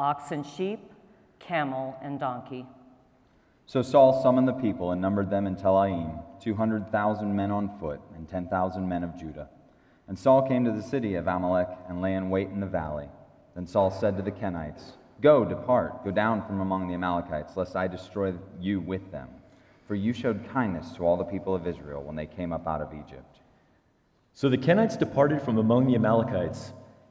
ox 0.00 0.30
and 0.30 0.46
sheep, 0.46 0.80
camel 1.38 1.94
and 2.02 2.18
donkey. 2.18 2.64
So 3.66 3.82
Saul 3.82 4.22
summoned 4.22 4.48
the 4.48 4.54
people 4.54 4.92
and 4.92 5.00
numbered 5.00 5.28
them 5.28 5.46
in 5.46 5.56
Telaim, 5.56 6.22
200,000 6.40 7.36
men 7.36 7.50
on 7.50 7.78
foot 7.78 8.00
and 8.16 8.26
10,000 8.26 8.88
men 8.88 9.04
of 9.04 9.16
Judah. 9.18 9.50
And 10.08 10.18
Saul 10.18 10.48
came 10.48 10.64
to 10.64 10.72
the 10.72 10.82
city 10.82 11.16
of 11.16 11.28
Amalek 11.28 11.68
and 11.86 12.00
lay 12.00 12.14
in 12.14 12.30
wait 12.30 12.48
in 12.48 12.60
the 12.60 12.66
valley. 12.66 13.08
Then 13.54 13.66
Saul 13.66 13.90
said 13.90 14.16
to 14.16 14.22
the 14.22 14.32
Kenites, 14.32 14.92
Go, 15.20 15.44
depart, 15.44 16.02
go 16.02 16.10
down 16.10 16.46
from 16.46 16.62
among 16.62 16.88
the 16.88 16.94
Amalekites, 16.94 17.54
lest 17.58 17.76
I 17.76 17.86
destroy 17.86 18.32
you 18.58 18.80
with 18.80 19.12
them. 19.12 19.28
For 19.86 19.94
you 19.94 20.14
showed 20.14 20.48
kindness 20.50 20.92
to 20.92 21.04
all 21.04 21.18
the 21.18 21.24
people 21.24 21.54
of 21.54 21.66
Israel 21.66 22.02
when 22.02 22.16
they 22.16 22.26
came 22.26 22.54
up 22.54 22.66
out 22.66 22.80
of 22.80 22.94
Egypt. 22.94 23.40
So 24.32 24.48
the 24.48 24.56
Kenites 24.56 24.98
departed 24.98 25.42
from 25.42 25.58
among 25.58 25.86
the 25.86 25.94
Amalekites, 25.94 26.72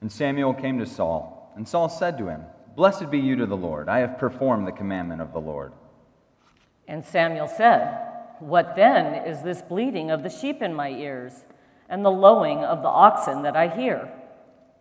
And 0.00 0.10
Samuel 0.10 0.54
came 0.54 0.78
to 0.78 0.86
Saul, 0.86 1.52
and 1.56 1.66
Saul 1.66 1.88
said 1.88 2.18
to 2.18 2.28
him, 2.28 2.42
Blessed 2.76 3.10
be 3.10 3.18
you 3.18 3.36
to 3.36 3.46
the 3.46 3.56
Lord. 3.56 3.88
I 3.88 4.00
have 4.00 4.18
performed 4.18 4.66
the 4.66 4.72
commandment 4.72 5.22
of 5.22 5.32
the 5.32 5.40
Lord. 5.40 5.72
And 6.86 7.04
Samuel 7.04 7.48
said, 7.48 7.98
What 8.38 8.76
then 8.76 9.26
is 9.26 9.42
this 9.42 9.62
bleating 9.62 10.10
of 10.10 10.22
the 10.22 10.30
sheep 10.30 10.60
in 10.62 10.74
my 10.74 10.90
ears? 10.90 11.46
and 11.88 12.04
the 12.04 12.10
lowing 12.10 12.64
of 12.64 12.82
the 12.82 12.88
oxen 12.88 13.42
that 13.42 13.56
I 13.56 13.68
hear. 13.68 14.10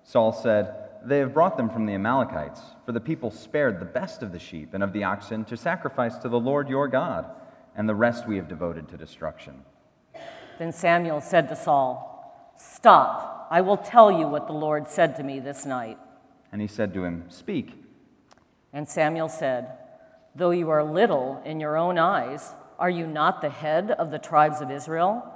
Saul 0.04 0.32
said, 0.32 0.74
They 1.04 1.20
have 1.20 1.34
brought 1.34 1.58
them 1.58 1.70
from 1.70 1.86
the 1.86 1.94
Amalekites, 1.94 2.62
for 2.86 2.92
the 2.92 3.00
people 3.00 3.32
spared 3.32 3.80
the 3.80 3.86
best 3.86 4.24
of 4.24 4.32
the 4.32 4.40
sheep 4.40 4.74
and 4.74 4.84
of 4.84 4.94
the 4.94 5.04
oxen 5.04 5.46
to 5.46 5.58
sacrifice 5.58 6.18
to 6.20 6.30
the 6.30 6.40
Lord 6.40 6.70
your 6.70 6.88
God, 6.88 7.30
and 7.76 7.88
the 7.88 7.96
rest 7.96 8.28
we 8.28 8.38
have 8.38 8.48
devoted 8.48 8.88
to 8.90 8.98
destruction. 8.98 9.62
Then 10.58 10.72
Samuel 10.72 11.22
said 11.22 11.50
to 11.50 11.56
Saul, 11.56 12.12
Stop, 12.58 13.48
I 13.52 13.62
will 13.62 13.78
tell 13.78 14.12
you 14.12 14.28
what 14.28 14.48
the 14.48 14.54
Lord 14.54 14.88
said 14.88 15.16
to 15.18 15.24
me 15.24 15.40
this 15.40 15.66
night. 15.66 15.98
And 16.52 16.62
he 16.62 16.68
said 16.68 16.94
to 16.94 17.04
him, 17.04 17.26
Speak. 17.30 17.84
And 18.72 18.88
Samuel 18.88 19.30
said, 19.30 19.78
Though 20.36 20.52
you 20.52 20.70
are 20.70 20.84
little 20.84 21.42
in 21.46 21.60
your 21.60 21.78
own 21.78 21.98
eyes, 21.98 22.54
are 22.78 22.90
you 22.90 23.08
not 23.08 23.42
the 23.42 23.50
head 23.50 23.92
of 23.92 24.12
the 24.12 24.20
tribes 24.20 24.62
of 24.62 24.72
Israel? 24.72 25.32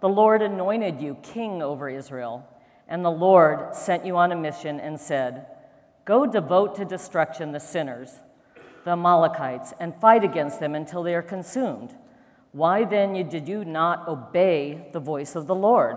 The 0.00 0.08
Lord 0.08 0.42
anointed 0.42 1.00
you 1.00 1.16
king 1.22 1.62
over 1.62 1.88
Israel, 1.88 2.48
and 2.88 3.04
the 3.04 3.10
Lord 3.10 3.74
sent 3.74 4.04
you 4.04 4.16
on 4.16 4.32
a 4.32 4.36
mission 4.36 4.78
and 4.78 5.00
said, 5.00 5.46
Go 6.04 6.26
devote 6.26 6.74
to 6.76 6.84
destruction 6.84 7.52
the 7.52 7.60
sinners, 7.60 8.20
the 8.84 8.92
Amalekites, 8.92 9.72
and 9.80 9.98
fight 10.00 10.22
against 10.22 10.60
them 10.60 10.74
until 10.74 11.02
they 11.02 11.14
are 11.14 11.22
consumed. 11.22 11.94
Why 12.52 12.84
then 12.84 13.14
did 13.28 13.48
you 13.48 13.64
not 13.64 14.06
obey 14.06 14.88
the 14.92 15.00
voice 15.00 15.34
of 15.34 15.46
the 15.46 15.54
Lord? 15.54 15.96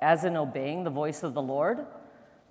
as 0.00 0.24
in 0.24 0.36
obeying 0.36 0.84
the 0.84 0.90
voice 0.90 1.22
of 1.22 1.34
the 1.34 1.42
Lord? 1.42 1.86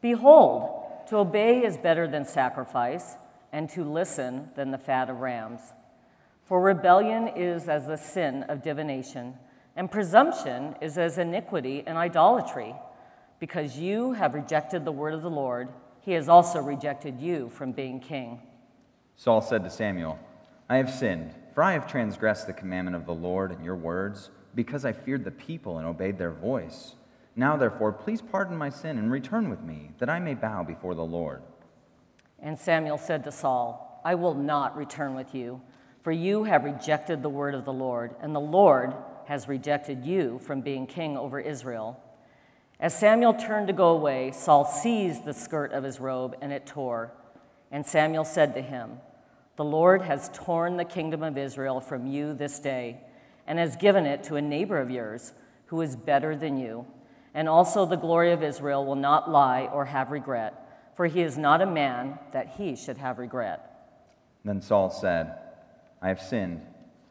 Behold, 0.02 1.08
to 1.10 1.18
obey 1.18 1.66
is 1.66 1.78
better 1.78 2.08
than 2.08 2.26
sacrifice, 2.26 3.18
and 3.52 3.70
to 3.70 3.84
listen 3.84 4.50
than 4.56 4.72
the 4.72 4.78
fat 4.78 5.10
of 5.10 5.22
rams. 5.22 5.62
For 6.46 6.62
rebellion 6.62 7.28
is 7.28 7.68
as 7.68 7.88
the 7.88 7.98
sin 7.98 8.44
of 8.44 8.62
divination, 8.62 9.36
and 9.76 9.92
presumption 9.92 10.76
is 10.82 10.98
as 10.98 11.18
iniquity 11.18 11.84
and 11.86 11.98
idolatry. 11.98 12.76
Because 13.40 13.78
you 13.78 14.14
have 14.14 14.34
rejected 14.34 14.86
the 14.86 14.92
word 14.92 15.14
of 15.14 15.22
the 15.22 15.30
Lord, 15.30 15.70
he 16.02 16.12
has 16.14 16.30
also 16.30 16.60
rejected 16.60 17.20
you 17.20 17.50
from 17.50 17.72
being 17.72 18.00
king. 18.00 18.42
Saul 19.16 19.42
said 19.42 19.64
to 19.64 19.70
Samuel, 19.70 20.20
I 20.70 20.78
have 20.78 20.92
sinned, 20.92 21.34
for 21.54 21.64
I 21.64 21.74
have 21.74 21.90
transgressed 21.90 22.48
the 22.48 22.54
commandment 22.54 22.96
of 22.96 23.06
the 23.06 23.14
Lord 23.14 23.52
and 23.52 23.64
your 23.66 23.76
words, 23.76 24.30
because 24.56 24.86
I 24.86 24.92
feared 24.92 25.24
the 25.24 25.32
people 25.32 25.78
and 25.78 25.88
obeyed 25.88 26.18
their 26.18 26.32
voice. 26.32 26.96
Now, 27.36 27.58
therefore, 27.58 27.92
please 27.92 28.22
pardon 28.22 28.58
my 28.58 28.70
sin 28.70 28.98
and 28.98 29.12
return 29.12 29.50
with 29.50 29.62
me, 29.62 29.92
that 30.00 30.10
I 30.10 30.20
may 30.20 30.34
bow 30.34 30.64
before 30.64 30.96
the 30.96 31.04
Lord. 31.04 31.42
And 32.40 32.58
Samuel 32.58 32.98
said 32.98 33.24
to 33.24 33.32
Saul, 33.32 34.02
I 34.04 34.16
will 34.16 34.34
not 34.34 34.78
return 34.78 35.16
with 35.16 35.36
you 35.36 35.62
for 36.02 36.12
you 36.12 36.46
have 36.46 36.64
rejected 36.64 37.22
the 37.22 37.30
word 37.30 37.54
of 37.54 37.66
the 37.66 37.74
Lord, 37.74 38.16
and 38.22 38.34
the 38.34 38.40
Lord 38.40 38.94
has 39.28 39.48
rejected 39.48 40.06
you 40.06 40.40
from 40.40 40.62
being 40.62 40.88
king 40.88 41.18
over 41.18 41.40
Israel. 41.40 42.02
As 42.80 42.98
Samuel 42.98 43.34
turned 43.34 43.68
to 43.68 43.74
go 43.74 43.90
away, 43.90 44.32
Saul 44.32 44.66
seized 44.66 45.26
the 45.26 45.34
skirt 45.34 45.74
of 45.74 45.84
his 45.84 46.00
robe, 46.00 46.36
and 46.42 46.54
it 46.54 46.66
tore. 46.66 47.12
And 47.72 47.86
Samuel 47.86 48.24
said 48.24 48.56
to 48.56 48.62
him, 48.62 49.00
The 49.58 49.66
Lord 49.66 50.04
has 50.04 50.32
torn 50.34 50.78
the 50.78 50.86
kingdom 50.86 51.22
of 51.22 51.38
Israel 51.38 51.82
from 51.82 52.08
you 52.08 52.34
this 52.34 52.60
day, 52.60 53.02
and 53.46 53.60
has 53.60 53.76
given 53.76 54.06
it 54.06 54.24
to 54.24 54.36
a 54.36 54.42
neighbor 54.42 54.80
of 54.80 54.90
yours 54.90 55.34
who 55.66 55.82
is 55.82 55.96
better 55.96 56.36
than 56.36 56.58
you. 56.58 56.88
And 57.34 57.48
also 57.48 57.86
the 57.86 57.96
glory 57.96 58.32
of 58.32 58.44
Israel 58.44 58.86
will 58.86 58.96
not 58.96 59.30
lie 59.30 59.70
or 59.72 59.86
have 59.86 60.12
regret, 60.12 60.94
for 60.96 61.06
he 61.06 61.22
is 61.22 61.38
not 61.38 61.62
a 61.62 61.66
man 61.66 62.20
that 62.32 62.56
he 62.58 62.76
should 62.76 62.98
have 62.98 63.20
regret. 63.20 63.66
Then 64.44 64.62
Saul 64.62 64.90
said, 64.90 65.36
I 66.02 66.08
have 66.08 66.22
sinned, 66.22 66.62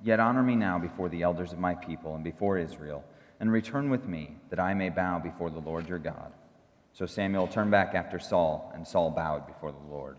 yet 0.02 0.20
honor 0.20 0.42
me 0.42 0.56
now 0.56 0.78
before 0.78 1.08
the 1.08 1.22
elders 1.22 1.52
of 1.52 1.58
my 1.58 1.74
people 1.74 2.14
and 2.14 2.24
before 2.24 2.58
Israel, 2.58 3.04
and 3.40 3.52
return 3.52 3.90
with 3.90 4.06
me, 4.06 4.36
that 4.50 4.58
I 4.58 4.74
may 4.74 4.88
bow 4.88 5.18
before 5.18 5.50
the 5.50 5.60
Lord 5.60 5.88
your 5.88 5.98
God. 5.98 6.32
So 6.92 7.06
Samuel 7.06 7.46
turned 7.46 7.70
back 7.70 7.94
after 7.94 8.18
Saul, 8.18 8.72
and 8.74 8.86
Saul 8.86 9.10
bowed 9.10 9.46
before 9.46 9.70
the 9.70 9.78
Lord. 9.88 10.16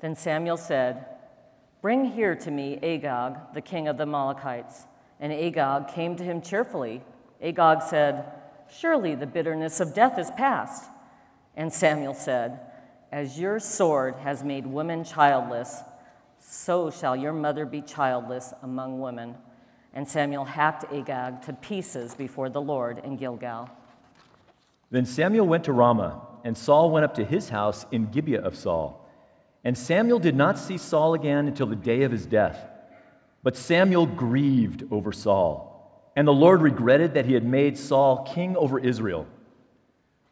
Then 0.00 0.14
Samuel 0.14 0.58
said, 0.58 1.06
Bring 1.80 2.04
here 2.04 2.34
to 2.34 2.50
me 2.50 2.78
Agag, 2.82 3.36
the 3.54 3.60
king 3.60 3.88
of 3.88 3.96
the 3.96 4.02
Amalekites. 4.02 4.84
And 5.20 5.32
Agag 5.32 5.88
came 5.88 6.16
to 6.16 6.24
him 6.24 6.42
cheerfully. 6.42 7.02
Agag 7.42 7.82
said, 7.82 8.24
Surely 8.78 9.14
the 9.14 9.26
bitterness 9.26 9.78
of 9.80 9.94
death 9.94 10.18
is 10.18 10.30
past. 10.32 10.90
And 11.56 11.72
Samuel 11.72 12.14
said, 12.14 12.60
As 13.12 13.38
your 13.38 13.60
sword 13.60 14.16
has 14.16 14.42
made 14.42 14.66
women 14.66 15.04
childless, 15.04 15.80
so 16.40 16.90
shall 16.90 17.14
your 17.14 17.32
mother 17.32 17.66
be 17.66 17.80
childless 17.82 18.52
among 18.62 19.00
women. 19.00 19.36
And 19.92 20.08
Samuel 20.08 20.44
hacked 20.44 20.92
Agag 20.92 21.42
to 21.42 21.52
pieces 21.52 22.14
before 22.14 22.48
the 22.48 22.60
Lord 22.60 23.00
in 23.04 23.16
Gilgal. 23.16 23.70
Then 24.90 25.06
Samuel 25.06 25.46
went 25.46 25.64
to 25.64 25.72
Ramah, 25.72 26.20
and 26.42 26.58
Saul 26.58 26.90
went 26.90 27.04
up 27.04 27.14
to 27.14 27.24
his 27.24 27.50
house 27.50 27.86
in 27.92 28.10
Gibeah 28.10 28.42
of 28.42 28.56
Saul. 28.56 29.08
And 29.62 29.78
Samuel 29.78 30.18
did 30.18 30.34
not 30.34 30.58
see 30.58 30.78
Saul 30.78 31.14
again 31.14 31.46
until 31.46 31.66
the 31.66 31.76
day 31.76 32.02
of 32.02 32.12
his 32.12 32.26
death. 32.26 32.68
But 33.42 33.56
Samuel 33.56 34.06
grieved 34.06 34.84
over 34.90 35.12
Saul, 35.12 35.73
and 36.16 36.26
the 36.28 36.32
Lord 36.32 36.62
regretted 36.62 37.14
that 37.14 37.26
he 37.26 37.34
had 37.34 37.44
made 37.44 37.76
Saul 37.76 38.28
king 38.34 38.56
over 38.56 38.78
Israel. 38.78 39.26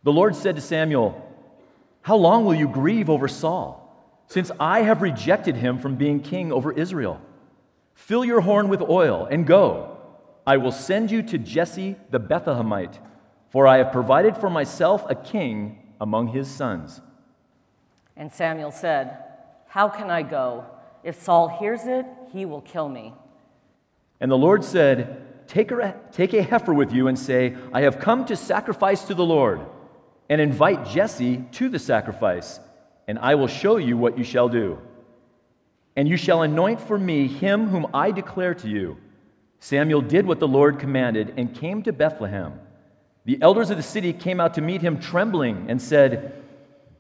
The 0.04 0.12
Lord 0.12 0.36
said 0.36 0.56
to 0.56 0.62
Samuel, 0.62 1.20
How 2.02 2.16
long 2.16 2.44
will 2.44 2.54
you 2.54 2.68
grieve 2.68 3.10
over 3.10 3.28
Saul, 3.28 3.78
since 4.26 4.50
I 4.58 4.82
have 4.82 5.02
rejected 5.02 5.56
him 5.56 5.78
from 5.78 5.96
being 5.96 6.20
king 6.20 6.52
over 6.52 6.72
Israel? 6.72 7.20
Fill 7.94 8.24
your 8.24 8.40
horn 8.40 8.68
with 8.68 8.82
oil 8.82 9.26
and 9.30 9.46
go. 9.46 9.98
I 10.46 10.56
will 10.56 10.72
send 10.72 11.10
you 11.10 11.22
to 11.24 11.38
Jesse 11.38 11.96
the 12.10 12.18
Bethlehemite, 12.18 12.98
for 13.50 13.66
I 13.66 13.78
have 13.78 13.92
provided 13.92 14.36
for 14.36 14.50
myself 14.50 15.04
a 15.08 15.14
king 15.14 15.78
among 16.00 16.28
his 16.28 16.50
sons. 16.50 17.00
And 18.16 18.32
Samuel 18.32 18.72
said, 18.72 19.18
How 19.68 19.88
can 19.88 20.10
I 20.10 20.22
go? 20.22 20.64
If 21.04 21.20
Saul 21.20 21.48
hears 21.48 21.86
it, 21.86 22.06
he 22.32 22.44
will 22.44 22.60
kill 22.60 22.88
me. 22.88 23.14
And 24.20 24.30
the 24.30 24.38
Lord 24.38 24.64
said, 24.64 25.31
Take 25.46 25.70
a, 25.70 25.94
take 26.12 26.34
a 26.34 26.42
heifer 26.42 26.72
with 26.72 26.92
you 26.92 27.08
and 27.08 27.18
say, 27.18 27.56
I 27.72 27.82
have 27.82 27.98
come 27.98 28.24
to 28.26 28.36
sacrifice 28.36 29.04
to 29.04 29.14
the 29.14 29.24
Lord, 29.24 29.60
and 30.28 30.40
invite 30.40 30.88
Jesse 30.88 31.44
to 31.52 31.68
the 31.68 31.78
sacrifice, 31.78 32.60
and 33.06 33.18
I 33.18 33.34
will 33.34 33.48
show 33.48 33.76
you 33.76 33.96
what 33.96 34.16
you 34.16 34.24
shall 34.24 34.48
do. 34.48 34.78
And 35.96 36.08
you 36.08 36.16
shall 36.16 36.42
anoint 36.42 36.80
for 36.80 36.98
me 36.98 37.26
him 37.26 37.68
whom 37.68 37.86
I 37.92 38.12
declare 38.12 38.54
to 38.54 38.68
you. 38.68 38.96
Samuel 39.60 40.00
did 40.00 40.26
what 40.26 40.40
the 40.40 40.48
Lord 40.48 40.78
commanded 40.78 41.34
and 41.36 41.54
came 41.54 41.82
to 41.82 41.92
Bethlehem. 41.92 42.58
The 43.24 43.40
elders 43.40 43.70
of 43.70 43.76
the 43.76 43.82
city 43.82 44.12
came 44.12 44.40
out 44.40 44.54
to 44.54 44.60
meet 44.60 44.82
him 44.82 44.98
trembling 44.98 45.66
and 45.68 45.80
said, 45.80 46.42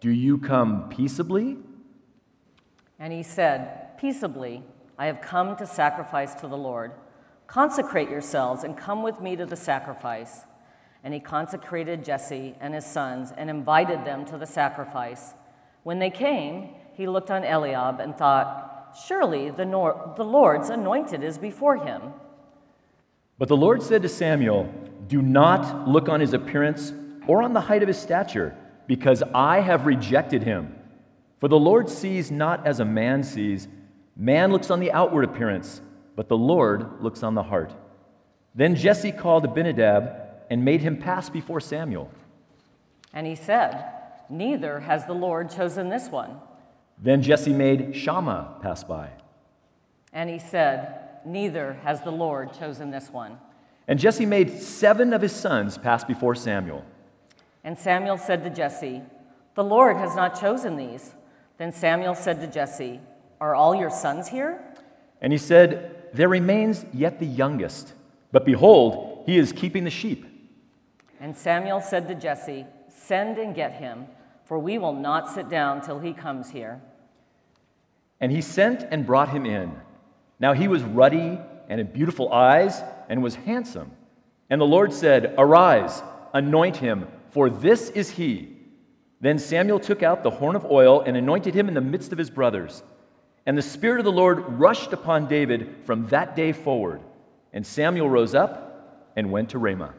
Do 0.00 0.10
you 0.10 0.38
come 0.38 0.88
peaceably? 0.88 1.56
And 2.98 3.12
he 3.12 3.24
said, 3.24 3.98
Peaceably, 3.98 4.62
I 4.96 5.06
have 5.06 5.20
come 5.20 5.56
to 5.56 5.66
sacrifice 5.66 6.34
to 6.36 6.46
the 6.46 6.56
Lord. 6.56 6.92
Consecrate 7.52 8.08
yourselves 8.08 8.64
and 8.64 8.78
come 8.78 9.02
with 9.02 9.20
me 9.20 9.36
to 9.36 9.44
the 9.44 9.56
sacrifice. 9.56 10.40
And 11.04 11.12
he 11.12 11.20
consecrated 11.20 12.02
Jesse 12.02 12.54
and 12.58 12.72
his 12.72 12.86
sons 12.86 13.30
and 13.36 13.50
invited 13.50 14.06
them 14.06 14.24
to 14.26 14.38
the 14.38 14.46
sacrifice. 14.46 15.34
When 15.82 15.98
they 15.98 16.08
came, 16.08 16.70
he 16.94 17.06
looked 17.06 17.30
on 17.30 17.44
Eliab 17.44 18.00
and 18.00 18.16
thought, 18.16 18.96
Surely 19.06 19.50
the, 19.50 19.66
nor- 19.66 20.14
the 20.16 20.24
Lord's 20.24 20.70
anointed 20.70 21.22
is 21.22 21.36
before 21.36 21.76
him. 21.76 22.14
But 23.36 23.48
the 23.48 23.56
Lord 23.56 23.82
said 23.82 24.00
to 24.00 24.08
Samuel, 24.08 24.72
Do 25.06 25.20
not 25.20 25.86
look 25.86 26.08
on 26.08 26.20
his 26.20 26.32
appearance 26.32 26.94
or 27.26 27.42
on 27.42 27.52
the 27.52 27.60
height 27.60 27.82
of 27.82 27.88
his 27.88 27.98
stature, 27.98 28.56
because 28.86 29.22
I 29.34 29.60
have 29.60 29.84
rejected 29.84 30.42
him. 30.42 30.74
For 31.38 31.48
the 31.48 31.58
Lord 31.58 31.90
sees 31.90 32.30
not 32.30 32.66
as 32.66 32.80
a 32.80 32.86
man 32.86 33.22
sees. 33.22 33.68
Man 34.16 34.52
looks 34.52 34.70
on 34.70 34.80
the 34.80 34.92
outward 34.92 35.24
appearance, 35.24 35.82
but 36.16 36.28
the 36.28 36.36
Lord 36.36 37.02
looks 37.02 37.22
on 37.22 37.34
the 37.34 37.42
heart. 37.42 37.72
Then 38.54 38.74
Jesse 38.74 39.12
called 39.12 39.44
Abinadab 39.44 40.12
and 40.50 40.64
made 40.64 40.82
him 40.82 40.96
pass 40.98 41.30
before 41.30 41.60
Samuel. 41.60 42.10
And 43.12 43.26
he 43.26 43.34
said, 43.34 43.90
Neither 44.28 44.80
has 44.80 45.06
the 45.06 45.12
Lord 45.14 45.50
chosen 45.50 45.88
this 45.88 46.08
one. 46.08 46.36
Then 46.98 47.22
Jesse 47.22 47.52
made 47.52 47.96
Shammah 47.96 48.58
pass 48.62 48.84
by. 48.84 49.10
And 50.12 50.28
he 50.28 50.38
said, 50.38 51.08
Neither 51.24 51.74
has 51.84 52.02
the 52.02 52.10
Lord 52.10 52.52
chosen 52.58 52.90
this 52.90 53.10
one. 53.10 53.38
And 53.88 53.98
Jesse 53.98 54.26
made 54.26 54.60
seven 54.60 55.12
of 55.12 55.22
his 55.22 55.32
sons 55.32 55.78
pass 55.78 56.04
before 56.04 56.34
Samuel. 56.34 56.84
And 57.64 57.78
Samuel 57.78 58.18
said 58.18 58.44
to 58.44 58.50
Jesse, 58.50 59.02
The 59.54 59.64
Lord 59.64 59.96
has 59.96 60.14
not 60.14 60.40
chosen 60.40 60.76
these. 60.76 61.14
Then 61.58 61.72
Samuel 61.72 62.14
said 62.14 62.40
to 62.40 62.46
Jesse, 62.46 63.00
Are 63.40 63.54
all 63.54 63.74
your 63.74 63.90
sons 63.90 64.28
here? 64.28 64.62
And 65.20 65.32
he 65.32 65.38
said, 65.38 66.01
There 66.12 66.28
remains 66.28 66.84
yet 66.92 67.18
the 67.18 67.26
youngest, 67.26 67.92
but 68.32 68.44
behold, 68.44 69.24
he 69.26 69.38
is 69.38 69.52
keeping 69.52 69.84
the 69.84 69.90
sheep. 69.90 70.26
And 71.20 71.36
Samuel 71.36 71.80
said 71.80 72.08
to 72.08 72.14
Jesse, 72.14 72.66
Send 72.88 73.38
and 73.38 73.54
get 73.54 73.72
him, 73.72 74.06
for 74.44 74.58
we 74.58 74.78
will 74.78 74.92
not 74.92 75.30
sit 75.30 75.48
down 75.48 75.80
till 75.80 76.00
he 76.00 76.12
comes 76.12 76.50
here. 76.50 76.80
And 78.20 78.30
he 78.30 78.40
sent 78.40 78.82
and 78.90 79.06
brought 79.06 79.30
him 79.30 79.46
in. 79.46 79.74
Now 80.38 80.52
he 80.52 80.68
was 80.68 80.82
ruddy 80.82 81.40
and 81.68 81.78
had 81.78 81.92
beautiful 81.92 82.32
eyes 82.32 82.82
and 83.08 83.22
was 83.22 83.34
handsome. 83.34 83.92
And 84.50 84.60
the 84.60 84.66
Lord 84.66 84.92
said, 84.92 85.34
Arise, 85.38 86.02
anoint 86.34 86.76
him, 86.76 87.08
for 87.30 87.48
this 87.48 87.88
is 87.90 88.10
he. 88.10 88.56
Then 89.20 89.38
Samuel 89.38 89.80
took 89.80 90.02
out 90.02 90.22
the 90.22 90.30
horn 90.30 90.56
of 90.56 90.64
oil 90.64 91.00
and 91.00 91.16
anointed 91.16 91.54
him 91.54 91.68
in 91.68 91.74
the 91.74 91.80
midst 91.80 92.12
of 92.12 92.18
his 92.18 92.28
brothers. 92.28 92.82
And 93.44 93.58
the 93.58 93.62
Spirit 93.62 93.98
of 93.98 94.04
the 94.04 94.12
Lord 94.12 94.38
rushed 94.58 94.92
upon 94.92 95.26
David 95.26 95.74
from 95.84 96.06
that 96.08 96.36
day 96.36 96.52
forward. 96.52 97.00
And 97.52 97.66
Samuel 97.66 98.08
rose 98.08 98.34
up 98.34 99.12
and 99.16 99.32
went 99.32 99.50
to 99.50 99.58
Ramah. 99.58 99.94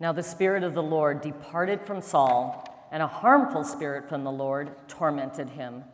Now 0.00 0.12
the 0.12 0.22
Spirit 0.22 0.62
of 0.62 0.74
the 0.74 0.82
Lord 0.82 1.20
departed 1.20 1.82
from 1.82 2.00
Saul, 2.00 2.88
and 2.90 3.02
a 3.02 3.06
harmful 3.06 3.64
spirit 3.64 4.08
from 4.08 4.24
the 4.24 4.32
Lord 4.32 4.70
tormented 4.88 5.50
him. 5.50 5.84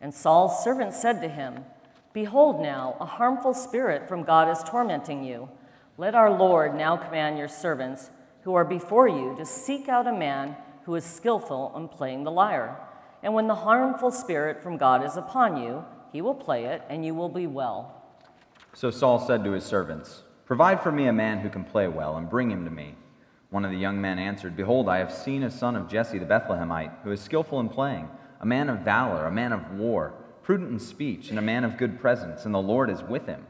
And 0.00 0.12
Saul's 0.12 0.62
servant 0.62 0.92
said 0.92 1.20
to 1.22 1.28
him, 1.28 1.64
Behold, 2.12 2.60
now 2.60 2.96
a 3.00 3.06
harmful 3.06 3.54
spirit 3.54 4.08
from 4.08 4.24
God 4.24 4.50
is 4.50 4.62
tormenting 4.64 5.24
you. 5.24 5.48
Let 5.96 6.14
our 6.14 6.30
Lord 6.30 6.74
now 6.74 6.96
command 6.96 7.38
your 7.38 7.48
servants 7.48 8.10
who 8.42 8.54
are 8.54 8.64
before 8.64 9.08
you 9.08 9.34
to 9.36 9.44
seek 9.44 9.88
out 9.88 10.06
a 10.06 10.12
man 10.12 10.56
who 10.84 10.94
is 10.94 11.04
skillful 11.04 11.72
in 11.76 11.88
playing 11.88 12.24
the 12.24 12.30
lyre. 12.30 12.76
And 13.22 13.34
when 13.34 13.48
the 13.48 13.54
harmful 13.54 14.10
spirit 14.10 14.62
from 14.62 14.76
God 14.76 15.04
is 15.04 15.16
upon 15.16 15.56
you, 15.62 15.84
he 16.12 16.22
will 16.22 16.34
play 16.34 16.66
it, 16.66 16.82
and 16.88 17.04
you 17.04 17.14
will 17.14 17.28
be 17.28 17.46
well. 17.46 18.02
So 18.74 18.90
Saul 18.90 19.18
said 19.18 19.44
to 19.44 19.52
his 19.52 19.64
servants, 19.64 20.22
Provide 20.46 20.82
for 20.82 20.92
me 20.92 21.06
a 21.06 21.12
man 21.12 21.40
who 21.40 21.50
can 21.50 21.64
play 21.64 21.88
well, 21.88 22.16
and 22.16 22.30
bring 22.30 22.50
him 22.50 22.64
to 22.64 22.70
me. 22.70 22.94
One 23.50 23.64
of 23.64 23.70
the 23.70 23.78
young 23.78 24.00
men 24.00 24.18
answered, 24.18 24.56
Behold, 24.56 24.88
I 24.88 24.98
have 24.98 25.12
seen 25.12 25.42
a 25.42 25.50
son 25.50 25.74
of 25.74 25.88
Jesse 25.88 26.18
the 26.18 26.26
Bethlehemite, 26.26 26.92
who 27.02 27.10
is 27.10 27.20
skillful 27.20 27.60
in 27.60 27.68
playing, 27.68 28.08
a 28.40 28.46
man 28.46 28.68
of 28.68 28.80
valor, 28.80 29.26
a 29.26 29.30
man 29.30 29.52
of 29.52 29.72
war, 29.72 30.14
prudent 30.42 30.70
in 30.70 30.78
speech, 30.78 31.30
and 31.30 31.38
a 31.38 31.42
man 31.42 31.64
of 31.64 31.76
good 31.76 32.00
presence, 32.00 32.44
and 32.44 32.54
the 32.54 32.58
Lord 32.58 32.88
is 32.88 33.02
with 33.02 33.26
him. 33.26 33.46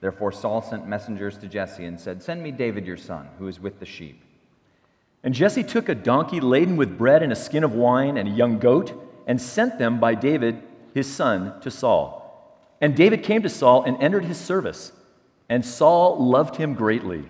Therefore 0.00 0.30
Saul 0.30 0.62
sent 0.62 0.86
messengers 0.86 1.38
to 1.38 1.48
Jesse 1.48 1.84
and 1.84 1.98
said, 1.98 2.22
Send 2.22 2.42
me 2.42 2.50
David 2.50 2.86
your 2.86 2.96
son, 2.96 3.28
who 3.38 3.48
is 3.48 3.58
with 3.58 3.80
the 3.80 3.86
sheep. 3.86 4.22
And 5.24 5.34
Jesse 5.34 5.64
took 5.64 5.88
a 5.88 5.94
donkey 5.94 6.40
laden 6.40 6.76
with 6.76 6.98
bread 6.98 7.22
and 7.22 7.32
a 7.32 7.36
skin 7.36 7.64
of 7.64 7.74
wine 7.74 8.16
and 8.16 8.28
a 8.28 8.32
young 8.32 8.58
goat, 8.58 8.92
and 9.26 9.40
sent 9.40 9.78
them 9.78 9.98
by 9.98 10.14
David 10.14 10.62
his 10.94 11.12
son 11.12 11.60
to 11.60 11.70
Saul. 11.70 12.22
And 12.80 12.94
David 12.96 13.22
came 13.22 13.42
to 13.42 13.48
Saul 13.48 13.82
and 13.82 14.00
entered 14.02 14.24
his 14.24 14.38
service. 14.38 14.92
And 15.48 15.64
Saul 15.64 16.24
loved 16.24 16.56
him 16.56 16.74
greatly, 16.74 17.24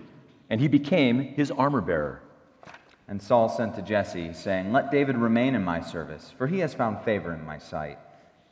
and 0.49 0.59
he 0.59 0.67
became 0.67 1.19
his 1.19 1.51
armor 1.51 1.81
bearer. 1.81 2.21
And 3.07 3.21
Saul 3.21 3.47
sent 3.47 3.75
to 3.75 3.81
Jesse, 3.81 4.33
saying, 4.33 4.73
Let 4.73 4.91
David 4.91 5.17
remain 5.17 5.55
in 5.55 5.63
my 5.63 5.81
service, 5.81 6.33
for 6.37 6.47
he 6.47 6.59
has 6.59 6.73
found 6.73 7.03
favor 7.03 7.33
in 7.33 7.45
my 7.45 7.57
sight. 7.57 7.97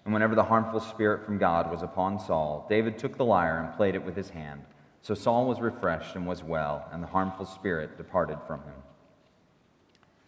And 0.05 0.13
whenever 0.13 0.35
the 0.35 0.43
harmful 0.43 0.79
spirit 0.79 1.25
from 1.25 1.39
God 1.39 1.71
was 1.71 1.81
upon 1.81 2.19
Saul, 2.19 2.65
David 2.69 2.97
took 2.97 3.17
the 3.17 3.25
lyre 3.25 3.59
and 3.59 3.75
played 3.75 3.95
it 3.95 4.05
with 4.05 4.15
his 4.15 4.29
hand. 4.29 4.61
So 5.01 5.13
Saul 5.13 5.45
was 5.45 5.59
refreshed 5.59 6.15
and 6.15 6.25
was 6.25 6.43
well, 6.43 6.87
and 6.91 7.01
the 7.01 7.07
harmful 7.07 7.45
spirit 7.45 7.97
departed 7.97 8.37
from 8.47 8.61
him. 8.61 8.73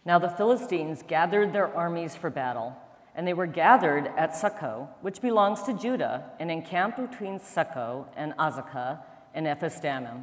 Now 0.04 0.18
the 0.18 0.28
Philistines 0.28 1.02
gathered 1.06 1.52
their 1.52 1.74
armies 1.74 2.16
for 2.16 2.28
battle, 2.28 2.76
and 3.18 3.26
they 3.26 3.34
were 3.34 3.46
gathered 3.46 4.06
at 4.16 4.36
Socoh, 4.36 4.86
which 5.00 5.20
belongs 5.20 5.62
to 5.62 5.72
Judah, 5.74 6.30
and 6.38 6.52
encamped 6.52 6.98
between 6.98 7.40
Socoh 7.40 8.06
and 8.16 8.32
Azekah 8.38 9.00
and 9.34 9.44
Ephes-dammim. 9.44 10.22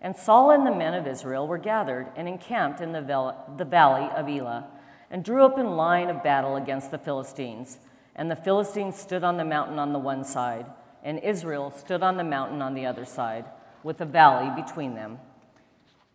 And 0.00 0.16
Saul 0.16 0.52
and 0.52 0.64
the 0.64 0.70
men 0.72 0.94
of 0.94 1.08
Israel 1.08 1.48
were 1.48 1.58
gathered 1.58 2.06
and 2.14 2.28
encamped 2.28 2.80
in 2.80 2.92
the 2.92 3.00
valley 3.02 4.08
of 4.14 4.28
Elah, 4.28 4.68
and 5.10 5.24
drew 5.24 5.44
up 5.44 5.58
in 5.58 5.76
line 5.76 6.10
of 6.10 6.22
battle 6.22 6.54
against 6.54 6.92
the 6.92 6.98
Philistines. 6.98 7.78
And 8.14 8.30
the 8.30 8.36
Philistines 8.36 8.96
stood 8.96 9.24
on 9.24 9.36
the 9.36 9.44
mountain 9.44 9.80
on 9.80 9.92
the 9.92 9.98
one 9.98 10.22
side, 10.22 10.66
and 11.02 11.18
Israel 11.18 11.72
stood 11.72 12.04
on 12.04 12.18
the 12.18 12.22
mountain 12.22 12.62
on 12.62 12.74
the 12.74 12.86
other 12.86 13.04
side, 13.04 13.46
with 13.82 14.00
a 14.00 14.06
valley 14.06 14.52
between 14.54 14.94
them. 14.94 15.18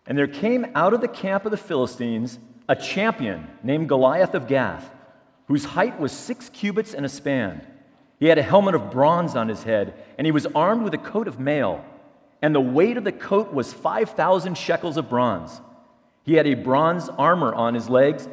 And 0.07 0.17
there 0.17 0.27
came 0.27 0.67
out 0.73 0.93
of 0.93 1.01
the 1.01 1.09
camp 1.09 1.43
of 1.43 1.51
the 1.51 1.57
Philistines 1.57 2.39
a 2.69 2.77
champion 2.77 3.49
named 3.61 3.89
Goliath 3.89 4.33
of 4.33 4.47
Gath, 4.47 4.89
whose 5.47 5.65
height 5.65 5.99
was 5.99 6.11
six 6.11 6.49
cubits 6.49 6.93
and 6.93 7.05
a 7.05 7.09
span. 7.09 7.65
He 8.19 8.27
had 8.27 8.37
a 8.37 8.43
helmet 8.43 8.75
of 8.75 8.91
bronze 8.91 9.35
on 9.35 9.49
his 9.49 9.63
head, 9.63 9.93
and 10.17 10.25
he 10.25 10.31
was 10.31 10.45
armed 10.55 10.83
with 10.83 10.93
a 10.93 10.97
coat 10.97 11.27
of 11.27 11.39
mail. 11.39 11.83
And 12.41 12.53
the 12.53 12.61
weight 12.61 12.97
of 12.97 13.03
the 13.03 13.11
coat 13.11 13.53
was 13.53 13.73
5,000 13.73 14.57
shekels 14.57 14.97
of 14.97 15.09
bronze. 15.09 15.61
He 16.23 16.35
had 16.35 16.47
a 16.47 16.53
bronze 16.53 17.09
armor 17.09 17.53
on 17.53 17.73
his 17.73 17.89
legs, 17.89 18.27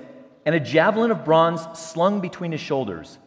and 0.47 0.55
a 0.55 0.61
javelin 0.61 1.11
of 1.11 1.25
bronze 1.25 1.61
slung 1.79 2.21
between 2.21 2.53
his 2.53 2.61
shoulders. 2.61 3.19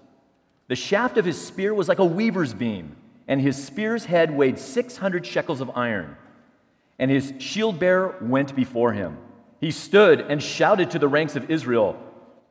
The 0.68 0.75
shaft 0.75 1.18
of 1.18 1.25
his 1.25 1.40
spear 1.46 1.74
was 1.74 1.88
like 1.88 2.00
a 2.00 2.06
weaver's 2.06 2.54
beam, 2.54 2.96
and 3.28 3.42
his 3.42 3.62
spear's 3.62 4.06
head 4.06 4.32
weighed 4.32 4.58
600 4.58 5.25
shekels 5.25 5.62
of 5.62 5.72
iron. 5.75 6.16
And 6.98 7.12
his 7.12 7.34
shield 7.40 7.80
bearer 7.80 8.16
went 8.22 8.56
before 8.56 8.94
him. 8.94 9.18
He 9.60 9.72
stood 9.72 10.22
and 10.22 10.42
shouted 10.42 10.92
to 10.92 11.00
the 11.00 11.08
ranks 11.08 11.36
of 11.36 11.50
Israel, 11.50 11.98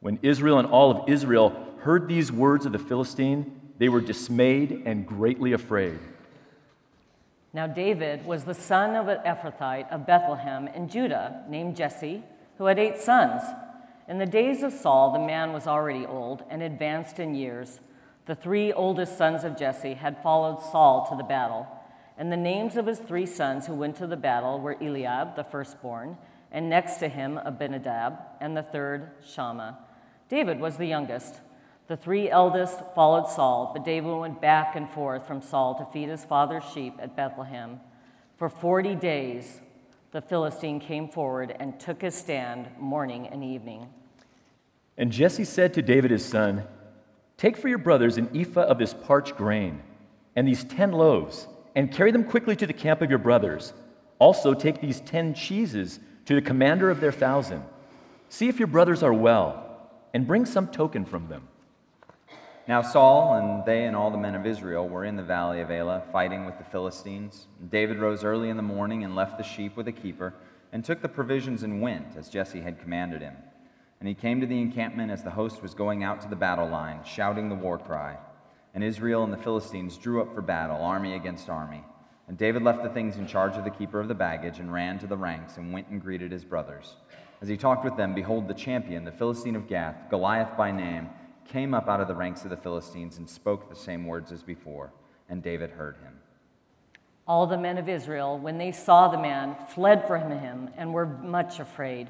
When 0.00 0.18
Israel 0.22 0.58
and 0.58 0.68
all 0.68 0.90
of 0.90 1.08
Israel 1.08 1.56
heard 1.78 2.08
these 2.08 2.30
words 2.30 2.66
of 2.66 2.72
the 2.72 2.78
Philistine, 2.78 3.60
they 3.78 3.88
were 3.88 4.00
dismayed 4.00 4.82
and 4.86 5.06
greatly 5.06 5.52
afraid. 5.52 5.98
Now, 7.52 7.66
David 7.66 8.26
was 8.26 8.44
the 8.44 8.54
son 8.54 8.96
of 8.96 9.08
an 9.08 9.18
Ephrathite 9.24 9.90
of 9.90 10.06
Bethlehem 10.06 10.68
in 10.68 10.88
Judah 10.88 11.44
named 11.48 11.76
Jesse, 11.76 12.22
who 12.58 12.66
had 12.66 12.78
eight 12.78 12.98
sons. 12.98 13.42
In 14.08 14.18
the 14.18 14.26
days 14.26 14.62
of 14.62 14.72
Saul, 14.72 15.12
the 15.12 15.18
man 15.18 15.52
was 15.52 15.66
already 15.66 16.04
old 16.04 16.42
and 16.50 16.62
advanced 16.62 17.18
in 17.18 17.34
years. 17.34 17.80
The 18.26 18.34
three 18.34 18.72
oldest 18.72 19.16
sons 19.16 19.42
of 19.42 19.56
Jesse 19.56 19.94
had 19.94 20.22
followed 20.22 20.62
Saul 20.62 21.06
to 21.10 21.16
the 21.16 21.24
battle. 21.24 21.66
And 22.18 22.30
the 22.30 22.36
names 22.36 22.76
of 22.76 22.86
his 22.86 22.98
three 22.98 23.26
sons 23.26 23.66
who 23.66 23.74
went 23.74 23.96
to 23.96 24.06
the 24.06 24.16
battle 24.16 24.60
were 24.60 24.76
Eliab, 24.80 25.36
the 25.36 25.44
firstborn, 25.44 26.16
and 26.56 26.70
next 26.70 26.96
to 26.96 27.08
him 27.08 27.38
Abinadab, 27.44 28.18
and 28.40 28.56
the 28.56 28.62
third 28.62 29.10
Shammah. 29.28 29.76
David 30.30 30.58
was 30.58 30.78
the 30.78 30.86
youngest. 30.86 31.34
The 31.86 31.98
three 31.98 32.30
eldest 32.30 32.80
followed 32.94 33.28
Saul, 33.28 33.72
but 33.74 33.84
David 33.84 34.10
went 34.10 34.40
back 34.40 34.74
and 34.74 34.88
forth 34.88 35.26
from 35.26 35.42
Saul 35.42 35.74
to 35.74 35.92
feed 35.92 36.08
his 36.08 36.24
father's 36.24 36.64
sheep 36.72 36.94
at 36.98 37.14
Bethlehem. 37.14 37.78
For 38.38 38.48
40 38.48 38.94
days, 38.94 39.60
the 40.12 40.22
Philistine 40.22 40.80
came 40.80 41.08
forward 41.10 41.54
and 41.60 41.78
took 41.78 42.00
his 42.00 42.14
stand 42.14 42.70
morning 42.78 43.26
and 43.26 43.44
evening. 43.44 43.90
And 44.96 45.12
Jesse 45.12 45.44
said 45.44 45.74
to 45.74 45.82
David 45.82 46.10
his 46.10 46.24
son, 46.24 46.64
Take 47.36 47.58
for 47.58 47.68
your 47.68 47.76
brothers 47.76 48.16
an 48.16 48.30
ephah 48.34 48.62
of 48.62 48.78
this 48.78 48.94
parched 48.94 49.36
grain, 49.36 49.82
and 50.34 50.48
these 50.48 50.64
ten 50.64 50.92
loaves, 50.92 51.48
and 51.74 51.92
carry 51.92 52.12
them 52.12 52.24
quickly 52.24 52.56
to 52.56 52.66
the 52.66 52.72
camp 52.72 53.02
of 53.02 53.10
your 53.10 53.18
brothers. 53.18 53.74
Also, 54.18 54.54
take 54.54 54.80
these 54.80 55.00
ten 55.00 55.34
cheeses 55.34 56.00
to 56.26 56.34
the 56.34 56.42
commander 56.42 56.90
of 56.90 57.00
their 57.00 57.12
thousand. 57.12 57.62
See 58.28 58.48
if 58.48 58.58
your 58.58 58.68
brothers 58.68 59.02
are 59.02 59.14
well, 59.14 59.90
and 60.12 60.26
bring 60.26 60.44
some 60.44 60.68
token 60.68 61.04
from 61.04 61.28
them. 61.28 61.48
Now 62.68 62.82
Saul 62.82 63.34
and 63.34 63.64
they 63.64 63.84
and 63.84 63.94
all 63.94 64.10
the 64.10 64.18
men 64.18 64.34
of 64.34 64.44
Israel 64.44 64.88
were 64.88 65.04
in 65.04 65.14
the 65.14 65.22
valley 65.22 65.60
of 65.60 65.70
Elah, 65.70 66.02
fighting 66.10 66.44
with 66.44 66.58
the 66.58 66.64
Philistines. 66.64 67.46
David 67.70 67.98
rose 67.98 68.24
early 68.24 68.48
in 68.48 68.56
the 68.56 68.62
morning 68.62 69.04
and 69.04 69.14
left 69.14 69.38
the 69.38 69.44
sheep 69.44 69.76
with 69.76 69.86
a 69.86 69.92
keeper, 69.92 70.34
and 70.72 70.84
took 70.84 71.00
the 71.00 71.08
provisions 71.08 71.62
and 71.62 71.80
went, 71.80 72.16
as 72.16 72.28
Jesse 72.28 72.60
had 72.60 72.80
commanded 72.80 73.22
him. 73.22 73.36
And 74.00 74.08
he 74.08 74.14
came 74.14 74.40
to 74.40 74.46
the 74.46 74.60
encampment 74.60 75.12
as 75.12 75.22
the 75.22 75.30
host 75.30 75.62
was 75.62 75.74
going 75.74 76.02
out 76.02 76.20
to 76.22 76.28
the 76.28 76.36
battle 76.36 76.68
line, 76.68 77.00
shouting 77.04 77.48
the 77.48 77.54
war 77.54 77.78
cry. 77.78 78.18
And 78.74 78.82
Israel 78.82 79.22
and 79.22 79.32
the 79.32 79.38
Philistines 79.38 79.96
drew 79.96 80.20
up 80.20 80.34
for 80.34 80.42
battle, 80.42 80.82
army 80.82 81.14
against 81.14 81.48
army. 81.48 81.84
And 82.28 82.36
David 82.36 82.62
left 82.62 82.82
the 82.82 82.90
things 82.90 83.16
in 83.16 83.26
charge 83.26 83.56
of 83.56 83.64
the 83.64 83.70
keeper 83.70 84.00
of 84.00 84.08
the 84.08 84.14
baggage, 84.14 84.58
and 84.58 84.72
ran 84.72 84.98
to 84.98 85.06
the 85.06 85.16
ranks, 85.16 85.56
and 85.56 85.72
went 85.72 85.88
and 85.88 86.00
greeted 86.00 86.32
his 86.32 86.44
brothers. 86.44 86.96
As 87.40 87.48
he 87.48 87.56
talked 87.56 87.84
with 87.84 87.96
them, 87.96 88.14
behold, 88.14 88.48
the 88.48 88.54
champion, 88.54 89.04
the 89.04 89.12
Philistine 89.12 89.56
of 89.56 89.68
Gath, 89.68 90.10
Goliath 90.10 90.56
by 90.56 90.72
name, 90.72 91.08
came 91.46 91.74
up 91.74 91.88
out 91.88 92.00
of 92.00 92.08
the 92.08 92.14
ranks 92.14 92.44
of 92.44 92.50
the 92.50 92.56
Philistines 92.56 93.18
and 93.18 93.28
spoke 93.28 93.68
the 93.68 93.76
same 93.76 94.06
words 94.06 94.32
as 94.32 94.42
before, 94.42 94.92
and 95.28 95.42
David 95.42 95.70
heard 95.70 95.96
him. 95.98 96.14
All 97.28 97.46
the 97.46 97.58
men 97.58 97.78
of 97.78 97.88
Israel, 97.88 98.38
when 98.38 98.58
they 98.58 98.72
saw 98.72 99.08
the 99.08 99.18
man, 99.18 99.56
fled 99.74 100.06
from 100.06 100.30
him 100.30 100.70
and 100.76 100.94
were 100.94 101.06
much 101.06 101.60
afraid. 101.60 102.08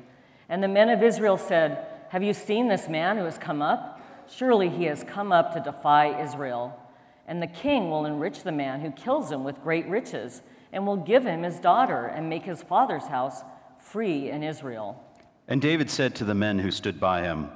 And 0.48 0.62
the 0.62 0.68
men 0.68 0.88
of 0.88 1.02
Israel 1.02 1.38
said, 1.38 1.86
Have 2.10 2.22
you 2.22 2.34
seen 2.34 2.68
this 2.68 2.88
man 2.88 3.16
who 3.16 3.24
has 3.24 3.38
come 3.38 3.62
up? 3.62 4.00
Surely 4.30 4.68
he 4.68 4.84
has 4.84 5.02
come 5.04 5.32
up 5.32 5.54
to 5.54 5.60
defy 5.60 6.22
Israel. 6.22 6.78
And 7.26 7.42
the 7.42 7.46
king 7.46 7.90
will 7.90 8.06
enrich 8.06 8.42
the 8.42 8.52
man 8.52 8.80
who 8.80 8.90
kills 8.90 9.30
him 9.30 9.44
with 9.44 9.62
great 9.62 9.86
riches, 9.88 10.42
and 10.72 10.86
will 10.86 10.96
give 10.96 11.24
him 11.24 11.42
his 11.42 11.58
daughter, 11.58 12.06
and 12.06 12.28
make 12.28 12.44
his 12.44 12.62
father's 12.62 13.06
house 13.06 13.42
free 13.78 14.30
in 14.30 14.42
Israel. 14.42 15.02
And 15.48 15.60
David 15.60 15.90
said 15.90 16.14
to 16.16 16.24
the 16.24 16.34
men 16.34 16.58
who 16.58 16.70
stood 16.70 16.98
by 17.00 17.22
him, 17.22 17.50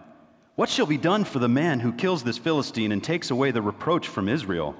what 0.61 0.69
shall 0.69 0.85
be 0.85 0.99
done 0.99 1.25
for 1.25 1.39
the 1.39 1.49
man 1.49 1.81
who 1.81 1.91
kills 1.91 2.23
this 2.23 2.37
Philistine 2.37 2.93
and 2.93 3.03
takes 3.03 3.31
away 3.31 3.51
the 3.51 3.63
reproach 3.63 4.09
from 4.09 4.29
Israel? 4.29 4.77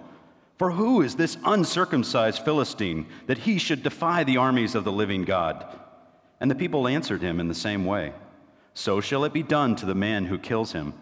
For 0.59 0.73
who 0.73 1.01
is 1.01 1.15
this 1.17 1.39
uncircumcised 1.43 2.45
Philistine 2.45 3.07
that 3.29 3.39
he 3.39 3.57
should 3.57 3.83
defy 3.83 4.23
the 4.23 4.37
armies 4.37 4.75
of 4.75 4.85
the 4.85 4.93
living 4.93 5.25
God? 5.25 5.65
And 6.39 6.51
the 6.51 6.55
people 6.55 6.87
answered 6.87 7.23
him 7.23 7.41
in 7.41 7.49
the 7.49 7.55
same 7.55 7.87
way 7.87 8.13
So 8.75 9.01
shall 9.01 9.25
it 9.25 9.33
be 9.33 9.43
done 9.43 9.75
to 9.77 9.87
the 9.87 9.95
man 9.95 10.27
who 10.27 10.39
kills 10.39 10.73
him. 10.73 10.93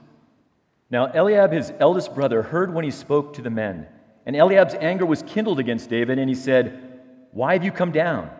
Now 0.91 1.07
Eliab, 1.13 1.53
his 1.53 1.73
eldest 1.79 2.15
brother, 2.15 2.43
heard 2.43 2.73
when 2.73 2.85
he 2.85 2.91
spoke 2.91 3.35
to 3.35 3.43
the 3.43 3.51
men. 3.51 3.87
And 4.27 4.37
Eliab's 4.37 4.75
anger 4.75 5.07
was 5.07 5.23
kindled 5.23 5.59
against 5.59 5.91
David, 5.91 6.19
and 6.19 6.29
he 6.29 6.35
said, 6.35 7.01
Why 7.33 7.55
have 7.55 7.65
you 7.65 7.73
come 7.73 7.93
down? 7.93 8.31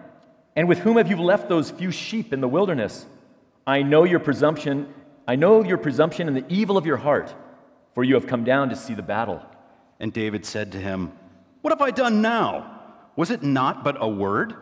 And 0.57 0.69
with 0.69 0.79
whom 0.79 0.97
have 0.97 1.09
you 1.09 1.17
left 1.17 1.49
those 1.49 1.71
few 1.71 1.91
sheep 1.91 2.33
in 2.33 2.41
the 2.41 2.49
wilderness? 2.49 3.07
I 3.67 3.83
know 3.83 4.05
your 4.05 4.21
presumption 4.21 4.93
I 5.29 5.37
know 5.37 5.63
your 5.63 5.77
presumption 5.77 6.27
and 6.27 6.35
the 6.35 6.45
evil 6.49 6.79
of 6.79 6.87
your 6.87 6.97
heart, 6.97 7.35
for 7.95 8.03
you 8.03 8.15
have 8.15 8.27
come 8.27 8.45
down 8.45 8.71
to 8.71 8.77
see 8.77 8.95
the 8.95 9.03
battle. 9.03 9.45
And 10.01 10.11
David 10.11 10.47
said 10.47 10.73
to 10.73 10.79
him, 10.79 11.13
What 11.61 11.71
have 11.71 11.83
I 11.83 11.91
done 11.91 12.23
now? 12.23 12.81
Was 13.15 13.31
it 13.31 13.43
not 13.43 13.85
but 13.85 13.99
a 14.01 14.09
word? 14.09 14.55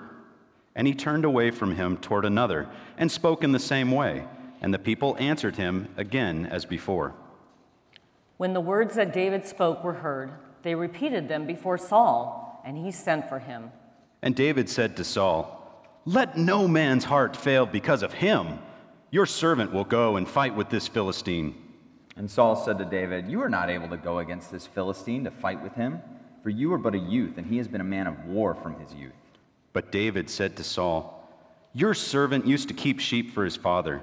And 0.74 0.88
he 0.88 0.92
turned 0.92 1.24
away 1.24 1.52
from 1.52 1.76
him 1.76 1.98
toward 1.98 2.24
another, 2.24 2.68
and 2.98 3.12
spoke 3.12 3.44
in 3.44 3.52
the 3.52 3.60
same 3.60 3.92
way. 3.92 4.26
And 4.60 4.74
the 4.74 4.78
people 4.80 5.16
answered 5.20 5.54
him 5.54 5.88
again 5.96 6.46
as 6.46 6.64
before. 6.64 7.14
When 8.36 8.52
the 8.52 8.60
words 8.60 8.96
that 8.96 9.14
David 9.14 9.46
spoke 9.46 9.82
were 9.82 9.94
heard, 9.94 10.30
they 10.62 10.74
repeated 10.74 11.28
them 11.28 11.46
before 11.46 11.78
Saul, 11.78 12.60
and 12.64 12.76
he 12.76 12.90
sent 12.90 13.28
for 13.28 13.38
him. 13.38 13.70
And 14.20 14.34
David 14.34 14.68
said 14.68 14.96
to 14.96 15.04
Saul, 15.04 15.86
Let 16.04 16.36
no 16.36 16.68
man's 16.68 17.04
heart 17.04 17.36
fail 17.36 17.64
because 17.64 18.02
of 18.02 18.12
him. 18.12 18.58
Your 19.10 19.26
servant 19.26 19.72
will 19.72 19.84
go 19.84 20.16
and 20.16 20.28
fight 20.28 20.54
with 20.54 20.68
this 20.68 20.88
Philistine. 20.88 21.54
And 22.16 22.30
Saul 22.30 22.56
said 22.56 22.78
to 22.78 22.84
David, 22.84 23.28
You 23.28 23.42
are 23.42 23.48
not 23.48 23.70
able 23.70 23.88
to 23.88 23.96
go 23.96 24.18
against 24.18 24.50
this 24.50 24.66
Philistine 24.66 25.24
to 25.24 25.30
fight 25.30 25.62
with 25.62 25.74
him, 25.74 26.00
for 26.42 26.50
you 26.50 26.72
are 26.72 26.78
but 26.78 26.94
a 26.94 26.98
youth, 26.98 27.38
and 27.38 27.46
he 27.46 27.56
has 27.58 27.68
been 27.68 27.80
a 27.80 27.84
man 27.84 28.06
of 28.06 28.24
war 28.26 28.54
from 28.54 28.78
his 28.80 28.92
youth. 28.94 29.12
But 29.72 29.92
David 29.92 30.28
said 30.28 30.56
to 30.56 30.64
Saul, 30.64 31.30
Your 31.72 31.94
servant 31.94 32.46
used 32.46 32.68
to 32.68 32.74
keep 32.74 33.00
sheep 33.00 33.32
for 33.32 33.44
his 33.44 33.56
father. 33.56 34.02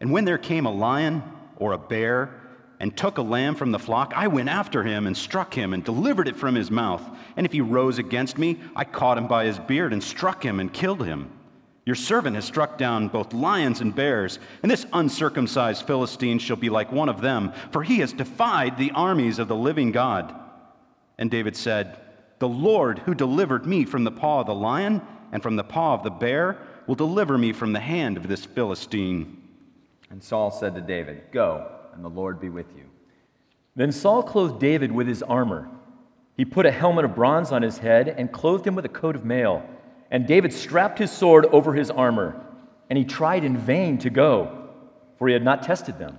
And 0.00 0.12
when 0.12 0.24
there 0.24 0.38
came 0.38 0.66
a 0.66 0.72
lion 0.72 1.22
or 1.56 1.72
a 1.72 1.78
bear 1.78 2.30
and 2.80 2.96
took 2.96 3.18
a 3.18 3.22
lamb 3.22 3.54
from 3.54 3.70
the 3.70 3.78
flock, 3.78 4.14
I 4.16 4.26
went 4.26 4.48
after 4.48 4.82
him 4.82 5.06
and 5.06 5.14
struck 5.14 5.54
him 5.54 5.74
and 5.74 5.84
delivered 5.84 6.26
it 6.26 6.36
from 6.36 6.54
his 6.54 6.70
mouth. 6.70 7.02
And 7.36 7.44
if 7.44 7.52
he 7.52 7.60
rose 7.60 7.98
against 7.98 8.38
me, 8.38 8.58
I 8.74 8.84
caught 8.84 9.18
him 9.18 9.28
by 9.28 9.44
his 9.44 9.58
beard 9.58 9.92
and 9.92 10.02
struck 10.02 10.42
him 10.42 10.58
and 10.58 10.72
killed 10.72 11.04
him. 11.04 11.30
Your 11.84 11.94
servant 11.94 12.36
has 12.36 12.46
struck 12.46 12.78
down 12.78 13.08
both 13.08 13.34
lions 13.34 13.80
and 13.80 13.94
bears, 13.94 14.38
and 14.62 14.70
this 14.70 14.86
uncircumcised 14.92 15.86
Philistine 15.86 16.38
shall 16.38 16.56
be 16.56 16.70
like 16.70 16.90
one 16.90 17.08
of 17.08 17.20
them, 17.20 17.52
for 17.70 17.82
he 17.82 17.98
has 17.98 18.12
defied 18.12 18.78
the 18.78 18.92
armies 18.92 19.38
of 19.38 19.48
the 19.48 19.56
living 19.56 19.92
God. 19.92 20.34
And 21.18 21.30
David 21.30 21.56
said, 21.56 21.98
The 22.38 22.48
Lord 22.48 23.00
who 23.00 23.14
delivered 23.14 23.66
me 23.66 23.84
from 23.84 24.04
the 24.04 24.10
paw 24.10 24.40
of 24.40 24.46
the 24.46 24.54
lion 24.54 25.02
and 25.32 25.42
from 25.42 25.56
the 25.56 25.64
paw 25.64 25.94
of 25.94 26.02
the 26.02 26.10
bear 26.10 26.58
will 26.86 26.94
deliver 26.94 27.36
me 27.36 27.52
from 27.52 27.72
the 27.72 27.80
hand 27.80 28.16
of 28.16 28.26
this 28.26 28.44
Philistine. 28.44 29.36
And 30.10 30.22
Saul 30.22 30.50
said 30.50 30.74
to 30.74 30.80
David, 30.80 31.24
Go, 31.30 31.79
and 32.00 32.04
the 32.06 32.18
Lord 32.18 32.40
be 32.40 32.48
with 32.48 32.74
you. 32.74 32.84
Then 33.76 33.92
Saul 33.92 34.22
clothed 34.22 34.58
David 34.58 34.90
with 34.90 35.06
his 35.06 35.22
armor. 35.22 35.68
He 36.34 36.46
put 36.46 36.64
a 36.64 36.70
helmet 36.70 37.04
of 37.04 37.14
bronze 37.14 37.52
on 37.52 37.60
his 37.60 37.76
head 37.76 38.08
and 38.08 38.32
clothed 38.32 38.66
him 38.66 38.74
with 38.74 38.86
a 38.86 38.88
coat 38.88 39.16
of 39.16 39.26
mail. 39.26 39.68
And 40.10 40.26
David 40.26 40.50
strapped 40.54 40.98
his 40.98 41.10
sword 41.10 41.44
over 41.52 41.74
his 41.74 41.90
armor, 41.90 42.40
and 42.88 42.96
he 42.96 43.04
tried 43.04 43.44
in 43.44 43.58
vain 43.58 43.98
to 43.98 44.08
go, 44.08 44.70
for 45.18 45.28
he 45.28 45.34
had 45.34 45.44
not 45.44 45.62
tested 45.62 45.98
them. 45.98 46.18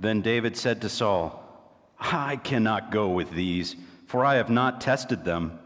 Then 0.00 0.20
David 0.20 0.56
said 0.56 0.80
to 0.80 0.88
Saul, 0.88 1.40
I 2.00 2.34
cannot 2.34 2.90
go 2.90 3.08
with 3.10 3.30
these, 3.30 3.76
for 4.06 4.24
I 4.24 4.34
have 4.34 4.50
not 4.50 4.80
tested 4.80 5.24
them. 5.24 5.60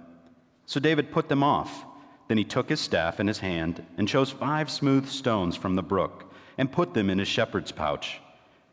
So 0.66 0.78
David 0.78 1.10
put 1.10 1.30
them 1.30 1.42
off. 1.42 1.86
Then 2.28 2.36
he 2.36 2.44
took 2.44 2.68
his 2.68 2.80
staff 2.80 3.18
in 3.18 3.26
his 3.26 3.38
hand 3.38 3.82
and 3.96 4.06
chose 4.06 4.30
five 4.30 4.68
smooth 4.68 5.08
stones 5.08 5.56
from 5.56 5.74
the 5.74 5.82
brook 5.82 6.34
and 6.58 6.70
put 6.70 6.92
them 6.92 7.08
in 7.08 7.18
his 7.18 7.28
shepherd's 7.28 7.72
pouch. 7.72 8.20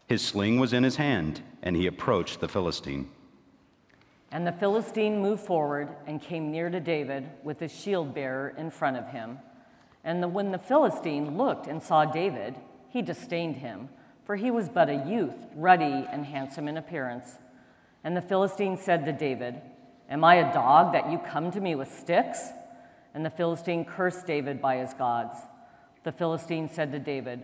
His 0.08 0.22
sling 0.24 0.60
was 0.60 0.74
in 0.74 0.84
his 0.84 0.98
hand, 0.98 1.42
and 1.64 1.76
he 1.76 1.88
approached 1.88 2.40
the 2.40 2.48
Philistine. 2.48 3.10
And 4.32 4.46
the 4.46 4.52
Philistine 4.52 5.22
moved 5.22 5.44
forward 5.44 5.90
and 6.06 6.22
came 6.22 6.52
near 6.52 6.70
to 6.70 6.80
David 6.80 7.30
with 7.44 7.60
his 7.60 7.72
shield 7.72 8.14
bearer 8.14 8.54
in 8.58 8.70
front 8.70 8.98
of 8.98 9.08
him. 9.08 9.40
And 10.04 10.22
the, 10.22 10.28
when 10.28 10.52
the 10.52 10.60
Philistine 10.60 11.38
looked 11.38 11.68
and 11.68 11.82
saw 11.82 12.06
David, 12.06 12.56
he 12.90 13.02
disdained 13.02 13.58
him, 13.58 13.90
for 14.26 14.36
he 14.36 14.52
was 14.52 14.70
but 14.70 14.90
a 14.90 15.06
youth, 15.08 15.36
ruddy 15.56 16.06
and 16.12 16.26
handsome 16.26 16.68
in 16.68 16.78
appearance. 16.78 17.38
And 18.04 18.16
the 18.16 18.22
Philistine 18.22 18.78
said 18.78 19.06
to 19.06 19.14
David, 19.14 19.60
Am 20.10 20.24
I 20.24 20.36
a 20.36 20.54
dog 20.54 20.94
that 20.94 21.12
you 21.12 21.18
come 21.18 21.50
to 21.52 21.60
me 21.60 21.74
with 21.74 21.92
sticks? 21.92 22.50
And 23.16 23.26
the 23.26 23.32
Philistine 23.32 23.86
cursed 23.86 24.28
David 24.28 24.62
by 24.62 24.78
his 24.78 24.94
gods. 24.94 25.36
The 26.04 26.12
Philistine 26.12 26.70
said 26.70 26.92
to 26.92 27.00
David, 27.00 27.44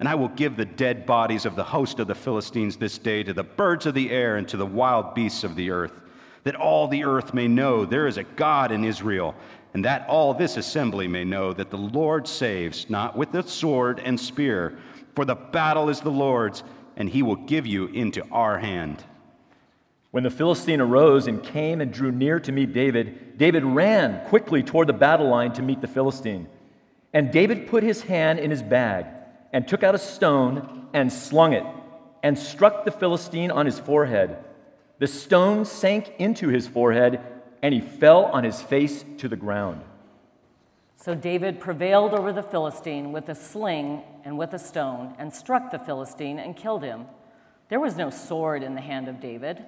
And 0.00 0.08
I 0.08 0.14
will 0.14 0.28
give 0.28 0.56
the 0.56 0.64
dead 0.64 1.04
bodies 1.04 1.44
of 1.44 1.56
the 1.56 1.62
host 1.62 2.00
of 2.00 2.06
the 2.06 2.14
Philistines 2.14 2.78
this 2.78 2.96
day 2.96 3.22
to 3.22 3.34
the 3.34 3.44
birds 3.44 3.84
of 3.84 3.92
the 3.92 4.10
air 4.10 4.36
and 4.36 4.48
to 4.48 4.56
the 4.56 4.64
wild 4.64 5.14
beasts 5.14 5.44
of 5.44 5.56
the 5.56 5.70
earth, 5.70 5.92
that 6.44 6.56
all 6.56 6.88
the 6.88 7.04
earth 7.04 7.34
may 7.34 7.46
know 7.46 7.84
there 7.84 8.06
is 8.06 8.16
a 8.16 8.24
God 8.24 8.72
in 8.72 8.82
Israel, 8.82 9.34
and 9.74 9.84
that 9.84 10.08
all 10.08 10.32
this 10.32 10.56
assembly 10.56 11.06
may 11.06 11.22
know 11.22 11.52
that 11.52 11.70
the 11.70 11.76
Lord 11.76 12.26
saves, 12.26 12.88
not 12.88 13.14
with 13.14 13.30
the 13.30 13.42
sword 13.42 14.00
and 14.02 14.18
spear, 14.18 14.78
for 15.14 15.26
the 15.26 15.34
battle 15.34 15.90
is 15.90 16.00
the 16.00 16.10
Lord's, 16.10 16.62
and 16.96 17.06
he 17.06 17.22
will 17.22 17.36
give 17.36 17.66
you 17.66 17.88
into 17.88 18.26
our 18.30 18.58
hand. 18.58 19.04
When 20.12 20.24
the 20.24 20.30
Philistine 20.30 20.80
arose 20.80 21.26
and 21.26 21.42
came 21.42 21.82
and 21.82 21.92
drew 21.92 22.10
near 22.10 22.40
to 22.40 22.52
meet 22.52 22.72
David, 22.72 23.36
David 23.36 23.64
ran 23.64 24.26
quickly 24.28 24.62
toward 24.62 24.86
the 24.86 24.94
battle 24.94 25.28
line 25.28 25.52
to 25.52 25.62
meet 25.62 25.82
the 25.82 25.86
Philistine. 25.86 26.48
And 27.12 27.30
David 27.30 27.68
put 27.68 27.82
his 27.82 28.00
hand 28.00 28.38
in 28.38 28.50
his 28.50 28.62
bag 28.62 29.06
and 29.52 29.66
took 29.66 29.82
out 29.82 29.94
a 29.94 29.98
stone 29.98 30.88
and 30.92 31.12
slung 31.12 31.52
it 31.52 31.64
and 32.22 32.38
struck 32.38 32.84
the 32.84 32.90
Philistine 32.90 33.50
on 33.50 33.66
his 33.66 33.78
forehead. 33.78 34.36
The 34.98 35.06
stone 35.06 35.64
sank 35.64 36.12
into 36.18 36.48
his 36.48 36.68
forehead 36.68 37.20
and 37.62 37.74
he 37.74 37.80
fell 37.80 38.26
on 38.26 38.44
his 38.44 38.60
face 38.60 39.04
to 39.18 39.28
the 39.28 39.36
ground. 39.36 39.82
So 40.96 41.14
David 41.14 41.60
prevailed 41.60 42.12
over 42.12 42.32
the 42.32 42.42
Philistine 42.42 43.10
with 43.12 43.28
a 43.30 43.34
sling 43.34 44.02
and 44.24 44.36
with 44.36 44.52
a 44.52 44.58
stone 44.58 45.14
and 45.18 45.32
struck 45.32 45.70
the 45.70 45.78
Philistine 45.78 46.38
and 46.38 46.54
killed 46.54 46.82
him. 46.82 47.06
There 47.70 47.80
was 47.80 47.96
no 47.96 48.10
sword 48.10 48.62
in 48.62 48.74
the 48.74 48.80
hand 48.82 49.08
of 49.08 49.20
David. 49.20 49.64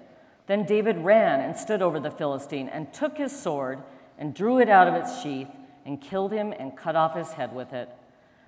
Then 0.46 0.66
David 0.66 0.98
ran 0.98 1.40
and 1.40 1.56
stood 1.56 1.80
over 1.80 2.00
the 2.00 2.10
Philistine 2.10 2.68
and 2.68 2.92
took 2.92 3.16
his 3.16 3.32
sword 3.32 3.82
and 4.18 4.34
drew 4.34 4.58
it 4.58 4.68
out 4.68 4.88
of 4.88 4.94
its 4.94 5.22
sheath 5.22 5.48
and 5.86 6.00
killed 6.00 6.32
him 6.32 6.52
and 6.52 6.76
cut 6.76 6.96
off 6.96 7.16
his 7.16 7.32
head 7.32 7.54
with 7.54 7.72
it. 7.72 7.88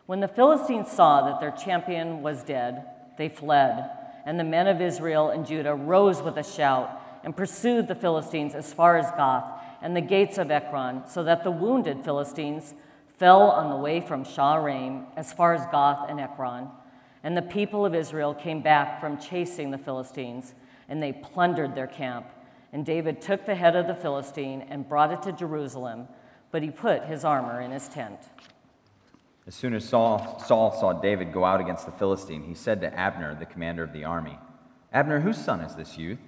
When 0.06 0.20
the 0.20 0.28
Philistines 0.28 0.90
saw 0.90 1.23
that 1.23 1.40
their 1.40 1.50
champion 1.50 2.23
was 2.23 2.42
dead, 2.42 2.84
they 3.16 3.30
fled, 3.30 3.90
and 4.26 4.38
the 4.38 4.44
men 4.44 4.66
of 4.66 4.82
Israel 4.82 5.30
and 5.30 5.46
Judah 5.46 5.75
rose 5.75 6.20
with 6.20 6.37
a 6.37 6.42
shout 6.42 7.00
and 7.25 7.34
pursued 7.34 7.88
the 7.88 7.94
Philistines 7.94 8.54
as 8.54 8.73
far 8.73 8.99
as 8.99 9.11
Gath 9.12 9.44
and 9.80 9.96
the 9.96 10.02
gates 10.02 10.37
of 10.37 10.50
Ekron, 10.50 11.04
so 11.08 11.25
that 11.25 11.42
the 11.42 11.50
wounded 11.50 12.04
Philistines 12.04 12.75
fell 13.18 13.50
on 13.50 13.70
the 13.70 13.76
way 13.76 14.00
from 14.00 14.25
Shaaraim 14.25 15.07
as 15.16 15.33
far 15.33 15.55
as 15.55 15.64
Gath 15.72 16.11
and 16.11 16.20
Ekron. 16.20 16.68
And 17.22 17.35
the 17.35 17.42
people 17.42 17.87
of 17.87 17.94
Israel 17.94 18.35
came 18.35 18.61
back 18.61 19.00
from 19.00 19.18
chasing 19.18 19.70
the 19.70 19.78
Philistines, 19.78 20.55
and 20.87 21.02
they 21.02 21.12
plundered 21.12 21.74
their 21.74 21.87
camp. 21.87 22.26
And 22.74 22.85
David 22.85 23.22
took 23.22 23.46
the 23.46 23.55
head 23.55 23.74
of 23.74 23.87
the 23.87 23.94
Philistine 23.94 24.66
and 24.68 24.87
brought 24.87 25.12
it 25.12 25.22
to 25.22 25.33
Jerusalem, 25.33 26.09
but 26.50 26.62
he 26.62 26.70
put 26.70 27.05
his 27.05 27.24
armor 27.24 27.62
in 27.62 27.70
his 27.70 27.88
tent. 27.88 28.18
As 29.46 29.54
soon 29.54 29.74
as 29.74 29.87
Saul, 29.87 30.42
Saul 30.46 30.72
saw 30.78 30.92
David 30.94 31.33
go 31.33 31.44
out 31.44 31.61
against 31.61 31.85
the 31.85 31.92
Philistine, 31.92 32.42
he 32.42 32.54
said 32.54 32.80
to 32.80 32.94
Abner, 32.94 33.35
the 33.35 33.44
commander 33.44 33.83
of 33.83 33.92
the 33.92 34.04
army, 34.04 34.38
Abner, 34.92 35.20
whose 35.20 35.37
son 35.37 35.61
is 35.61 35.74
this 35.74 35.98
youth? 35.98 36.20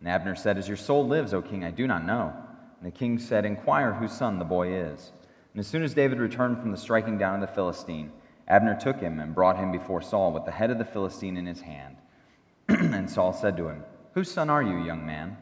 And 0.00 0.08
Abner 0.08 0.34
said, 0.34 0.58
As 0.58 0.66
your 0.66 0.76
soul 0.76 1.06
lives, 1.06 1.34
O 1.34 1.42
king, 1.42 1.64
I 1.64 1.70
do 1.70 1.86
not 1.86 2.06
know. 2.06 2.32
And 2.80 2.92
the 2.92 2.96
king 2.96 3.18
said, 3.18 3.44
Inquire 3.44 3.92
whose 3.92 4.12
son 4.12 4.38
the 4.38 4.44
boy 4.44 4.72
is. 4.72 5.12
And 5.52 5.60
as 5.60 5.66
soon 5.66 5.82
as 5.82 5.94
David 5.94 6.18
returned 6.18 6.58
from 6.58 6.70
the 6.70 6.76
striking 6.76 7.18
down 7.18 7.34
of 7.34 7.40
the 7.42 7.54
Philistine, 7.54 8.12
Abner 8.48 8.78
took 8.80 9.00
him 9.00 9.20
and 9.20 9.34
brought 9.34 9.58
him 9.58 9.70
before 9.70 10.00
Saul 10.00 10.32
with 10.32 10.44
the 10.44 10.50
head 10.50 10.70
of 10.70 10.78
the 10.78 10.84
Philistine 10.84 11.36
in 11.36 11.46
his 11.46 11.60
hand. 11.60 11.96
and 12.68 13.10
Saul 13.10 13.32
said 13.32 13.56
to 13.58 13.68
him, 13.68 13.84
Whose 14.14 14.30
son 14.30 14.50
are 14.50 14.62
you, 14.62 14.78
young 14.78 15.04
man? 15.04 15.36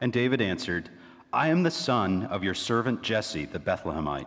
And 0.00 0.12
David 0.12 0.40
answered, 0.40 0.90
I 1.32 1.48
am 1.48 1.62
the 1.62 1.70
son 1.70 2.24
of 2.24 2.44
your 2.44 2.54
servant 2.54 3.02
Jesse 3.02 3.46
the 3.46 3.58
Bethlehemite. 3.58 4.26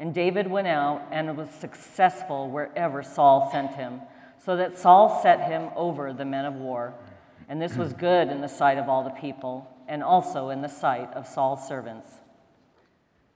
And 0.00 0.14
David 0.14 0.46
went 0.46 0.66
out 0.66 1.06
and 1.12 1.36
was 1.36 1.50
successful 1.50 2.48
wherever 2.50 3.02
Saul 3.02 3.50
sent 3.52 3.74
him, 3.74 4.00
so 4.42 4.56
that 4.56 4.78
Saul 4.78 5.20
set 5.22 5.46
him 5.46 5.68
over 5.76 6.14
the 6.14 6.24
men 6.24 6.46
of 6.46 6.54
war. 6.54 6.94
And 7.50 7.60
this 7.60 7.76
was 7.76 7.92
good 7.92 8.28
in 8.28 8.40
the 8.40 8.48
sight 8.48 8.78
of 8.78 8.88
all 8.88 9.04
the 9.04 9.10
people, 9.10 9.68
and 9.86 10.02
also 10.02 10.48
in 10.48 10.62
the 10.62 10.68
sight 10.68 11.12
of 11.12 11.26
Saul's 11.26 11.68
servants. 11.68 12.06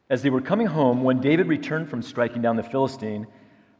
As 0.08 0.22
they 0.22 0.30
were 0.30 0.40
coming 0.40 0.68
home, 0.68 1.02
when 1.02 1.20
David 1.20 1.48
returned 1.48 1.90
from 1.90 2.00
striking 2.00 2.40
down 2.40 2.56
the 2.56 2.62
Philistine, 2.62 3.26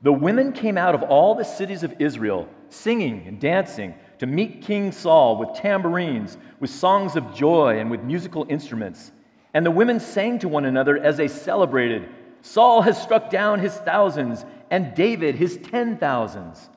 the 0.03 0.13
women 0.13 0.53
came 0.53 0.77
out 0.77 0.95
of 0.95 1.03
all 1.05 1.35
the 1.35 1.45
cities 1.45 1.85
of 1.85 1.95
Israel, 1.99 2.47
singing 2.69 3.27
and 3.27 3.41
dancing 3.41 3.95
to 4.19 4.27
meet 4.27 4.61
King 4.61 4.93
Saul 4.93 5.39
with 5.39 5.55
tambourines, 5.55 6.37
with 6.61 6.69
songs 6.69 7.17
of 7.17 7.35
joy, 7.35 7.79
and 7.79 7.91
with 7.91 8.03
musical 8.03 8.45
instruments. 8.51 9.11
And 9.55 9.65
the 9.65 9.71
women 9.71 10.01
sang 10.01 10.39
to 10.41 10.49
one 10.49 10.67
another 10.67 10.99
as 10.99 11.17
they 11.17 11.29
celebrated 11.29 12.09
Saul 12.45 12.83
has 12.83 13.01
struck 13.01 13.31
down 13.31 13.61
his 13.61 13.73
thousands, 13.73 14.45
and 14.71 14.95
David 14.95 15.35
his 15.37 15.57
ten 15.57 15.97
thousands. 15.97 16.69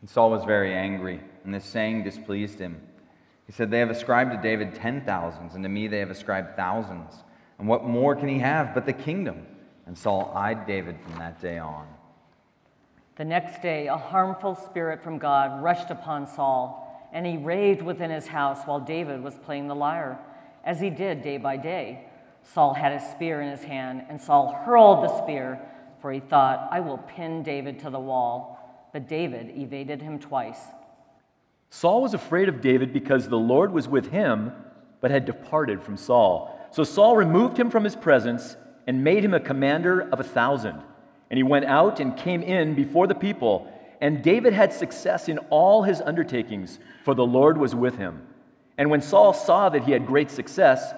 And 0.00 0.08
Saul 0.08 0.30
was 0.30 0.42
very 0.44 0.72
angry, 0.72 1.20
and 1.44 1.52
this 1.52 1.66
saying 1.66 2.02
displeased 2.02 2.58
him. 2.58 2.80
He 3.46 3.52
said, 3.52 3.70
They 3.70 3.80
have 3.80 3.90
ascribed 3.90 4.32
to 4.32 4.40
David 4.40 4.74
ten 4.74 5.02
thousands, 5.04 5.54
and 5.54 5.62
to 5.64 5.68
me 5.68 5.86
they 5.86 5.98
have 5.98 6.10
ascribed 6.10 6.56
thousands. 6.56 7.12
And 7.58 7.68
what 7.68 7.84
more 7.84 8.16
can 8.16 8.26
he 8.26 8.38
have 8.38 8.72
but 8.72 8.86
the 8.86 8.94
kingdom? 8.94 9.46
And 9.84 9.96
Saul 9.96 10.32
eyed 10.34 10.66
David 10.66 10.96
from 11.02 11.18
that 11.18 11.42
day 11.42 11.58
on. 11.58 11.86
The 13.16 13.26
next 13.26 13.60
day, 13.60 13.88
a 13.88 13.98
harmful 13.98 14.54
spirit 14.54 15.02
from 15.02 15.18
God 15.18 15.62
rushed 15.62 15.90
upon 15.90 16.26
Saul, 16.26 17.10
and 17.12 17.26
he 17.26 17.36
raved 17.36 17.82
within 17.82 18.10
his 18.10 18.28
house 18.28 18.64
while 18.64 18.80
David 18.80 19.22
was 19.22 19.34
playing 19.34 19.68
the 19.68 19.74
lyre, 19.74 20.18
as 20.64 20.80
he 20.80 20.88
did 20.88 21.20
day 21.20 21.36
by 21.36 21.58
day. 21.58 22.06
Saul 22.44 22.74
had 22.74 22.92
a 22.92 23.10
spear 23.12 23.40
in 23.40 23.50
his 23.50 23.62
hand, 23.62 24.04
and 24.08 24.20
Saul 24.20 24.52
hurled 24.64 25.04
the 25.04 25.22
spear, 25.22 25.60
for 26.00 26.12
he 26.12 26.20
thought, 26.20 26.68
I 26.70 26.80
will 26.80 26.98
pin 26.98 27.42
David 27.42 27.78
to 27.80 27.90
the 27.90 28.00
wall. 28.00 28.58
But 28.92 29.08
David 29.08 29.56
evaded 29.56 30.02
him 30.02 30.18
twice. 30.18 30.60
Saul 31.70 32.02
was 32.02 32.12
afraid 32.12 32.48
of 32.48 32.60
David 32.60 32.92
because 32.92 33.28
the 33.28 33.38
Lord 33.38 33.72
was 33.72 33.88
with 33.88 34.10
him, 34.10 34.52
but 35.00 35.10
had 35.10 35.24
departed 35.24 35.82
from 35.82 35.96
Saul. 35.96 36.58
So 36.72 36.84
Saul 36.84 37.16
removed 37.16 37.58
him 37.58 37.70
from 37.70 37.84
his 37.84 37.96
presence 37.96 38.56
and 38.86 39.02
made 39.02 39.24
him 39.24 39.32
a 39.32 39.40
commander 39.40 40.00
of 40.00 40.20
a 40.20 40.24
thousand. 40.24 40.82
And 41.30 41.38
he 41.38 41.42
went 41.42 41.64
out 41.64 42.00
and 42.00 42.16
came 42.16 42.42
in 42.42 42.74
before 42.74 43.06
the 43.06 43.14
people. 43.14 43.72
And 44.02 44.22
David 44.22 44.52
had 44.52 44.72
success 44.72 45.28
in 45.28 45.38
all 45.48 45.84
his 45.84 46.02
undertakings, 46.02 46.78
for 47.04 47.14
the 47.14 47.24
Lord 47.24 47.56
was 47.56 47.74
with 47.74 47.96
him. 47.96 48.26
And 48.76 48.90
when 48.90 49.00
Saul 49.00 49.32
saw 49.32 49.68
that 49.70 49.84
he 49.84 49.92
had 49.92 50.06
great 50.06 50.30
success, 50.30 50.92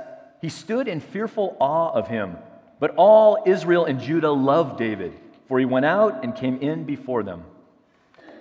he 0.44 0.50
stood 0.50 0.88
in 0.88 1.00
fearful 1.00 1.56
awe 1.58 1.90
of 1.94 2.06
him. 2.06 2.36
But 2.78 2.96
all 2.96 3.44
Israel 3.46 3.86
and 3.86 3.98
Judah 3.98 4.30
loved 4.30 4.78
David, 4.78 5.14
for 5.48 5.58
he 5.58 5.64
went 5.64 5.86
out 5.86 6.22
and 6.22 6.36
came 6.36 6.58
in 6.58 6.84
before 6.84 7.22
them. 7.22 7.44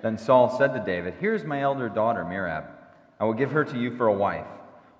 Then 0.02 0.18
Saul 0.18 0.54
said 0.58 0.74
to 0.74 0.84
David, 0.86 1.14
Here 1.22 1.34
is 1.34 1.46
my 1.46 1.62
elder 1.62 1.88
daughter, 1.88 2.26
Merab. 2.26 2.66
I 3.22 3.24
will 3.24 3.34
give 3.34 3.52
her 3.52 3.64
to 3.64 3.80
you 3.80 3.96
for 3.96 4.08
a 4.08 4.14
wife. 4.14 4.46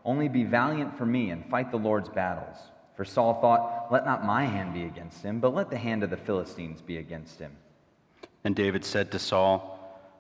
Only 0.06 0.30
be 0.30 0.46
valiant 0.46 0.98
for 0.98 1.06
me 1.06 1.32
and 1.32 1.46
fight 1.50 1.72
the 1.72 1.78
Lord's 1.78 2.08
battles. 2.08 2.56
For 2.96 3.04
Saul 3.04 3.42
thought, 3.42 3.92
Let 3.92 4.06
not 4.06 4.24
my 4.24 4.46
hand 4.46 4.74
be 4.74 4.86
against 4.86 5.24
him, 5.24 5.42
but 5.42 5.54
let 5.54 5.70
the 5.70 5.78
hand 5.78 6.04
of 6.04 6.10
the 6.10 6.16
Philistines 6.16 6.80
be 6.80 6.96
against 6.96 7.38
him. 7.38 7.52
And 8.46 8.56
David 8.56 8.86
said 8.86 9.12
to 9.12 9.20
Saul, 9.20 9.78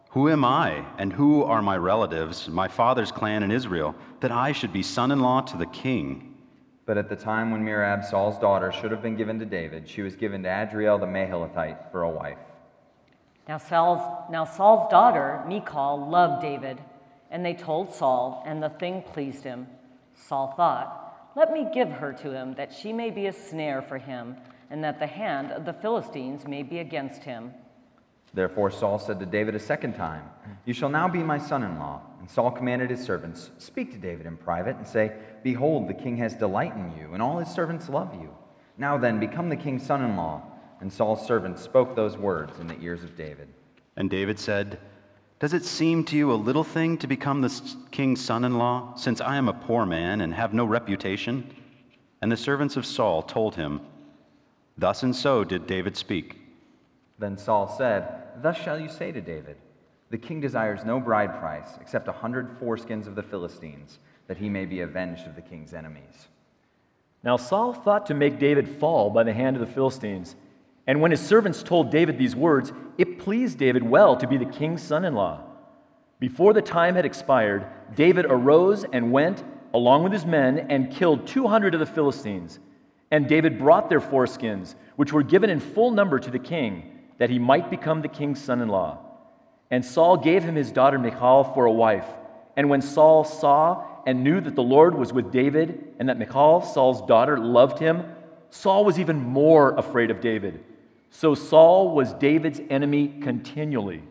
Who 0.10 0.28
am 0.28 0.44
I, 0.44 0.86
and 0.98 1.14
who 1.14 1.44
are 1.44 1.62
my 1.62 1.78
relatives, 1.78 2.50
my 2.50 2.68
father's 2.68 3.14
clan 3.14 3.42
in 3.42 3.52
Israel, 3.52 3.96
that 4.20 4.34
I 4.34 4.52
should 4.52 4.74
be 4.74 4.84
son 4.84 5.12
in 5.12 5.22
law 5.22 5.40
to 5.40 5.56
the 5.56 5.66
king? 5.66 6.32
But 6.86 6.98
at 6.98 7.10
the 7.10 7.16
time 7.16 7.52
when 7.52 7.64
Merab, 7.64 8.04
Saul's 8.04 8.38
daughter, 8.40 8.72
should 8.72 8.92
have 8.92 9.02
been 9.02 9.16
given 9.16 9.40
to 9.40 9.46
David, 9.46 9.88
she 9.88 10.02
was 10.02 10.16
given 10.16 10.44
to 10.44 10.50
Adriel 10.50 10.98
the 10.98 11.06
Meholathite 11.06 11.92
for 11.92 12.04
a 12.04 12.10
wife. 12.10 12.40
Now 13.48 13.58
Saul's, 13.58 14.32
now 14.32 14.46
Saul's 14.46 14.90
daughter, 14.90 15.44
Michal, 15.48 16.10
loved 16.10 16.42
David, 16.42 16.80
and 17.32 17.46
they 17.46 17.54
told 17.54 17.94
Saul, 17.94 18.44
and 18.46 18.62
the 18.62 18.70
thing 18.70 19.02
pleased 19.02 19.44
him. 19.44 19.68
Saul 20.14 20.54
thought, 20.56 21.32
let 21.36 21.52
me 21.52 21.68
give 21.74 21.90
her 21.90 22.14
to 22.14 22.32
him, 22.32 22.54
that 22.56 22.72
she 22.74 22.94
may 22.94 23.10
be 23.10 23.26
a 23.26 23.34
snare 23.34 23.82
for 23.82 23.98
him, 23.98 24.38
and 24.70 24.84
that 24.84 25.00
the 25.00 25.08
hand 25.08 25.52
of 25.52 25.66
the 25.66 25.74
Philistines 25.74 26.48
may 26.48 26.64
be 26.64 26.80
against 26.80 27.24
him. 27.24 27.54
Therefore 28.34 28.72
Saul 28.72 29.00
said 29.00 29.20
to 29.20 29.26
David 29.26 29.56
a 29.56 29.60
second 29.60 29.94
time, 29.94 30.30
You 30.66 30.74
shall 30.74 30.90
now 30.90 31.08
be 31.08 31.20
my 31.20 31.38
son 31.38 31.64
in 31.64 31.78
law. 31.80 32.02
And 32.20 32.30
Saul 32.30 32.52
commanded 32.52 32.90
his 32.90 33.04
servants, 33.04 33.52
Speak 33.58 33.92
to 33.92 33.98
David 33.98 34.26
in 34.26 34.38
private, 34.38 34.78
and 34.78 34.88
say, 34.88 35.12
Behold, 35.44 35.88
the 35.88 35.94
king 35.94 36.18
has 36.18 36.36
delight 36.36 36.76
in 36.76 36.94
you, 36.98 37.14
and 37.14 37.22
all 37.22 37.40
his 37.40 37.50
servants 37.50 37.90
love 37.90 38.14
you. 38.14 38.30
Now 38.78 38.98
then, 38.98 39.20
become 39.20 39.50
the 39.50 39.56
king's 39.56 39.86
son 39.86 40.04
in 40.04 40.16
law. 40.16 40.44
And 40.80 40.92
Saul's 40.92 41.26
servants 41.26 41.62
spoke 41.62 41.96
those 41.96 42.18
words 42.18 42.60
in 42.60 42.68
the 42.68 42.80
ears 42.82 43.04
of 43.04 43.16
David. 43.16 43.48
And 43.96 44.10
David 44.10 44.40
said, 44.40 44.80
does 45.44 45.54
it 45.54 45.66
seem 45.66 46.06
to 46.06 46.16
you 46.16 46.32
a 46.32 46.36
little 46.36 46.64
thing 46.64 46.98
to 47.00 47.06
become 47.06 47.42
the 47.42 47.52
king's 47.92 48.24
son 48.24 48.46
in 48.46 48.58
law, 48.58 48.96
since 48.96 49.20
I 49.20 49.36
am 49.36 49.50
a 49.50 49.54
poor 49.54 49.86
man 49.86 50.22
and 50.22 50.34
have 50.34 50.54
no 50.54 50.64
reputation? 50.64 51.54
And 52.22 52.32
the 52.32 52.38
servants 52.38 52.78
of 52.78 52.86
Saul 52.86 53.22
told 53.22 53.56
him, 53.56 53.82
Thus 54.78 55.04
and 55.04 55.14
so 55.14 55.44
did 55.44 55.68
David 55.68 55.98
speak. 55.98 56.40
Then 57.20 57.38
Saul 57.38 57.68
said, 57.68 58.42
Thus 58.42 58.58
shall 58.58 58.80
you 58.80 58.88
say 58.88 59.12
to 59.12 59.20
David, 59.20 59.58
The 60.12 60.18
king 60.18 60.40
desires 60.40 60.86
no 60.86 61.02
bride 61.02 61.38
price 61.38 61.78
except 61.82 62.08
a 62.08 62.14
hundred 62.14 62.58
foreskins 62.58 63.06
of 63.06 63.16
the 63.16 63.22
Philistines, 63.22 64.00
that 64.28 64.38
he 64.38 64.50
may 64.50 64.66
be 64.66 64.82
avenged 64.82 65.28
of 65.28 65.36
the 65.36 65.42
king's 65.42 65.74
enemies. 65.74 66.28
Now 67.24 67.38
Saul 67.38 67.74
thought 67.74 68.06
to 68.08 68.14
make 68.14 68.40
David 68.40 68.68
fall 68.68 69.10
by 69.10 69.24
the 69.24 69.34
hand 69.34 69.56
of 69.56 69.62
the 69.62 69.74
Philistines. 69.74 70.36
And 70.86 71.02
when 71.02 71.12
his 71.12 71.22
servants 71.22 71.64
told 71.64 71.92
David 71.92 72.18
these 72.18 72.36
words, 72.36 72.74
it 72.98 73.20
pleased 73.20 73.58
David 73.58 73.84
well 73.84 74.18
to 74.18 74.28
be 74.28 74.38
the 74.38 74.46
king's 74.46 74.82
son 74.82 75.06
in 75.06 75.16
law. 75.16 75.42
Before 76.20 76.54
the 76.54 76.62
time 76.62 76.96
had 76.96 77.06
expired, 77.06 77.66
David 77.96 78.26
arose 78.26 78.86
and 78.92 79.12
went, 79.12 79.44
along 79.74 80.04
with 80.04 80.14
his 80.14 80.26
men, 80.26 80.68
and 80.70 80.92
killed 80.92 81.28
200 81.28 81.74
of 81.74 81.80
the 81.80 81.86
Philistines. 81.86 82.60
And 83.12 83.28
David 83.28 83.58
brought 83.58 83.90
their 83.90 84.02
foreskins, 84.02 84.76
which 84.96 85.14
were 85.14 85.24
given 85.24 85.50
in 85.50 85.60
full 85.60 85.92
number 85.92 86.20
to 86.20 86.32
the 86.32 86.40
king, 86.40 87.00
that 87.18 87.30
he 87.30 87.40
might 87.40 87.70
become 87.70 88.02
the 88.02 88.08
king's 88.08 88.42
son 88.42 88.62
in 88.62 88.68
law. 88.68 89.00
And 89.72 89.84
Saul 89.84 90.18
gave 90.18 90.44
him 90.44 90.56
his 90.56 90.72
daughter 90.72 91.00
Michal 91.00 91.44
for 91.44 91.66
a 91.66 91.72
wife. 91.72 92.08
And 92.56 92.70
when 92.70 92.82
Saul 92.82 93.24
saw 93.24 93.86
and 94.06 94.24
knew 94.24 94.42
that 94.42 94.56
the 94.56 94.64
Lord 94.64 94.96
was 94.96 95.14
with 95.14 95.32
David, 95.32 95.96
and 96.00 96.10
that 96.10 96.18
Michal, 96.18 96.62
Saul's 96.62 97.06
daughter, 97.06 97.38
loved 97.38 97.80
him, 97.80 98.04
Saul 98.50 98.86
was 98.86 99.00
even 99.00 99.18
more 99.18 99.76
afraid 99.76 100.12
of 100.12 100.22
David. 100.22 100.64
So 101.10 101.36
Saul 101.36 101.96
was 101.96 102.14
David's 102.14 102.62
enemy 102.70 103.20
continually. 103.22 104.04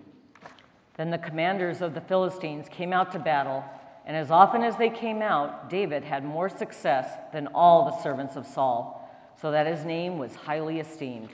Then 0.96 1.11
the 1.11 1.18
commanders 1.18 1.81
of 1.81 1.94
the 1.94 2.00
Philistines 2.00 2.68
came 2.68 2.92
out 2.92 3.12
to 3.12 3.18
battle, 3.18 3.64
and 4.07 4.16
as 4.16 4.31
often 4.31 4.62
as 4.62 4.76
they 4.76 4.90
came 4.90 5.22
out, 5.22 5.70
David 5.70 6.05
had 6.05 6.24
more 6.24 6.48
success 6.48 7.18
than 7.33 7.48
all 7.48 7.85
the 7.85 8.02
servants 8.02 8.37
of 8.37 8.46
Saul, 8.46 8.98
so 9.40 9.50
that 9.50 9.66
his 9.66 9.85
name 9.85 10.18
was 10.18 10.35
highly 10.35 10.81
esteemed. 10.81 11.31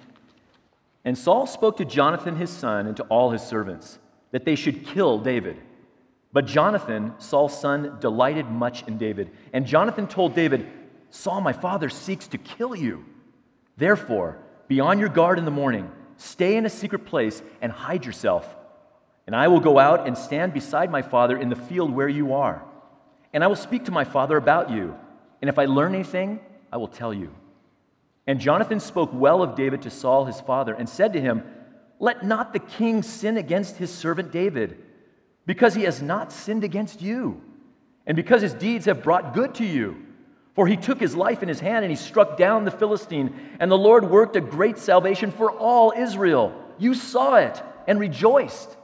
And 1.04 1.16
Saul 1.16 1.46
spoke 1.46 1.76
to 1.78 1.84
Jonathan 1.84 2.36
his 2.36 2.50
son 2.50 2.86
and 2.86 2.96
to 2.96 3.02
all 3.04 3.30
his 3.30 3.42
servants 3.42 3.98
that 4.30 4.44
they 4.44 4.54
should 4.54 4.84
kill 4.84 5.18
David. 5.18 5.56
But 6.32 6.46
Jonathan, 6.46 7.14
Saul's 7.18 7.58
son, 7.58 7.98
delighted 8.00 8.50
much 8.50 8.86
in 8.86 8.98
David. 8.98 9.30
And 9.52 9.66
Jonathan 9.66 10.06
told 10.06 10.34
David, 10.34 10.66
Saul, 11.10 11.40
my 11.40 11.52
father, 11.52 11.88
seeks 11.88 12.26
to 12.28 12.38
kill 12.38 12.76
you. 12.76 13.04
Therefore, 13.76 14.38
be 14.66 14.80
on 14.80 14.98
your 14.98 15.08
guard 15.08 15.38
in 15.38 15.44
the 15.44 15.50
morning. 15.50 15.90
Stay 16.18 16.56
in 16.56 16.66
a 16.66 16.70
secret 16.70 17.06
place 17.06 17.42
and 17.62 17.72
hide 17.72 18.04
yourself. 18.04 18.56
And 19.26 19.34
I 19.34 19.48
will 19.48 19.60
go 19.60 19.78
out 19.78 20.06
and 20.06 20.16
stand 20.16 20.52
beside 20.52 20.90
my 20.90 21.02
father 21.02 21.36
in 21.36 21.48
the 21.48 21.56
field 21.56 21.90
where 21.90 22.08
you 22.08 22.34
are. 22.34 22.62
And 23.32 23.44
I 23.44 23.46
will 23.46 23.56
speak 23.56 23.84
to 23.86 23.90
my 23.92 24.04
father 24.04 24.36
about 24.36 24.70
you. 24.70 24.96
And 25.40 25.48
if 25.48 25.58
I 25.58 25.66
learn 25.66 25.94
anything, 25.94 26.40
I 26.72 26.76
will 26.76 26.88
tell 26.88 27.14
you. 27.14 27.34
And 28.26 28.40
Jonathan 28.40 28.80
spoke 28.80 29.10
well 29.12 29.42
of 29.42 29.54
David 29.54 29.82
to 29.82 29.90
Saul 29.90 30.26
his 30.26 30.40
father 30.40 30.74
and 30.74 30.88
said 30.88 31.14
to 31.14 31.20
him, 31.20 31.42
Let 31.98 32.24
not 32.24 32.52
the 32.52 32.58
king 32.58 33.02
sin 33.02 33.38
against 33.38 33.76
his 33.76 33.90
servant 33.90 34.32
David, 34.32 34.82
because 35.48 35.74
he 35.74 35.84
has 35.84 36.02
not 36.02 36.30
sinned 36.30 36.62
against 36.62 37.00
you, 37.00 37.40
and 38.06 38.14
because 38.14 38.42
his 38.42 38.52
deeds 38.52 38.84
have 38.84 39.02
brought 39.02 39.32
good 39.32 39.54
to 39.54 39.64
you. 39.64 39.96
For 40.54 40.66
he 40.66 40.76
took 40.76 41.00
his 41.00 41.16
life 41.16 41.42
in 41.42 41.48
his 41.48 41.58
hand 41.58 41.86
and 41.86 41.90
he 41.90 41.96
struck 41.96 42.36
down 42.36 42.66
the 42.66 42.70
Philistine, 42.70 43.34
and 43.58 43.70
the 43.70 43.78
Lord 43.78 44.10
worked 44.10 44.36
a 44.36 44.42
great 44.42 44.76
salvation 44.76 45.30
for 45.32 45.50
all 45.50 45.94
Israel. 45.96 46.52
You 46.76 46.92
saw 46.92 47.36
it 47.36 47.62
and 47.86 47.98
rejoiced. 47.98 48.76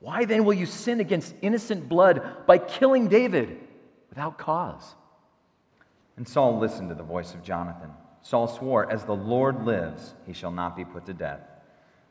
Why 0.00 0.24
then 0.24 0.44
will 0.44 0.54
you 0.54 0.66
sin 0.66 0.98
against 0.98 1.36
innocent 1.40 1.88
blood 1.88 2.46
by 2.48 2.58
killing 2.58 3.06
David 3.06 3.60
without 4.08 4.38
cause? 4.38 4.96
And 6.16 6.26
Saul 6.26 6.58
listened 6.58 6.88
to 6.88 6.96
the 6.96 7.04
voice 7.04 7.32
of 7.32 7.44
Jonathan. 7.44 7.90
Saul 8.22 8.48
swore, 8.48 8.90
As 8.90 9.04
the 9.04 9.14
Lord 9.14 9.64
lives, 9.64 10.14
he 10.26 10.32
shall 10.32 10.50
not 10.50 10.76
be 10.76 10.84
put 10.84 11.06
to 11.06 11.14
death. 11.14 11.42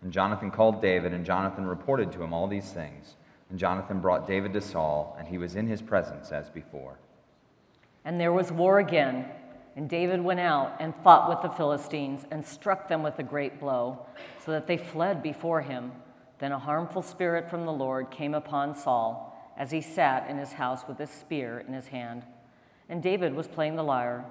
And 0.02 0.14
Jonathan 0.14 0.50
called 0.50 0.82
David, 0.82 1.14
and 1.14 1.26
Jonathan 1.26 1.66
reported 1.66 2.14
to 2.14 2.24
him 2.24 2.34
all 2.34 2.48
these 2.48 2.72
things. 2.72 3.18
And 3.52 3.60
Jonathan 3.60 4.00
brought 4.00 4.26
David 4.26 4.54
to 4.54 4.62
Saul, 4.62 5.14
and 5.20 5.28
he 5.28 5.38
was 5.38 5.58
in 5.58 5.68
his 5.68 5.82
presence 5.82 6.32
as 6.32 6.50
before. 6.50 6.98
And 8.06 8.20
there 8.20 8.32
was 8.32 8.50
war 8.50 8.80
again. 8.80 9.26
And 9.76 9.90
David 9.90 10.22
went 10.22 10.40
out 10.40 10.78
and 10.80 10.94
fought 11.04 11.30
with 11.30 11.42
the 11.42 11.56
Philistines 11.58 12.26
and 12.32 12.46
struck 12.46 12.88
them 12.88 13.04
with 13.04 13.20
a 13.20 13.24
great 13.24 13.60
blow, 13.60 14.06
so 14.44 14.52
that 14.52 14.68
they 14.68 14.78
fled 14.78 15.22
before 15.22 15.62
him. 15.62 15.92
Then 16.40 16.54
a 16.54 16.60
harmful 16.60 17.02
spirit 17.02 17.50
from 17.50 17.66
the 17.66 17.74
Lord 17.74 18.10
came 18.10 18.34
upon 18.34 18.74
Saul 18.74 19.28
as 19.58 19.72
he 19.72 19.82
sat 19.82 20.30
in 20.30 20.38
his 20.38 20.54
house 20.54 20.86
with 20.88 20.98
his 20.98 21.10
spear 21.10 21.60
in 21.60 21.74
his 21.74 21.88
hand. 21.88 22.24
And 22.88 23.04
David 23.04 23.36
was 23.36 23.50
playing 23.50 23.76
the 23.76 23.84
lyre. 23.84 24.24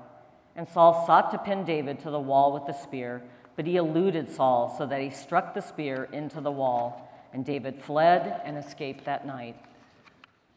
And 0.57 0.67
Saul 0.67 1.07
sought 1.07 1.31
to 1.33 1.39
pin 1.39 1.65
David 1.65 2.01
to 2.01 2.11
the 2.11 2.19
wall 2.19 2.55
with 2.55 2.65
the 2.65 2.73
spear, 2.73 3.23
but 3.55 3.67
he 3.67 3.77
eluded 3.77 4.31
Saul 4.31 4.75
so 4.79 4.87
that 4.87 5.03
he 5.03 5.11
struck 5.11 5.53
the 5.53 5.61
spear 5.61 6.09
into 6.11 6.41
the 6.41 6.51
wall. 6.51 7.07
And 7.33 7.45
David 7.45 7.81
fled 7.83 8.41
and 8.45 8.59
escaped 8.59 9.05
that 9.05 9.27
night. 9.27 9.57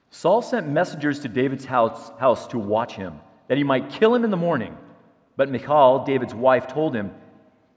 Saul 0.09 0.41
sent 0.41 0.67
messengers 0.67 1.19
to 1.21 1.27
David's 1.27 1.65
house, 1.65 2.12
house 2.19 2.47
to 2.47 2.59
watch 2.59 2.93
him, 2.93 3.19
that 3.47 3.57
he 3.57 3.63
might 3.63 3.89
kill 3.89 4.13
him 4.13 4.23
in 4.23 4.31
the 4.31 4.38
morning. 4.38 4.77
But 5.36 5.49
Michal, 5.49 6.05
David's 6.05 6.36
wife, 6.36 6.67
told 6.67 6.95
him, 6.95 7.12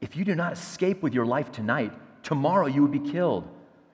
If 0.01 0.17
you 0.17 0.25
do 0.25 0.35
not 0.35 0.53
escape 0.53 1.03
with 1.03 1.15
your 1.15 1.25
life 1.25 1.51
tonight, 1.51 1.93
tomorrow 2.23 2.67
you 2.67 2.83
will 2.83 2.89
be 2.89 3.11
killed. 3.11 3.49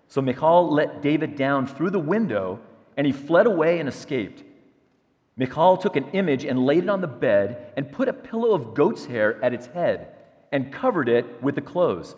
So 0.09 0.21
Michal 0.21 0.71
let 0.73 1.03
David 1.03 1.37
down 1.37 1.67
through 1.67 1.91
the 1.91 1.99
window, 1.99 2.61
and 2.97 3.07
he 3.07 3.13
fled 3.13 3.47
away 3.47 3.79
and 3.79 3.89
escaped. 3.89 4.43
Michal 5.37 5.77
took 5.77 5.97
an 5.97 6.09
image 6.11 6.45
and 6.45 6.67
laid 6.67 6.85
it 6.85 6.91
on 6.91 7.01
the 7.01 7.07
bed, 7.07 7.73
and 7.77 7.93
put 7.93 8.09
a 8.09 8.13
pillow 8.13 8.53
of 8.53 8.75
goat's 8.75 9.07
hair 9.07 9.43
at 9.43 9.55
its 9.55 9.67
head, 9.67 10.09
and 10.51 10.73
covered 10.73 11.09
it 11.09 11.43
with 11.43 11.55
the 11.55 11.61
clothes. 11.61 12.15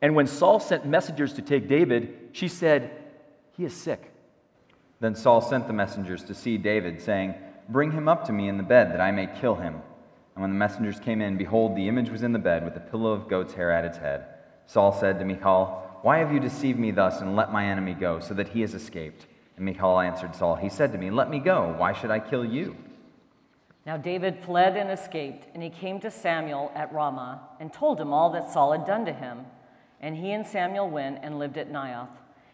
And 0.00 0.14
when 0.14 0.26
Saul 0.26 0.60
sent 0.60 0.86
messengers 0.86 1.32
to 1.34 1.42
take 1.42 1.68
David, 1.68 2.30
she 2.32 2.48
said, 2.48 2.90
He 3.56 3.64
is 3.64 3.74
sick. 3.74 4.12
Then 5.00 5.14
Saul 5.14 5.40
sent 5.40 5.66
the 5.66 5.72
messengers 5.72 6.24
to 6.24 6.34
see 6.34 6.56
David, 6.56 7.00
saying, 7.00 7.34
Bring 7.68 7.92
him 7.92 8.08
up 8.08 8.24
to 8.26 8.32
me 8.32 8.48
in 8.48 8.56
the 8.56 8.62
bed, 8.62 8.92
that 8.92 9.00
I 9.00 9.10
may 9.10 9.28
kill 9.40 9.54
him. 9.54 9.74
And 10.34 10.42
when 10.42 10.50
the 10.50 10.56
messengers 10.56 11.00
came 11.00 11.20
in, 11.20 11.36
behold, 11.36 11.76
the 11.76 11.88
image 11.88 12.10
was 12.10 12.22
in 12.22 12.32
the 12.32 12.38
bed, 12.38 12.64
with 12.64 12.76
a 12.76 12.80
pillow 12.80 13.12
of 13.12 13.28
goat's 13.28 13.54
hair 13.54 13.70
at 13.72 13.84
its 13.84 13.98
head. 13.98 14.24
Saul 14.66 14.92
said 14.92 15.18
to 15.18 15.24
Michal, 15.24 15.98
Why 16.02 16.18
have 16.18 16.32
you 16.32 16.40
deceived 16.40 16.78
me 16.78 16.90
thus, 16.90 17.20
and 17.20 17.36
let 17.36 17.52
my 17.52 17.66
enemy 17.66 17.94
go, 17.94 18.20
so 18.20 18.34
that 18.34 18.48
he 18.48 18.60
has 18.60 18.74
escaped? 18.74 19.26
And 19.56 19.64
Michal 19.64 19.98
answered 19.98 20.34
Saul, 20.34 20.54
He 20.54 20.68
said 20.68 20.92
to 20.92 20.98
me, 20.98 21.10
Let 21.10 21.28
me 21.28 21.40
go. 21.40 21.74
Why 21.76 21.92
should 21.92 22.10
I 22.10 22.20
kill 22.20 22.44
you? 22.44 22.76
Now 23.84 23.96
David 23.96 24.38
fled 24.38 24.76
and 24.76 24.90
escaped, 24.90 25.48
and 25.54 25.62
he 25.62 25.70
came 25.70 25.98
to 26.00 26.10
Samuel 26.10 26.70
at 26.74 26.92
Ramah, 26.92 27.40
and 27.58 27.72
told 27.72 28.00
him 28.00 28.12
all 28.12 28.30
that 28.30 28.52
Saul 28.52 28.72
had 28.72 28.84
done 28.84 29.04
to 29.06 29.12
him. 29.12 29.46
And 30.00 30.16
he 30.16 30.32
and 30.32 30.46
Samuel 30.46 30.88
went 30.88 31.20
and 31.22 31.38
lived 31.38 31.58
at 31.58 31.70
Naioth. 31.70 32.08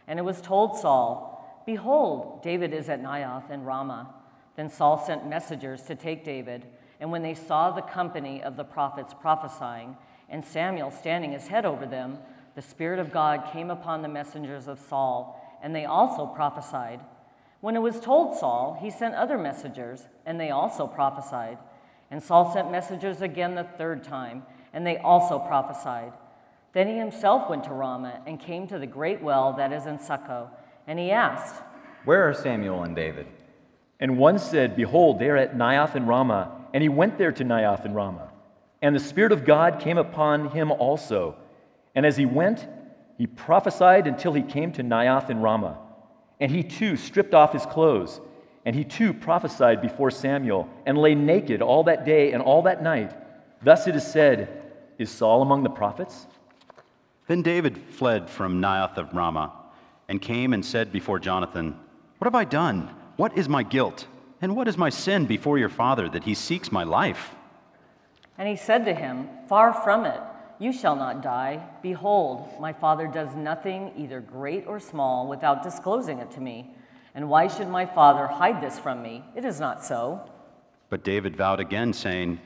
And 0.07 0.19
it 0.19 0.23
was 0.23 0.41
told 0.41 0.79
Saul, 0.79 1.63
Behold, 1.67 2.43
David 2.43 2.73
is 2.73 2.89
at 2.89 3.03
Naioth 3.03 3.51
in 3.51 3.65
Ramah. 3.65 4.15
Then 4.57 4.69
Saul 4.69 5.05
sent 5.05 5.29
messengers 5.29 5.83
to 5.83 5.95
take 5.95 6.25
David, 6.25 6.67
and 7.01 7.11
when 7.11 7.23
they 7.23 7.35
saw 7.35 7.71
the 7.71 7.83
company 7.83 8.43
of 8.43 8.57
the 8.57 8.65
prophets 8.65 9.15
prophesying, 9.21 9.97
and 10.29 10.45
Samuel 10.45 10.91
standing 10.91 11.33
his 11.33 11.49
head 11.49 11.65
over 11.65 11.87
them, 11.87 12.19
the 12.55 12.63
Spirit 12.63 13.01
of 13.01 13.13
God 13.13 13.51
came 13.53 13.71
upon 13.71 14.03
the 14.03 14.09
messengers 14.09 14.69
of 14.69 14.79
Saul, 14.79 15.59
and 15.63 15.75
they 15.75 15.85
also 15.85 16.27
prophesied. 16.27 17.01
When 17.61 17.77
it 17.77 17.81
was 17.81 17.99
told 17.99 18.39
Saul, 18.39 18.79
he 18.81 18.91
sent 18.91 19.15
other 19.15 19.39
messengers, 19.39 20.07
and 20.25 20.39
they 20.39 20.51
also 20.51 20.87
prophesied. 20.87 21.59
And 22.11 22.23
Saul 22.23 22.53
sent 22.53 22.71
messengers 22.71 23.23
again 23.23 23.55
the 23.55 23.65
third 23.65 24.05
time, 24.05 24.45
and 24.73 24.87
they 24.87 24.99
also 24.99 25.39
prophesied. 25.39 26.13
Then 26.75 26.89
he 26.89 26.99
himself 26.99 27.49
went 27.49 27.65
to 27.65 27.71
Ramah 27.71 28.21
and 28.27 28.39
came 28.39 28.67
to 28.67 28.79
the 28.79 28.87
great 28.87 29.23
well 29.23 29.55
that 29.55 29.73
is 29.73 29.87
in 29.87 29.99
Succoth, 29.99 30.51
and 30.87 30.99
he 30.99 31.11
asked, 31.11 31.63
Where 32.05 32.29
are 32.29 32.35
Samuel 32.35 32.83
and 32.83 32.95
David? 32.95 33.27
And 34.01 34.19
one 34.19 34.39
said, 34.39 34.77
Behold, 34.77 35.19
they 35.19 35.31
are 35.31 35.37
at 35.37 35.57
Naioth 35.57 35.95
and 35.95 36.07
Ramah. 36.07 36.51
And 36.75 36.83
he 36.83 36.89
went 36.89 37.17
there 37.17 37.33
to 37.33 37.45
Naioth 37.45 37.85
and 37.85 37.95
Ramah. 37.95 38.31
And 38.83 38.95
the 38.95 39.01
Spirit 39.01 39.33
of 39.33 39.45
God 39.45 39.81
came 39.81 39.97
upon 39.97 40.51
him 40.51 40.71
also. 40.73 41.37
And 41.95 42.05
as 42.05 42.17
he 42.17 42.27
went, 42.27 42.67
he 43.17 43.27
prophesied 43.27 44.07
until 44.07 44.33
he 44.33 44.43
came 44.43 44.73
to 44.73 44.83
Naioth 44.83 45.31
and 45.31 45.43
Ramah. 45.43 45.79
And 46.41 46.51
he 46.51 46.65
too 46.65 46.97
stripped 46.97 47.33
off 47.33 47.53
his 47.53 47.65
clothes. 47.65 48.21
And 48.67 48.75
he 48.75 48.85
too 48.85 49.15
prophesied 49.15 49.81
before 49.81 50.11
Samuel, 50.11 50.69
and 50.87 50.99
lay 50.99 51.15
naked 51.15 51.63
all 51.63 51.85
that 51.85 52.05
day 52.05 52.33
and 52.33 52.43
all 52.43 52.63
that 52.63 52.83
night. 52.83 53.13
Thus 53.63 53.87
it 53.87 53.95
is 53.95 54.07
said, 54.07 54.63
Is 54.99 55.11
Saul 55.11 55.43
among 55.43 55.63
the 55.63 55.71
prophets? 55.71 56.27
Then 57.27 57.43
David 57.43 57.79
fled 57.79 58.29
from 58.29 58.61
Naioth 58.61 58.99
of 58.99 59.15
Ramah 59.15 59.53
and 60.09 60.21
came 60.21 60.53
and 60.53 60.65
said 60.65 60.93
before 60.93 61.19
Jonathan, 61.19 61.79
What 62.19 62.27
have 62.27 62.35
I 62.35 62.45
done? 62.45 62.91
What 63.17 63.37
is 63.37 63.49
my 63.49 63.63
guilt? 63.63 64.07
And 64.43 64.55
what 64.55 64.69
is 64.69 64.77
my 64.77 64.91
sin 64.91 65.25
before 65.25 65.57
your 65.57 65.69
father 65.71 66.09
that 66.11 66.25
he 66.25 66.35
seeks 66.35 66.71
my 66.71 66.85
life? 66.85 67.35
And 68.37 68.49
he 68.49 68.57
said 68.57 68.85
to 68.85 68.95
him, 68.95 69.29
Far 69.49 69.73
from 69.73 70.05
it, 70.05 70.21
you 70.59 70.73
shall 70.73 70.97
not 70.97 71.23
die. 71.23 71.67
Behold, 71.83 72.61
my 72.61 72.73
father 72.73 73.07
does 73.07 73.35
nothing, 73.35 73.93
either 73.97 74.21
great 74.21 74.67
or 74.67 74.79
small, 74.79 75.27
without 75.27 75.63
disclosing 75.63 76.19
it 76.19 76.31
to 76.33 76.41
me. 76.41 76.75
And 77.15 77.29
why 77.29 77.47
should 77.47 77.69
my 77.69 77.87
father 77.87 78.27
hide 78.27 78.61
this 78.61 78.79
from 78.79 79.03
me? 79.03 79.25
It 79.35 79.45
is 79.45 79.61
not 79.61 79.85
so. 79.85 80.29
But 80.91 81.05
David 81.05 81.37
vowed 81.37 81.61
again, 81.61 81.93
saying, 81.93 82.41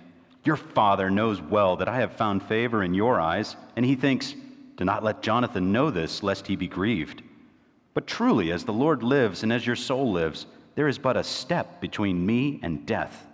Your 0.44 0.56
father 0.56 1.10
knows 1.10 1.40
well 1.40 1.76
that 1.76 1.88
I 1.88 1.96
have 1.96 2.12
found 2.12 2.42
favor 2.42 2.82
in 2.82 2.94
your 2.94 3.20
eyes, 3.20 3.56
and 3.74 3.84
he 3.84 3.94
thinks, 3.94 4.34
Do 4.78 4.84
not 4.84 5.02
let 5.02 5.22
Jonathan 5.22 5.72
know 5.72 5.90
this, 5.90 6.22
lest 6.22 6.46
he 6.46 6.54
be 6.54 6.68
grieved. 6.68 7.22
But 7.94 8.06
truly, 8.06 8.52
as 8.52 8.64
the 8.64 8.72
Lord 8.72 9.02
lives 9.02 9.42
and 9.42 9.52
as 9.52 9.66
your 9.66 9.74
soul 9.74 10.12
lives, 10.12 10.46
there 10.76 10.86
is 10.86 10.98
but 10.98 11.16
a 11.16 11.24
step 11.24 11.80
between 11.80 12.24
me 12.24 12.60
and 12.62 12.86
death. 12.86 13.26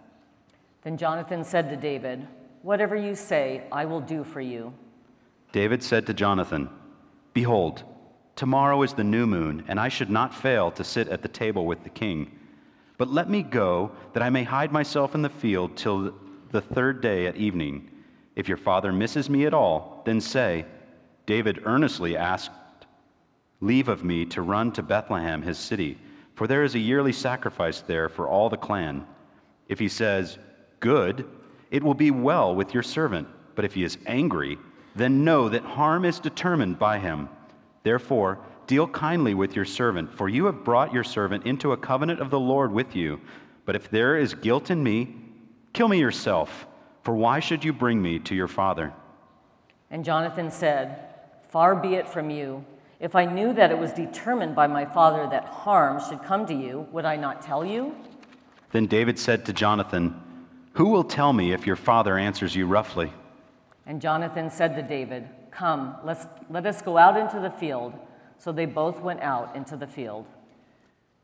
Then 0.83 0.97
Jonathan 0.97 1.45
said 1.45 1.69
to 1.69 1.77
David, 1.77 2.27
Whatever 2.63 2.97
you 2.97 3.15
say, 3.15 3.65
I 3.71 3.85
will 3.85 4.01
do 4.01 4.25
for 4.25 4.41
you. 4.41 4.73
David 5.53 5.83
said 5.83 6.07
to 6.07 6.15
Jonathan, 6.15 6.71
Behold, 7.35 7.83
tomorrow 8.37 8.81
is 8.81 8.95
the 8.95 9.05
new 9.05 9.27
moon, 9.27 9.65
and 9.69 9.79
I 9.79 9.89
should 9.91 10.09
not 10.09 10.35
fail 10.35 10.71
to 10.71 10.83
sit 10.83 11.09
at 11.09 11.21
the 11.21 11.29
table 11.29 11.67
with 11.67 11.85
the 11.85 11.91
king. 11.91 12.39
But 12.97 13.11
let 13.11 13.29
me 13.29 13.43
go, 13.43 13.93
that 14.15 14.23
I 14.23 14.31
may 14.31 14.45
hide 14.45 14.73
myself 14.73 15.15
in 15.15 15.21
the 15.21 15.29
field 15.29 15.77
till 15.77 16.15
the 16.53 16.63
third 16.63 17.03
day 17.03 17.27
at 17.27 17.37
evening. 17.37 17.91
If 18.35 18.49
your 18.49 18.57
father 18.57 18.95
misses 18.95 19.29
me 19.29 19.45
at 19.45 19.53
all, 19.53 20.01
then 20.07 20.23
say, 20.23 20.65
David 21.27 21.63
earnestly 21.65 22.17
asked 22.17 22.51
leave 23.65 23.89
of 23.89 24.05
me 24.05 24.27
to 24.27 24.43
run 24.43 24.71
to 24.73 24.83
Bethlehem, 24.83 25.43
his 25.43 25.59
city, 25.59 25.99
for 26.35 26.47
there 26.47 26.65
is 26.65 26.75
a 26.75 26.79
yearly 26.79 27.13
sacrifice 27.13 27.81
there 27.81 28.09
for 28.09 28.29
all 28.29 28.51
the 28.51 28.57
clan. 28.57 29.07
If 29.69 29.79
he 29.79 29.89
says, 29.89 30.39
Good, 30.81 31.27
it 31.71 31.83
will 31.83 31.95
be 31.95 32.11
well 32.11 32.55
with 32.55 32.75
your 32.75 32.83
servant. 32.83 33.29
But 33.55 33.65
if 33.65 33.75
he 33.75 33.85
is 33.85 33.99
angry, 34.07 34.59
then 34.95 35.25
know 35.25 35.49
that 35.49 35.63
harm 35.63 36.05
is 36.05 36.19
determined 36.19 36.79
by 36.79 36.99
him. 36.99 37.29
Therefore, 37.85 38.39
deal 38.67 38.87
kindly 38.89 39.35
with 39.35 39.57
your 39.57 39.65
servant, 39.65 40.13
for 40.13 40.29
you 40.29 40.45
have 40.47 40.65
brought 40.65 40.93
your 40.93 41.05
servant 41.05 41.47
into 41.47 41.73
a 41.73 41.77
covenant 41.77 42.21
of 42.21 42.31
the 42.31 42.41
Lord 42.41 42.73
with 42.73 42.95
you. 42.95 43.21
But 43.65 43.77
if 43.77 43.91
there 43.91 44.19
is 44.19 44.35
guilt 44.35 44.71
in 44.71 44.83
me, 44.83 45.15
kill 45.73 45.89
me 45.89 45.99
yourself, 45.99 46.67
for 47.03 47.15
why 47.15 47.41
should 47.41 47.65
you 47.65 47.73
bring 47.73 48.03
me 48.03 48.19
to 48.21 48.35
your 48.35 48.49
father? 48.49 48.93
And 49.91 50.05
Jonathan 50.05 50.51
said, 50.51 51.14
Far 51.55 51.77
be 51.77 51.95
it 51.95 52.09
from 52.09 52.31
you. 52.31 52.65
If 52.99 53.15
I 53.15 53.27
knew 53.27 53.53
that 53.53 53.71
it 53.71 53.79
was 53.79 53.93
determined 53.93 54.57
by 54.57 54.67
my 54.67 54.85
father 54.85 55.29
that 55.31 55.45
harm 55.45 56.03
should 56.03 56.21
come 56.25 56.47
to 56.47 56.53
you, 56.53 56.89
would 56.91 57.05
I 57.05 57.15
not 57.15 57.43
tell 57.43 57.65
you? 57.65 57.95
Then 58.73 58.89
David 58.89 59.21
said 59.21 59.47
to 59.47 59.53
Jonathan, 59.53 60.21
Who 60.73 60.87
will 60.87 61.05
tell 61.05 61.33
me 61.33 61.53
if 61.53 61.65
your 61.65 61.77
father 61.77 62.19
answers 62.19 62.57
you 62.57 62.67
roughly? 62.67 63.13
And 63.87 64.01
Jonathan 64.01 64.51
said 64.51 64.75
to 64.75 64.83
David, 64.83 65.29
Come, 65.53 65.95
let's, 66.03 66.27
let 66.51 66.67
us 66.67 66.83
go 66.83 66.99
out 66.99 67.17
into 67.17 67.39
the 67.39 67.51
field. 67.51 67.93
So 68.39 68.51
they 68.51 68.67
both 68.67 68.99
went 68.99 69.21
out 69.21 69.55
into 69.55 69.77
the 69.77 69.87
field. 69.87 70.27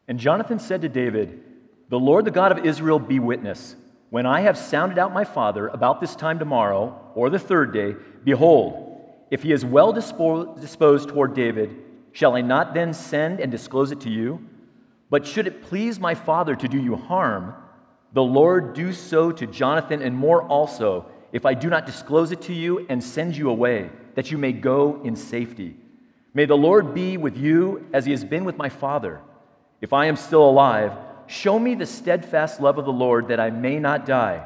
And 0.06 0.20
Jonathan 0.20 0.60
said 0.60 0.80
to 0.82 0.88
David, 0.88 1.42
The 1.88 1.98
Lord, 1.98 2.24
the 2.24 2.30
God 2.30 2.56
of 2.56 2.64
Israel, 2.64 3.00
be 3.00 3.18
witness. 3.18 3.74
When 4.10 4.26
I 4.26 4.42
have 4.42 4.56
sounded 4.56 4.96
out 4.96 5.12
my 5.12 5.24
father 5.24 5.66
about 5.66 6.00
this 6.00 6.14
time 6.14 6.38
tomorrow, 6.38 7.10
or 7.16 7.30
the 7.30 7.40
third 7.40 7.72
day, 7.72 7.96
behold, 8.22 8.89
if 9.30 9.44
he 9.44 9.52
is 9.52 9.64
well 9.64 9.92
disposed 9.92 11.08
toward 11.08 11.34
David, 11.34 11.76
shall 12.12 12.34
I 12.34 12.40
not 12.40 12.74
then 12.74 12.92
send 12.92 13.40
and 13.40 13.50
disclose 13.50 13.92
it 13.92 14.00
to 14.00 14.10
you? 14.10 14.44
But 15.08 15.26
should 15.26 15.46
it 15.46 15.62
please 15.62 16.00
my 16.00 16.14
father 16.14 16.56
to 16.56 16.68
do 16.68 16.78
you 16.78 16.96
harm, 16.96 17.54
the 18.12 18.22
Lord 18.22 18.74
do 18.74 18.92
so 18.92 19.30
to 19.30 19.46
Jonathan 19.46 20.02
and 20.02 20.16
more 20.16 20.42
also, 20.42 21.06
if 21.32 21.46
I 21.46 21.54
do 21.54 21.70
not 21.70 21.86
disclose 21.86 22.32
it 22.32 22.42
to 22.42 22.52
you 22.52 22.86
and 22.88 23.02
send 23.02 23.36
you 23.36 23.50
away, 23.50 23.90
that 24.16 24.32
you 24.32 24.38
may 24.38 24.52
go 24.52 25.00
in 25.04 25.14
safety. 25.14 25.76
May 26.34 26.44
the 26.44 26.56
Lord 26.56 26.92
be 26.92 27.16
with 27.16 27.36
you 27.36 27.86
as 27.92 28.04
he 28.04 28.10
has 28.10 28.24
been 28.24 28.44
with 28.44 28.58
my 28.58 28.68
father. 28.68 29.20
If 29.80 29.92
I 29.92 30.06
am 30.06 30.16
still 30.16 30.48
alive, 30.48 30.92
show 31.28 31.58
me 31.58 31.76
the 31.76 31.86
steadfast 31.86 32.60
love 32.60 32.78
of 32.78 32.84
the 32.84 32.92
Lord 32.92 33.28
that 33.28 33.38
I 33.38 33.50
may 33.50 33.78
not 33.78 34.06
die. 34.06 34.44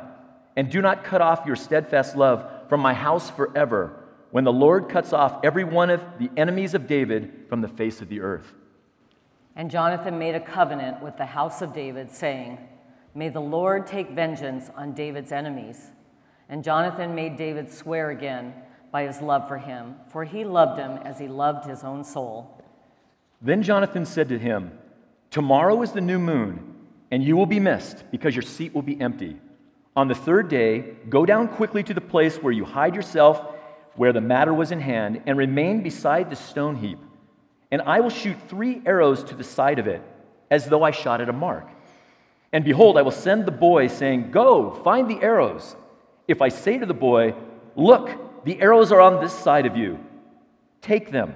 And 0.57 0.70
do 0.70 0.83
not 0.83 1.05
cut 1.05 1.23
off 1.23 1.47
your 1.47 1.57
steadfast 1.57 2.16
love 2.16 2.68
from 2.68 2.81
my 2.81 2.92
house 2.92 3.31
forever 3.31 4.04
when 4.35 4.42
the 4.42 4.53
Lord 4.53 4.88
cuts 4.88 5.12
off 5.12 5.38
every 5.44 5.62
one 5.62 5.90
of 5.90 6.03
the 6.18 6.29
enemies 6.37 6.75
of 6.75 6.88
David 6.88 7.47
from 7.49 7.61
the 7.61 7.68
face 7.68 8.01
of 8.01 8.09
the 8.09 8.18
earth. 8.18 8.53
And 9.55 9.70
Jonathan 9.70 10.18
made 10.18 10.35
a 10.35 10.40
covenant 10.40 11.01
with 11.01 11.16
the 11.16 11.25
house 11.25 11.62
of 11.62 11.73
David, 11.73 12.11
saying, 12.11 12.59
May 13.14 13.29
the 13.29 13.38
Lord 13.38 13.87
take 13.87 14.11
vengeance 14.11 14.73
on 14.75 14.92
David's 14.92 15.31
enemies. 15.31 15.92
And 16.49 16.64
Jonathan 16.64 17.14
made 17.14 17.37
David 17.37 17.73
swear 17.73 18.11
again 18.11 18.55
by 18.90 19.05
his 19.05 19.20
love 19.20 19.47
for 19.47 19.59
him, 19.59 19.94
for 20.09 20.25
he 20.25 20.44
loved 20.44 20.81
him 20.81 20.99
as 21.05 21.20
he 21.20 21.29
loved 21.29 21.70
his 21.70 21.85
own 21.85 22.03
soul. 22.03 22.61
Then 23.40 23.62
Jonathan 23.62 24.05
said 24.05 24.29
to 24.31 24.38
him, 24.40 24.77
Tomorrow 25.31 25.81
is 25.83 25.92
the 25.92 26.01
new 26.01 26.18
moon, 26.18 26.75
and 27.12 27.23
you 27.23 27.37
will 27.37 27.47
be 27.47 27.61
missed, 27.61 28.03
because 28.11 28.35
your 28.35 28.42
seat 28.42 28.75
will 28.75 28.83
be 28.83 29.01
empty. 29.01 29.37
On 29.94 30.09
the 30.09 30.14
third 30.16 30.49
day, 30.49 30.97
go 31.09 31.25
down 31.25 31.47
quickly 31.47 31.85
to 31.85 31.94
the 31.94 32.01
place 32.01 32.38
where 32.38 32.53
you 32.53 32.64
hide 32.64 32.97
yourself 32.97 33.54
where 33.97 34.13
the 34.13 34.21
matter 34.21 34.53
was 34.53 34.73
in 34.73 34.81
hand, 34.81 35.23
and 35.27 35.39
remain 35.39 35.83
beside 35.83 36.31
the 36.31 36.37
stone 36.37 36.77
heap. 36.77 36.99
And 37.71 37.83
I 37.83 38.01
will 38.01 38.11
shoot 38.11 38.37
three 38.49 38.83
arrows 38.85 39.25
to 39.25 39.35
the 39.35 39.45
side 39.45 39.79
of 39.79 39.87
it, 39.87 40.03
as 40.51 40.67
though 40.67 40.83
I 40.83 40.91
shot 40.91 41.21
at 41.21 41.29
a 41.29 41.33
mark. 41.33 41.69
And 42.53 42.65
behold, 42.65 42.97
I 42.97 43.03
will 43.03 43.11
send 43.11 43.47
the 43.47 43.53
boy, 43.53 43.89
saying, 43.89 44.31
Go, 44.31 44.71
find 44.85 45.11
the 45.11 45.21
arrows. 45.23 45.75
If 46.29 46.41
I 46.41 46.49
say 46.49 46.79
to 46.79 46.87
the 46.87 46.95
boy, 46.95 47.35
Look, 47.77 48.45
the 48.45 48.61
arrows 48.61 48.93
are 48.93 49.01
on 49.01 49.21
this 49.21 49.33
side 49.33 49.67
of 49.67 49.77
you, 49.77 49.99
take 50.81 51.11
them. 51.11 51.35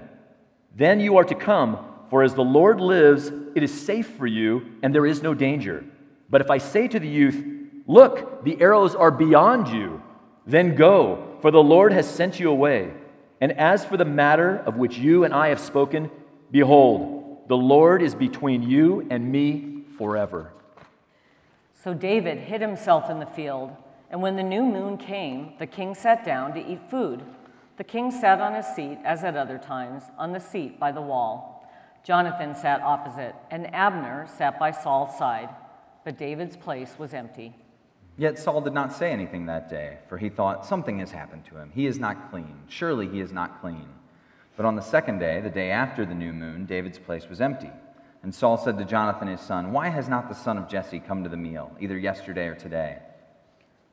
Then 0.76 1.00
you 1.00 1.16
are 1.16 1.24
to 1.24 1.34
come, 1.34 1.84
for 2.10 2.22
as 2.22 2.34
the 2.34 2.44
Lord 2.44 2.80
lives, 2.80 3.32
it 3.56 3.62
is 3.62 3.84
safe 3.84 4.06
for 4.16 4.26
you, 4.26 4.74
and 4.82 4.94
there 4.94 5.06
is 5.06 5.22
no 5.22 5.34
danger. 5.34 5.84
But 6.30 6.40
if 6.40 6.50
I 6.50 6.58
say 6.58 6.86
to 6.88 7.00
the 7.00 7.08
youth, 7.08 7.44
Look, 7.86 8.44
the 8.44 8.60
arrows 8.60 8.94
are 8.94 9.10
beyond 9.10 9.68
you, 9.68 10.02
then 10.46 10.74
go 10.74 11.27
for 11.40 11.50
the 11.50 11.62
Lord 11.62 11.92
has 11.92 12.08
sent 12.08 12.40
you 12.40 12.50
away. 12.50 12.92
And 13.40 13.52
as 13.52 13.84
for 13.84 13.96
the 13.96 14.04
matter 14.04 14.56
of 14.66 14.76
which 14.76 14.98
you 14.98 15.24
and 15.24 15.32
I 15.32 15.48
have 15.48 15.60
spoken, 15.60 16.10
behold, 16.50 17.48
the 17.48 17.56
Lord 17.56 18.02
is 18.02 18.14
between 18.14 18.62
you 18.62 19.06
and 19.10 19.30
me 19.30 19.84
forever. 19.96 20.52
So 21.82 21.94
David 21.94 22.38
hid 22.38 22.60
himself 22.60 23.08
in 23.08 23.20
the 23.20 23.26
field, 23.26 23.70
and 24.10 24.20
when 24.20 24.36
the 24.36 24.42
new 24.42 24.64
moon 24.64 24.98
came, 24.98 25.52
the 25.58 25.66
king 25.66 25.94
sat 25.94 26.24
down 26.24 26.52
to 26.54 26.60
eat 26.60 26.90
food. 26.90 27.22
The 27.76 27.84
king 27.84 28.10
sat 28.10 28.40
on 28.40 28.54
his 28.54 28.66
seat, 28.66 28.98
as 29.04 29.22
at 29.22 29.36
other 29.36 29.58
times, 29.58 30.02
on 30.18 30.32
the 30.32 30.40
seat 30.40 30.80
by 30.80 30.90
the 30.90 31.00
wall. 31.00 31.70
Jonathan 32.04 32.54
sat 32.54 32.80
opposite, 32.80 33.34
and 33.50 33.72
Abner 33.72 34.26
sat 34.36 34.58
by 34.58 34.72
Saul's 34.72 35.16
side, 35.16 35.50
but 36.04 36.18
David's 36.18 36.56
place 36.56 36.94
was 36.98 37.14
empty. 37.14 37.54
Yet 38.18 38.36
Saul 38.36 38.60
did 38.60 38.74
not 38.74 38.92
say 38.92 39.12
anything 39.12 39.46
that 39.46 39.70
day, 39.70 39.98
for 40.08 40.18
he 40.18 40.28
thought, 40.28 40.66
Something 40.66 40.98
has 40.98 41.12
happened 41.12 41.44
to 41.46 41.56
him. 41.56 41.70
He 41.72 41.86
is 41.86 42.00
not 42.00 42.30
clean. 42.30 42.64
Surely 42.68 43.08
he 43.08 43.20
is 43.20 43.32
not 43.32 43.60
clean. 43.60 43.88
But 44.56 44.66
on 44.66 44.74
the 44.74 44.82
second 44.82 45.20
day, 45.20 45.40
the 45.40 45.48
day 45.48 45.70
after 45.70 46.04
the 46.04 46.16
new 46.16 46.32
moon, 46.32 46.66
David's 46.66 46.98
place 46.98 47.28
was 47.28 47.40
empty. 47.40 47.70
And 48.24 48.34
Saul 48.34 48.56
said 48.56 48.76
to 48.78 48.84
Jonathan 48.84 49.28
his 49.28 49.40
son, 49.40 49.72
Why 49.72 49.88
has 49.88 50.08
not 50.08 50.28
the 50.28 50.34
son 50.34 50.58
of 50.58 50.68
Jesse 50.68 50.98
come 50.98 51.22
to 51.22 51.30
the 51.30 51.36
meal, 51.36 51.70
either 51.78 51.96
yesterday 51.96 52.48
or 52.48 52.56
today? 52.56 52.98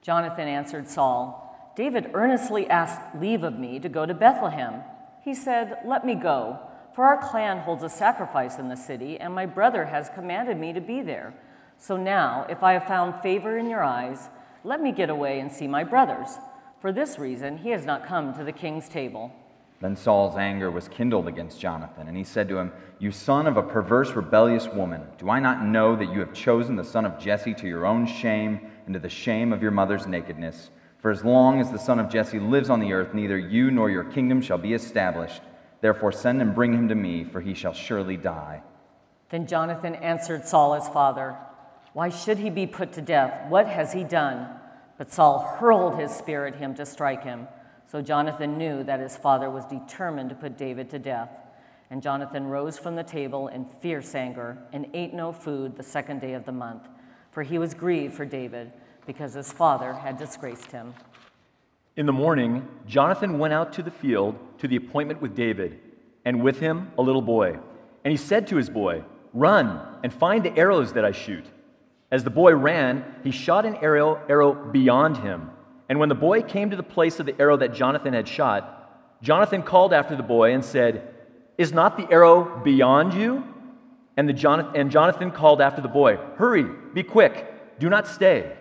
Jonathan 0.02 0.48
answered 0.48 0.90
Saul, 0.90 1.74
David 1.76 2.10
earnestly 2.16 2.68
asked 2.68 3.16
leave 3.22 3.44
of 3.44 3.60
me 3.60 3.80
to 3.80 3.90
go 3.90 4.08
to 4.08 4.16
Bethlehem. 4.16 4.82
He 5.24 5.36
said, 5.36 5.78
Let 5.86 6.04
me 6.04 6.16
go, 6.16 6.60
for 6.96 7.06
our 7.06 7.30
clan 7.30 7.60
holds 7.60 7.84
a 7.84 7.90
sacrifice 7.90 8.58
in 8.58 8.70
the 8.70 8.76
city, 8.76 9.20
and 9.20 9.36
my 9.36 9.46
brother 9.46 9.86
has 9.86 10.10
commanded 10.16 10.58
me 10.58 10.74
to 10.74 10.82
be 10.82 11.04
there. 11.04 11.36
So 11.78 11.98
now, 11.98 12.46
if 12.50 12.64
I 12.64 12.74
have 12.74 12.88
found 12.88 13.22
favor 13.22 13.58
in 13.58 13.70
your 13.70 13.84
eyes, 13.84 14.30
Let 14.66 14.82
me 14.82 14.92
get 14.92 15.12
away 15.12 15.42
and 15.42 15.52
see 15.52 15.68
my 15.68 15.84
brothers. 15.84 16.40
For 16.80 16.92
this 16.92 17.20
reason, 17.20 17.60
he 17.60 17.70
has 17.70 17.86
not 17.86 18.08
come 18.08 18.34
to 18.34 18.44
the 18.44 18.52
king's 18.52 18.90
table. 18.90 19.32
Then 19.80 19.96
Saul's 19.96 20.38
anger 20.38 20.72
was 20.72 20.88
kindled 20.88 21.28
against 21.28 21.60
Jonathan, 21.60 22.08
and 22.08 22.18
he 22.18 22.24
said 22.24 22.50
to 22.50 22.58
him, 22.58 22.72
You 22.98 23.12
son 23.12 23.46
of 23.46 23.58
a 23.58 23.62
perverse, 23.62 24.10
rebellious 24.14 24.68
woman, 24.68 25.04
do 25.20 25.30
I 25.30 25.40
not 25.40 25.64
know 25.64 25.96
that 25.96 26.12
you 26.12 26.20
have 26.20 26.34
chosen 26.34 26.76
the 26.76 26.84
son 26.84 27.06
of 27.06 27.20
Jesse 27.20 27.54
to 27.54 27.68
your 27.68 27.86
own 27.86 28.08
shame 28.08 28.60
and 28.88 28.94
to 28.96 29.00
the 29.00 29.08
shame 29.08 29.54
of 29.54 29.62
your 29.62 29.70
mother's 29.70 30.08
nakedness? 30.08 30.72
For 30.98 31.12
as 31.12 31.24
long 31.24 31.62
as 31.62 31.72
the 31.72 31.78
son 31.78 32.00
of 32.00 32.10
Jesse 32.10 32.40
lives 32.40 32.72
on 32.72 32.80
the 32.80 32.94
earth, 32.94 33.14
neither 33.14 33.38
you 33.38 33.70
nor 33.70 33.92
your 33.92 34.06
kingdom 34.06 34.42
shall 34.42 34.58
be 34.58 34.74
established. 34.74 35.44
Therefore, 35.82 36.12
send 36.12 36.42
and 36.42 36.56
bring 36.56 36.74
him 36.74 36.88
to 36.88 36.96
me, 36.96 37.24
for 37.24 37.40
he 37.40 37.54
shall 37.54 37.74
surely 37.74 38.18
die. 38.18 38.64
Then 39.30 39.46
Jonathan 39.46 39.94
answered 39.94 40.48
Saul 40.48 40.74
his 40.74 40.88
father, 40.88 41.36
Why 41.96 42.10
should 42.10 42.40
he 42.40 42.50
be 42.50 42.68
put 42.68 42.92
to 42.94 43.02
death? 43.02 43.48
What 43.48 43.68
has 43.68 43.94
he 43.94 44.04
done? 44.04 44.50
But 44.98 45.14
Saul 45.14 45.56
hurled 45.58 45.98
his 45.98 46.12
spear 46.12 46.46
at 46.46 46.58
him 46.58 46.76
to 46.76 46.86
strike 46.86 47.24
him. 47.24 47.48
So 47.90 48.02
Jonathan 48.02 48.58
knew 48.58 48.84
that 48.84 49.00
his 49.00 49.16
father 49.16 49.50
was 49.50 49.64
determined 49.64 50.28
to 50.28 50.36
put 50.36 50.58
David 50.58 50.90
to 50.90 51.00
death. 51.00 51.30
And 51.90 52.02
Jonathan 52.02 52.48
rose 52.48 52.78
from 52.78 52.98
the 52.98 53.04
table 53.04 53.48
in 53.48 53.64
fierce 53.64 54.14
anger 54.14 54.58
and 54.74 54.88
ate 54.94 55.14
no 55.14 55.32
food 55.32 55.78
the 55.78 55.84
second 55.84 56.20
day 56.20 56.34
of 56.34 56.44
the 56.44 56.52
month, 56.52 56.84
for 57.32 57.44
he 57.44 57.58
was 57.58 57.74
grieved 57.74 58.14
for 58.14 58.26
David 58.26 58.74
because 59.06 59.34
his 59.34 59.54
father 59.54 59.94
had 59.94 60.18
disgraced 60.18 60.74
him. 60.74 60.94
In 61.96 62.06
the 62.06 62.12
morning, 62.12 62.68
Jonathan 62.86 63.40
went 63.40 63.54
out 63.54 63.72
to 63.72 63.82
the 63.82 63.90
field 63.90 64.38
to 64.58 64.68
the 64.68 64.76
appointment 64.76 65.22
with 65.22 65.34
David, 65.34 65.80
and 66.26 66.44
with 66.44 66.60
him 66.60 66.92
a 66.98 67.02
little 67.02 67.22
boy. 67.22 67.58
And 68.04 68.12
he 68.12 68.18
said 68.18 68.48
to 68.48 68.58
his 68.58 68.70
boy, 68.70 69.06
Run 69.34 69.80
and 70.04 70.14
find 70.14 70.44
the 70.44 70.58
arrows 70.58 70.92
that 70.92 71.06
I 71.06 71.14
shoot. 71.14 71.46
As 72.12 72.24
the 72.24 72.30
boy 72.30 72.54
ran, 72.56 73.04
he 73.24 73.32
shot 73.32 73.66
an 73.66 73.76
arrow, 73.78 74.22
arrow 74.30 74.54
beyond 74.54 75.18
him. 75.18 75.50
And 75.90 76.00
when 76.00 76.10
the 76.10 76.16
boy 76.16 76.42
came 76.42 76.70
to 76.70 76.76
the 76.76 76.84
place 76.84 77.20
of 77.20 77.26
the 77.26 77.40
arrow 77.40 77.58
that 77.58 77.74
Jonathan 77.74 78.14
had 78.14 78.28
shot, 78.28 79.20
Jonathan 79.22 79.64
called 79.64 79.94
after 79.94 80.16
the 80.16 80.24
boy 80.24 80.54
and 80.54 80.64
said, 80.64 81.14
Is 81.58 81.74
not 81.74 81.98
the 81.98 82.12
arrow 82.12 82.62
beyond 82.64 83.14
you? 83.14 83.44
And, 84.18 84.30
the 84.30 84.34
Jonathan, 84.34 84.76
and 84.76 84.92
Jonathan 84.92 85.32
called 85.32 85.62
after 85.62 85.82
the 85.82 85.88
boy, 85.88 86.18
Hurry, 86.38 86.66
be 86.94 87.04
quick, 87.04 87.80
do 87.80 87.90
not 87.90 88.08
stay. 88.08 88.56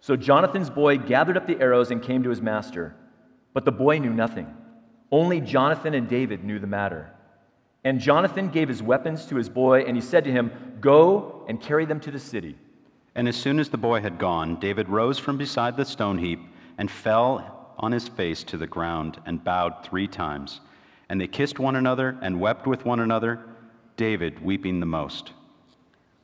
So 0.00 0.14
Jonathan's 0.16 0.70
boy 0.70 0.98
gathered 0.98 1.36
up 1.36 1.46
the 1.46 1.60
arrows 1.60 1.90
and 1.90 2.02
came 2.02 2.22
to 2.22 2.30
his 2.30 2.40
master. 2.40 2.94
But 3.52 3.64
the 3.64 3.72
boy 3.72 3.98
knew 3.98 4.12
nothing. 4.12 4.54
Only 5.10 5.40
Jonathan 5.40 5.94
and 5.94 6.08
David 6.08 6.44
knew 6.44 6.58
the 6.58 6.66
matter. 6.66 7.10
And 7.84 8.00
Jonathan 8.00 8.50
gave 8.50 8.68
his 8.68 8.82
weapons 8.82 9.26
to 9.26 9.36
his 9.36 9.48
boy, 9.48 9.82
and 9.82 9.96
he 9.96 10.02
said 10.02 10.24
to 10.24 10.32
him, 10.32 10.52
Go 10.80 11.44
and 11.48 11.60
carry 11.60 11.86
them 11.86 12.00
to 12.00 12.10
the 12.10 12.18
city. 12.18 12.56
And 13.16 13.26
as 13.26 13.34
soon 13.34 13.58
as 13.58 13.70
the 13.70 13.78
boy 13.78 14.02
had 14.02 14.18
gone, 14.18 14.60
David 14.60 14.90
rose 14.90 15.18
from 15.18 15.38
beside 15.38 15.78
the 15.78 15.86
stone 15.86 16.18
heap 16.18 16.38
and 16.76 16.90
fell 16.90 17.72
on 17.78 17.90
his 17.90 18.08
face 18.08 18.44
to 18.44 18.58
the 18.58 18.66
ground 18.66 19.18
and 19.24 19.42
bowed 19.42 19.82
three 19.82 20.06
times. 20.06 20.60
And 21.08 21.18
they 21.18 21.26
kissed 21.26 21.58
one 21.58 21.76
another 21.76 22.18
and 22.20 22.38
wept 22.38 22.66
with 22.66 22.84
one 22.84 23.00
another, 23.00 23.40
David 23.96 24.44
weeping 24.44 24.80
the 24.80 24.86
most. 24.86 25.32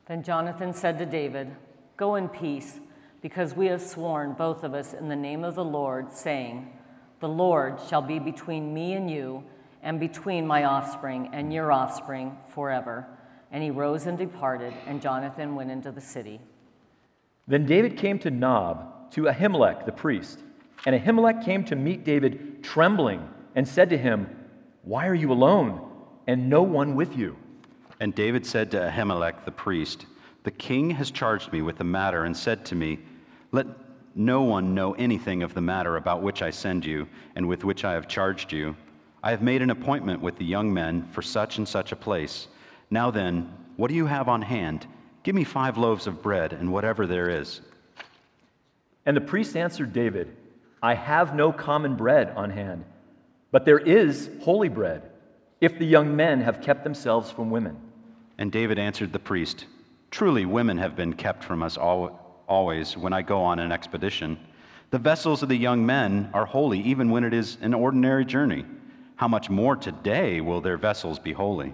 Then 0.05 0.21
Jonathan 0.21 0.71
said 0.71 0.99
to 0.99 1.05
David, 1.07 1.55
Go 1.97 2.13
in 2.13 2.29
peace 2.29 2.79
because 3.23 3.55
we 3.55 3.65
have 3.67 3.81
sworn, 3.81 4.33
both 4.33 4.63
of 4.63 4.75
us, 4.75 4.93
in 4.93 5.09
the 5.09 5.15
name 5.15 5.43
of 5.43 5.55
the 5.55 5.65
Lord, 5.65 6.11
saying, 6.11 6.77
The 7.21 7.27
Lord 7.29 7.79
shall 7.89 8.03
be 8.03 8.19
between 8.19 8.71
me 8.71 8.93
and 8.93 9.09
you, 9.09 9.43
and 9.81 9.99
between 9.99 10.45
my 10.45 10.65
offspring 10.65 11.31
and 11.33 11.51
your 11.51 11.71
offspring 11.71 12.37
forever. 12.53 13.07
And 13.51 13.63
he 13.63 13.71
rose 13.71 14.05
and 14.05 14.15
departed, 14.15 14.75
and 14.85 15.01
Jonathan 15.01 15.55
went 15.55 15.71
into 15.71 15.91
the 15.91 15.99
city. 15.99 16.39
Then 17.47 17.65
David 17.65 17.97
came 17.97 18.19
to 18.19 18.31
Nob, 18.31 19.11
to 19.11 19.23
Ahimelech 19.23 19.85
the 19.85 19.91
priest. 19.91 20.39
And 20.85 20.95
Ahimelech 20.95 21.43
came 21.43 21.63
to 21.65 21.75
meet 21.75 22.03
David 22.03 22.63
trembling, 22.63 23.29
and 23.55 23.67
said 23.67 23.89
to 23.91 23.97
him, 23.97 24.27
Why 24.83 25.07
are 25.07 25.15
you 25.15 25.31
alone, 25.31 25.89
and 26.27 26.49
no 26.49 26.63
one 26.63 26.95
with 26.95 27.17
you? 27.17 27.37
And 27.99 28.15
David 28.15 28.45
said 28.45 28.71
to 28.71 28.77
Ahimelech 28.77 29.45
the 29.45 29.51
priest, 29.51 30.05
The 30.43 30.51
king 30.51 30.89
has 30.91 31.11
charged 31.11 31.53
me 31.53 31.61
with 31.61 31.77
the 31.77 31.83
matter, 31.83 32.25
and 32.25 32.35
said 32.35 32.65
to 32.65 32.75
me, 32.75 32.99
let 33.53 33.67
no 34.15 34.41
one 34.41 34.73
know 34.73 34.93
anything 34.93 35.43
of 35.43 35.53
the 35.53 35.61
matter 35.61 35.95
about 35.95 36.23
which 36.23 36.41
I 36.41 36.49
send 36.49 36.83
you 36.83 37.07
and 37.35 37.47
with 37.47 37.63
which 37.63 37.85
I 37.85 37.93
have 37.93 38.07
charged 38.07 38.51
you. 38.51 38.75
I 39.21 39.29
have 39.29 39.43
made 39.43 39.61
an 39.61 39.69
appointment 39.69 40.21
with 40.21 40.37
the 40.37 40.45
young 40.45 40.73
men 40.73 41.07
for 41.11 41.21
such 41.21 41.59
and 41.59 41.67
such 41.67 41.91
a 41.91 41.95
place. 41.95 42.47
Now 42.89 43.11
then, 43.11 43.53
what 43.77 43.89
do 43.89 43.93
you 43.93 44.07
have 44.07 44.27
on 44.27 44.41
hand? 44.41 44.87
Give 45.23 45.33
me 45.33 45.43
five 45.43 45.77
loaves 45.77 46.05
of 46.05 46.21
bread 46.21 46.53
and 46.53 46.71
whatever 46.71 47.07
there 47.07 47.29
is. 47.29 47.61
And 49.05 49.17
the 49.17 49.21
priest 49.21 49.55
answered 49.55 49.93
David, 49.93 50.35
I 50.81 50.95
have 50.95 51.33
no 51.33 51.51
common 51.53 51.95
bread 51.95 52.33
on 52.35 52.49
hand, 52.49 52.83
but 53.51 53.65
there 53.65 53.79
is 53.79 54.29
holy 54.41 54.69
bread, 54.69 55.09
if 55.61 55.79
the 55.79 55.85
young 55.85 56.15
men 56.15 56.41
have 56.41 56.61
kept 56.61 56.83
themselves 56.83 57.31
from 57.31 57.49
women. 57.49 57.77
And 58.37 58.51
David 58.51 58.77
answered 58.77 59.13
the 59.13 59.19
priest, 59.19 59.65
Truly, 60.11 60.45
women 60.45 60.77
have 60.77 60.95
been 60.95 61.13
kept 61.13 61.43
from 61.43 61.63
us 61.63 61.77
always 61.77 62.97
when 62.97 63.13
I 63.13 63.21
go 63.21 63.41
on 63.41 63.59
an 63.59 63.71
expedition. 63.71 64.37
The 64.89 64.99
vessels 64.99 65.41
of 65.41 65.49
the 65.49 65.55
young 65.55 65.85
men 65.85 66.29
are 66.33 66.45
holy 66.45 66.79
even 66.81 67.09
when 67.09 67.23
it 67.23 67.33
is 67.33 67.57
an 67.61 67.73
ordinary 67.73 68.25
journey. 68.25 68.65
How 69.15 69.27
much 69.27 69.49
more 69.49 69.75
today 69.75 70.41
will 70.41 70.59
their 70.61 70.77
vessels 70.77 71.17
be 71.17 71.31
holy? 71.31 71.73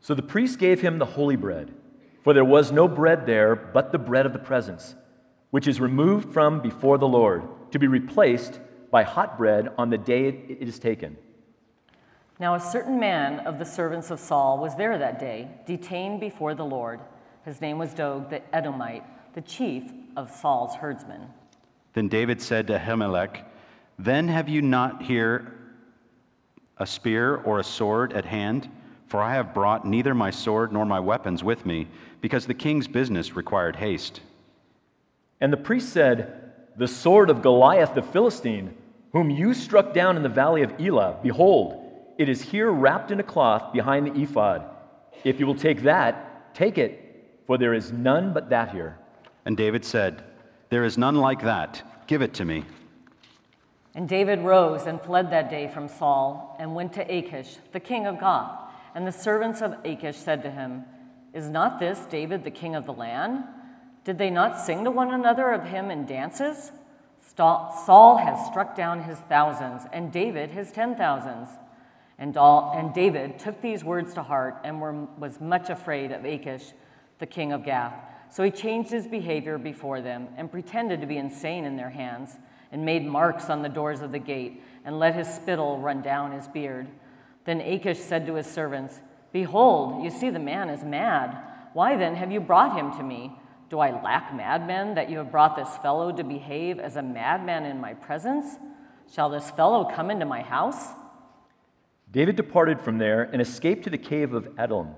So 0.00 0.14
the 0.14 0.22
priest 0.22 0.58
gave 0.58 0.80
him 0.80 0.98
the 0.98 1.04
holy 1.04 1.36
bread, 1.36 1.74
for 2.22 2.32
there 2.32 2.44
was 2.44 2.72
no 2.72 2.88
bread 2.88 3.26
there 3.26 3.54
but 3.54 3.92
the 3.92 3.98
bread 3.98 4.26
of 4.26 4.32
the 4.32 4.38
presence, 4.38 4.94
which 5.50 5.66
is 5.66 5.80
removed 5.80 6.32
from 6.32 6.60
before 6.60 6.98
the 6.98 7.08
Lord, 7.08 7.42
to 7.72 7.78
be 7.78 7.86
replaced 7.86 8.60
by 8.90 9.02
hot 9.02 9.38
bread 9.38 9.68
on 9.78 9.90
the 9.90 9.98
day 9.98 10.28
it 10.28 10.68
is 10.68 10.78
taken. 10.78 11.16
Now, 12.38 12.54
a 12.54 12.60
certain 12.60 12.98
man 12.98 13.40
of 13.40 13.58
the 13.58 13.64
servants 13.64 14.10
of 14.10 14.18
Saul 14.18 14.58
was 14.58 14.76
there 14.76 14.96
that 14.98 15.18
day, 15.18 15.48
detained 15.66 16.20
before 16.20 16.54
the 16.54 16.64
Lord. 16.64 17.00
His 17.44 17.60
name 17.60 17.78
was 17.78 17.92
Doeg 17.92 18.30
the 18.30 18.54
Edomite 18.54 19.04
the 19.34 19.40
chief 19.40 19.84
of 20.16 20.30
Saul's 20.30 20.74
herdsmen. 20.76 21.28
Then 21.92 22.08
David 22.08 22.40
said 22.40 22.66
to 22.68 22.78
Ahimelech, 22.78 23.44
Then 23.98 24.28
have 24.28 24.48
you 24.48 24.62
not 24.62 25.02
here 25.02 25.54
a 26.78 26.86
spear 26.86 27.36
or 27.36 27.58
a 27.58 27.64
sword 27.64 28.12
at 28.12 28.24
hand? 28.24 28.68
For 29.10 29.20
I 29.20 29.34
have 29.34 29.52
brought 29.52 29.84
neither 29.84 30.14
my 30.14 30.30
sword 30.30 30.72
nor 30.72 30.86
my 30.86 31.00
weapons 31.00 31.42
with 31.42 31.66
me, 31.66 31.88
because 32.20 32.46
the 32.46 32.54
king's 32.54 32.86
business 32.86 33.34
required 33.34 33.74
haste. 33.74 34.20
And 35.40 35.52
the 35.52 35.56
priest 35.56 35.88
said, 35.88 36.52
The 36.76 36.86
sword 36.86 37.28
of 37.28 37.42
Goliath 37.42 37.92
the 37.92 38.02
Philistine, 38.02 38.72
whom 39.12 39.28
you 39.28 39.52
struck 39.52 39.92
down 39.92 40.16
in 40.16 40.22
the 40.22 40.28
valley 40.28 40.62
of 40.62 40.80
Elah, 40.80 41.18
behold, 41.24 41.84
it 42.18 42.28
is 42.28 42.40
here 42.40 42.70
wrapped 42.70 43.10
in 43.10 43.18
a 43.18 43.24
cloth 43.24 43.72
behind 43.72 44.06
the 44.06 44.22
ephod. 44.22 44.64
If 45.24 45.40
you 45.40 45.46
will 45.46 45.56
take 45.56 45.82
that, 45.82 46.54
take 46.54 46.78
it, 46.78 47.42
for 47.48 47.58
there 47.58 47.74
is 47.74 47.90
none 47.90 48.32
but 48.32 48.50
that 48.50 48.70
here. 48.70 48.96
And 49.44 49.56
David 49.56 49.84
said, 49.84 50.22
There 50.68 50.84
is 50.84 50.96
none 50.96 51.16
like 51.16 51.42
that. 51.42 51.82
Give 52.06 52.22
it 52.22 52.32
to 52.34 52.44
me. 52.44 52.64
And 53.92 54.08
David 54.08 54.38
rose 54.38 54.86
and 54.86 55.00
fled 55.00 55.32
that 55.32 55.50
day 55.50 55.66
from 55.66 55.88
Saul 55.88 56.54
and 56.60 56.76
went 56.76 56.92
to 56.92 57.12
Achish, 57.12 57.56
the 57.72 57.80
king 57.80 58.06
of 58.06 58.20
Gath. 58.20 58.69
And 58.94 59.06
the 59.06 59.12
servants 59.12 59.60
of 59.60 59.76
Achish 59.84 60.16
said 60.16 60.42
to 60.42 60.50
him, 60.50 60.84
Is 61.32 61.48
not 61.48 61.78
this 61.78 62.00
David 62.00 62.44
the 62.44 62.50
king 62.50 62.74
of 62.74 62.86
the 62.86 62.92
land? 62.92 63.44
Did 64.04 64.18
they 64.18 64.30
not 64.30 64.58
sing 64.58 64.84
to 64.84 64.90
one 64.90 65.12
another 65.12 65.50
of 65.50 65.64
him 65.64 65.90
in 65.90 66.06
dances? 66.06 66.72
Saul 67.36 68.18
has 68.18 68.46
struck 68.46 68.74
down 68.74 69.04
his 69.04 69.18
thousands, 69.18 69.82
and 69.92 70.12
David 70.12 70.50
his 70.50 70.72
ten 70.72 70.96
thousands. 70.96 71.48
And, 72.18 72.36
and 72.36 72.92
David 72.92 73.38
took 73.38 73.62
these 73.62 73.82
words 73.82 74.12
to 74.14 74.22
heart 74.22 74.58
and 74.64 74.80
was 75.18 75.40
much 75.40 75.70
afraid 75.70 76.12
of 76.12 76.24
Achish, 76.24 76.72
the 77.18 77.26
king 77.26 77.52
of 77.52 77.64
Gath. 77.64 77.94
So 78.30 78.42
he 78.42 78.50
changed 78.50 78.90
his 78.90 79.06
behavior 79.06 79.58
before 79.58 80.00
them 80.00 80.28
and 80.36 80.50
pretended 80.50 81.00
to 81.00 81.06
be 81.06 81.16
insane 81.16 81.64
in 81.64 81.76
their 81.76 81.90
hands 81.90 82.36
and 82.70 82.84
made 82.84 83.04
marks 83.04 83.50
on 83.50 83.62
the 83.62 83.68
doors 83.68 84.02
of 84.02 84.12
the 84.12 84.18
gate 84.18 84.62
and 84.84 84.98
let 84.98 85.14
his 85.14 85.28
spittle 85.28 85.78
run 85.78 86.02
down 86.02 86.32
his 86.32 86.46
beard. 86.46 86.86
Then 87.50 87.62
Achish 87.62 87.98
said 87.98 88.26
to 88.26 88.34
his 88.34 88.46
servants, 88.46 89.00
Behold, 89.32 90.04
you 90.04 90.10
see 90.10 90.30
the 90.30 90.38
man 90.38 90.68
is 90.68 90.84
mad. 90.84 91.36
Why 91.72 91.96
then 91.96 92.14
have 92.14 92.30
you 92.30 92.38
brought 92.38 92.78
him 92.78 92.92
to 92.92 93.02
me? 93.02 93.32
Do 93.70 93.80
I 93.80 93.90
lack 93.90 94.32
madmen 94.32 94.94
that 94.94 95.10
you 95.10 95.18
have 95.18 95.32
brought 95.32 95.56
this 95.56 95.76
fellow 95.78 96.12
to 96.12 96.22
behave 96.22 96.78
as 96.78 96.94
a 96.94 97.02
madman 97.02 97.64
in 97.64 97.80
my 97.80 97.94
presence? 97.94 98.54
Shall 99.12 99.30
this 99.30 99.50
fellow 99.50 99.84
come 99.84 100.12
into 100.12 100.26
my 100.26 100.42
house? 100.42 100.90
David 102.12 102.36
departed 102.36 102.80
from 102.82 102.98
there 102.98 103.24
and 103.24 103.42
escaped 103.42 103.82
to 103.82 103.90
the 103.90 103.98
cave 103.98 104.32
of 104.32 104.46
Adullam. 104.56 104.94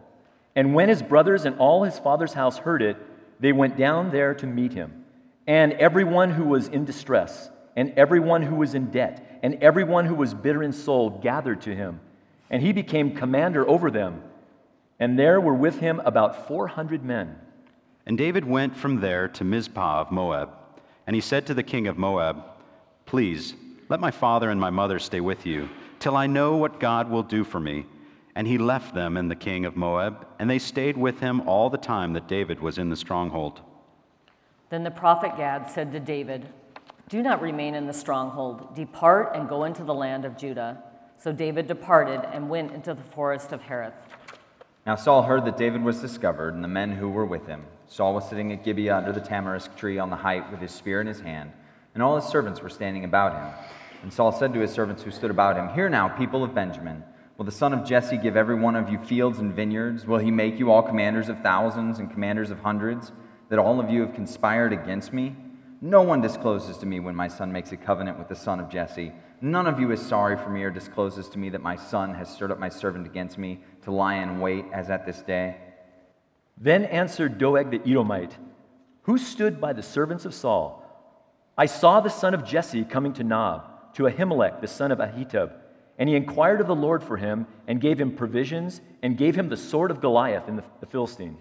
And 0.54 0.74
when 0.74 0.90
his 0.90 1.02
brothers 1.02 1.46
and 1.46 1.58
all 1.58 1.84
his 1.84 1.98
father's 2.00 2.34
house 2.34 2.58
heard 2.58 2.82
it, 2.82 2.98
they 3.40 3.52
went 3.52 3.78
down 3.78 4.10
there 4.10 4.34
to 4.34 4.46
meet 4.46 4.74
him. 4.74 5.06
And 5.46 5.72
everyone 5.72 6.32
who 6.32 6.44
was 6.44 6.68
in 6.68 6.84
distress, 6.84 7.48
and 7.76 7.94
everyone 7.96 8.42
who 8.42 8.56
was 8.56 8.74
in 8.74 8.90
debt, 8.90 9.40
and 9.42 9.54
everyone 9.62 10.04
who 10.04 10.16
was 10.16 10.34
bitter 10.34 10.62
in 10.62 10.74
soul 10.74 11.08
gathered 11.08 11.62
to 11.62 11.74
him. 11.74 12.00
And 12.52 12.62
he 12.62 12.72
became 12.72 13.16
commander 13.16 13.66
over 13.66 13.90
them. 13.90 14.22
And 15.00 15.18
there 15.18 15.40
were 15.40 15.54
with 15.54 15.80
him 15.80 16.00
about 16.04 16.46
400 16.46 17.02
men. 17.02 17.36
And 18.06 18.18
David 18.18 18.44
went 18.44 18.76
from 18.76 19.00
there 19.00 19.26
to 19.28 19.42
Mizpah 19.42 20.02
of 20.02 20.12
Moab. 20.12 20.50
And 21.06 21.16
he 21.16 21.20
said 21.20 21.46
to 21.46 21.54
the 21.54 21.62
king 21.62 21.88
of 21.88 21.98
Moab, 21.98 22.44
Please, 23.06 23.54
let 23.88 24.00
my 24.00 24.10
father 24.10 24.50
and 24.50 24.60
my 24.60 24.70
mother 24.70 24.98
stay 24.98 25.20
with 25.20 25.44
you, 25.46 25.68
till 25.98 26.16
I 26.16 26.26
know 26.26 26.56
what 26.56 26.78
God 26.78 27.10
will 27.10 27.22
do 27.22 27.42
for 27.42 27.58
me. 27.58 27.86
And 28.34 28.46
he 28.46 28.58
left 28.58 28.94
them 28.94 29.16
and 29.16 29.30
the 29.30 29.36
king 29.36 29.64
of 29.64 29.76
Moab, 29.76 30.26
and 30.38 30.48
they 30.48 30.58
stayed 30.58 30.96
with 30.96 31.20
him 31.20 31.40
all 31.48 31.68
the 31.68 31.78
time 31.78 32.12
that 32.12 32.28
David 32.28 32.60
was 32.60 32.78
in 32.78 32.88
the 32.88 32.96
stronghold. 32.96 33.60
Then 34.70 34.84
the 34.84 34.90
prophet 34.90 35.36
Gad 35.36 35.70
said 35.70 35.92
to 35.92 36.00
David, 36.00 36.48
Do 37.08 37.22
not 37.22 37.42
remain 37.42 37.74
in 37.74 37.86
the 37.86 37.92
stronghold. 37.92 38.74
Depart 38.74 39.34
and 39.34 39.48
go 39.48 39.64
into 39.64 39.84
the 39.84 39.94
land 39.94 40.24
of 40.24 40.38
Judah. 40.38 40.82
So 41.22 41.32
David 41.32 41.68
departed 41.68 42.20
and 42.32 42.50
went 42.50 42.72
into 42.72 42.94
the 42.94 43.02
forest 43.02 43.52
of 43.52 43.62
Hereth. 43.62 43.92
Now 44.84 44.96
Saul 44.96 45.22
heard 45.22 45.44
that 45.44 45.56
David 45.56 45.84
was 45.84 46.00
discovered, 46.00 46.54
and 46.54 46.64
the 46.64 46.68
men 46.68 46.90
who 46.90 47.08
were 47.08 47.24
with 47.24 47.46
him. 47.46 47.64
Saul 47.86 48.14
was 48.14 48.28
sitting 48.28 48.50
at 48.52 48.64
Gibeah 48.64 48.96
under 48.96 49.12
the 49.12 49.20
tamarisk 49.20 49.76
tree 49.76 50.00
on 50.00 50.10
the 50.10 50.16
height 50.16 50.50
with 50.50 50.60
his 50.60 50.72
spear 50.72 51.00
in 51.00 51.06
his 51.06 51.20
hand, 51.20 51.52
and 51.94 52.02
all 52.02 52.16
his 52.16 52.24
servants 52.24 52.60
were 52.60 52.68
standing 52.68 53.04
about 53.04 53.34
him. 53.34 53.64
And 54.02 54.12
Saul 54.12 54.32
said 54.32 54.52
to 54.54 54.60
his 54.60 54.72
servants 54.72 55.04
who 55.04 55.12
stood 55.12 55.30
about 55.30 55.56
him, 55.56 55.68
Hear 55.68 55.88
now, 55.88 56.08
people 56.08 56.42
of 56.42 56.56
Benjamin. 56.56 57.04
Will 57.38 57.44
the 57.44 57.52
son 57.52 57.72
of 57.72 57.86
Jesse 57.86 58.16
give 58.16 58.36
every 58.36 58.56
one 58.56 58.74
of 58.74 58.90
you 58.90 58.98
fields 58.98 59.38
and 59.38 59.54
vineyards? 59.54 60.04
Will 60.04 60.18
he 60.18 60.32
make 60.32 60.58
you 60.58 60.72
all 60.72 60.82
commanders 60.82 61.28
of 61.28 61.40
thousands 61.40 62.00
and 62.00 62.10
commanders 62.10 62.50
of 62.50 62.58
hundreds? 62.58 63.12
that 63.52 63.58
all 63.58 63.78
of 63.78 63.90
you 63.90 64.00
have 64.00 64.14
conspired 64.14 64.72
against 64.72 65.12
me? 65.12 65.36
No 65.82 66.00
one 66.00 66.22
discloses 66.22 66.78
to 66.78 66.86
me 66.86 67.00
when 67.00 67.14
my 67.14 67.28
son 67.28 67.52
makes 67.52 67.70
a 67.70 67.76
covenant 67.76 68.18
with 68.18 68.28
the 68.28 68.34
son 68.34 68.58
of 68.58 68.70
Jesse. 68.70 69.12
None 69.44 69.66
of 69.66 69.80
you 69.80 69.90
is 69.90 70.00
sorry 70.00 70.36
for 70.36 70.50
me 70.50 70.62
or 70.62 70.70
discloses 70.70 71.28
to 71.30 71.38
me 71.38 71.48
that 71.48 71.60
my 71.60 71.74
son 71.74 72.14
has 72.14 72.32
stirred 72.32 72.52
up 72.52 72.60
my 72.60 72.68
servant 72.68 73.06
against 73.06 73.38
me 73.38 73.58
to 73.82 73.90
lie 73.90 74.14
in 74.14 74.38
wait 74.38 74.64
as 74.72 74.88
at 74.88 75.04
this 75.04 75.20
day. 75.20 75.56
Then 76.56 76.84
answered 76.84 77.38
Doeg 77.38 77.72
the 77.72 77.80
Edomite, 77.80 78.36
Who 79.02 79.18
stood 79.18 79.60
by 79.60 79.72
the 79.72 79.82
servants 79.82 80.24
of 80.24 80.32
Saul? 80.32 80.78
I 81.58 81.66
saw 81.66 82.00
the 82.00 82.08
son 82.08 82.34
of 82.34 82.44
Jesse 82.44 82.84
coming 82.84 83.12
to 83.14 83.24
Nob, 83.24 83.94
to 83.94 84.04
Ahimelech 84.04 84.60
the 84.60 84.68
son 84.68 84.92
of 84.92 85.00
Ahitub, 85.00 85.50
and 85.98 86.08
he 86.08 86.14
inquired 86.14 86.60
of 86.60 86.68
the 86.68 86.76
Lord 86.76 87.02
for 87.02 87.16
him, 87.16 87.48
and 87.66 87.80
gave 87.80 88.00
him 88.00 88.14
provisions, 88.14 88.80
and 89.02 89.18
gave 89.18 89.34
him 89.34 89.48
the 89.48 89.56
sword 89.56 89.90
of 89.90 90.00
Goliath 90.00 90.48
in 90.48 90.54
the, 90.54 90.64
the 90.78 90.86
Philistine. 90.86 91.36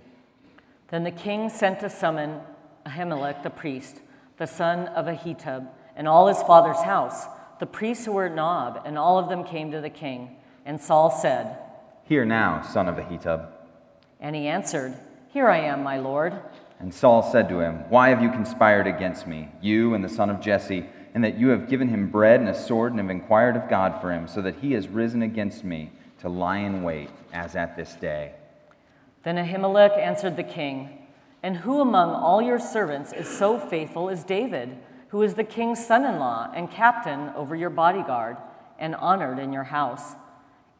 Then 0.87 1.03
the 1.03 1.11
king 1.11 1.49
sent 1.49 1.81
to 1.81 1.89
summon 1.89 2.39
Ahimelech 2.83 3.43
the 3.43 3.51
priest, 3.51 4.01
the 4.37 4.47
son 4.47 4.87
of 4.87 5.05
Ahitub, 5.05 5.67
and 5.95 6.07
all 6.07 6.25
his 6.25 6.41
father's 6.41 6.81
house, 6.81 7.27
the 7.61 7.67
priests 7.67 8.05
who 8.05 8.13
were 8.13 8.25
at 8.25 8.33
Nob, 8.33 8.81
and 8.85 8.97
all 8.97 9.19
of 9.19 9.29
them 9.29 9.43
came 9.43 9.69
to 9.71 9.79
the 9.81 9.89
king. 9.89 10.35
And 10.65 10.81
Saul 10.81 11.11
said, 11.11 11.57
Hear 12.05 12.25
now, 12.25 12.63
son 12.63 12.89
of 12.89 12.95
Ahitub. 12.95 13.49
And 14.19 14.35
he 14.35 14.47
answered, 14.47 14.95
Here 15.29 15.47
I 15.47 15.59
am, 15.59 15.83
my 15.83 15.99
lord. 15.99 16.33
And 16.79 16.91
Saul 16.91 17.21
said 17.21 17.47
to 17.49 17.59
him, 17.59 17.87
Why 17.89 18.09
have 18.09 18.23
you 18.23 18.31
conspired 18.31 18.87
against 18.87 19.27
me, 19.27 19.49
you 19.61 19.93
and 19.93 20.03
the 20.03 20.09
son 20.09 20.31
of 20.31 20.41
Jesse, 20.41 20.87
and 21.13 21.23
that 21.23 21.37
you 21.37 21.49
have 21.49 21.69
given 21.69 21.87
him 21.89 22.09
bread 22.09 22.39
and 22.39 22.49
a 22.49 22.59
sword 22.59 22.93
and 22.93 22.99
have 22.99 23.11
inquired 23.11 23.55
of 23.55 23.69
God 23.69 24.01
for 24.01 24.11
him, 24.11 24.27
so 24.27 24.41
that 24.41 24.55
he 24.55 24.71
has 24.71 24.87
risen 24.87 25.21
against 25.21 25.63
me 25.63 25.91
to 26.21 26.29
lie 26.29 26.57
in 26.57 26.81
wait, 26.81 27.11
as 27.31 27.55
at 27.55 27.77
this 27.77 27.93
day? 27.93 28.31
Then 29.21 29.35
Ahimelech 29.35 29.95
answered 29.99 30.35
the 30.35 30.41
king, 30.43 31.05
And 31.43 31.57
who 31.57 31.79
among 31.79 32.09
all 32.09 32.41
your 32.41 32.59
servants 32.59 33.13
is 33.13 33.29
so 33.29 33.59
faithful 33.59 34.09
as 34.09 34.23
David, 34.23 34.79
who 35.11 35.21
is 35.21 35.35
the 35.35 35.43
king's 35.43 35.85
son 35.85 36.03
in 36.05 36.19
law 36.19 36.51
and 36.53 36.71
captain 36.71 37.29
over 37.35 37.55
your 37.55 37.69
bodyguard, 37.69 38.37
and 38.79 38.95
honored 38.95 39.39
in 39.39 39.53
your 39.53 39.63
house? 39.63 40.15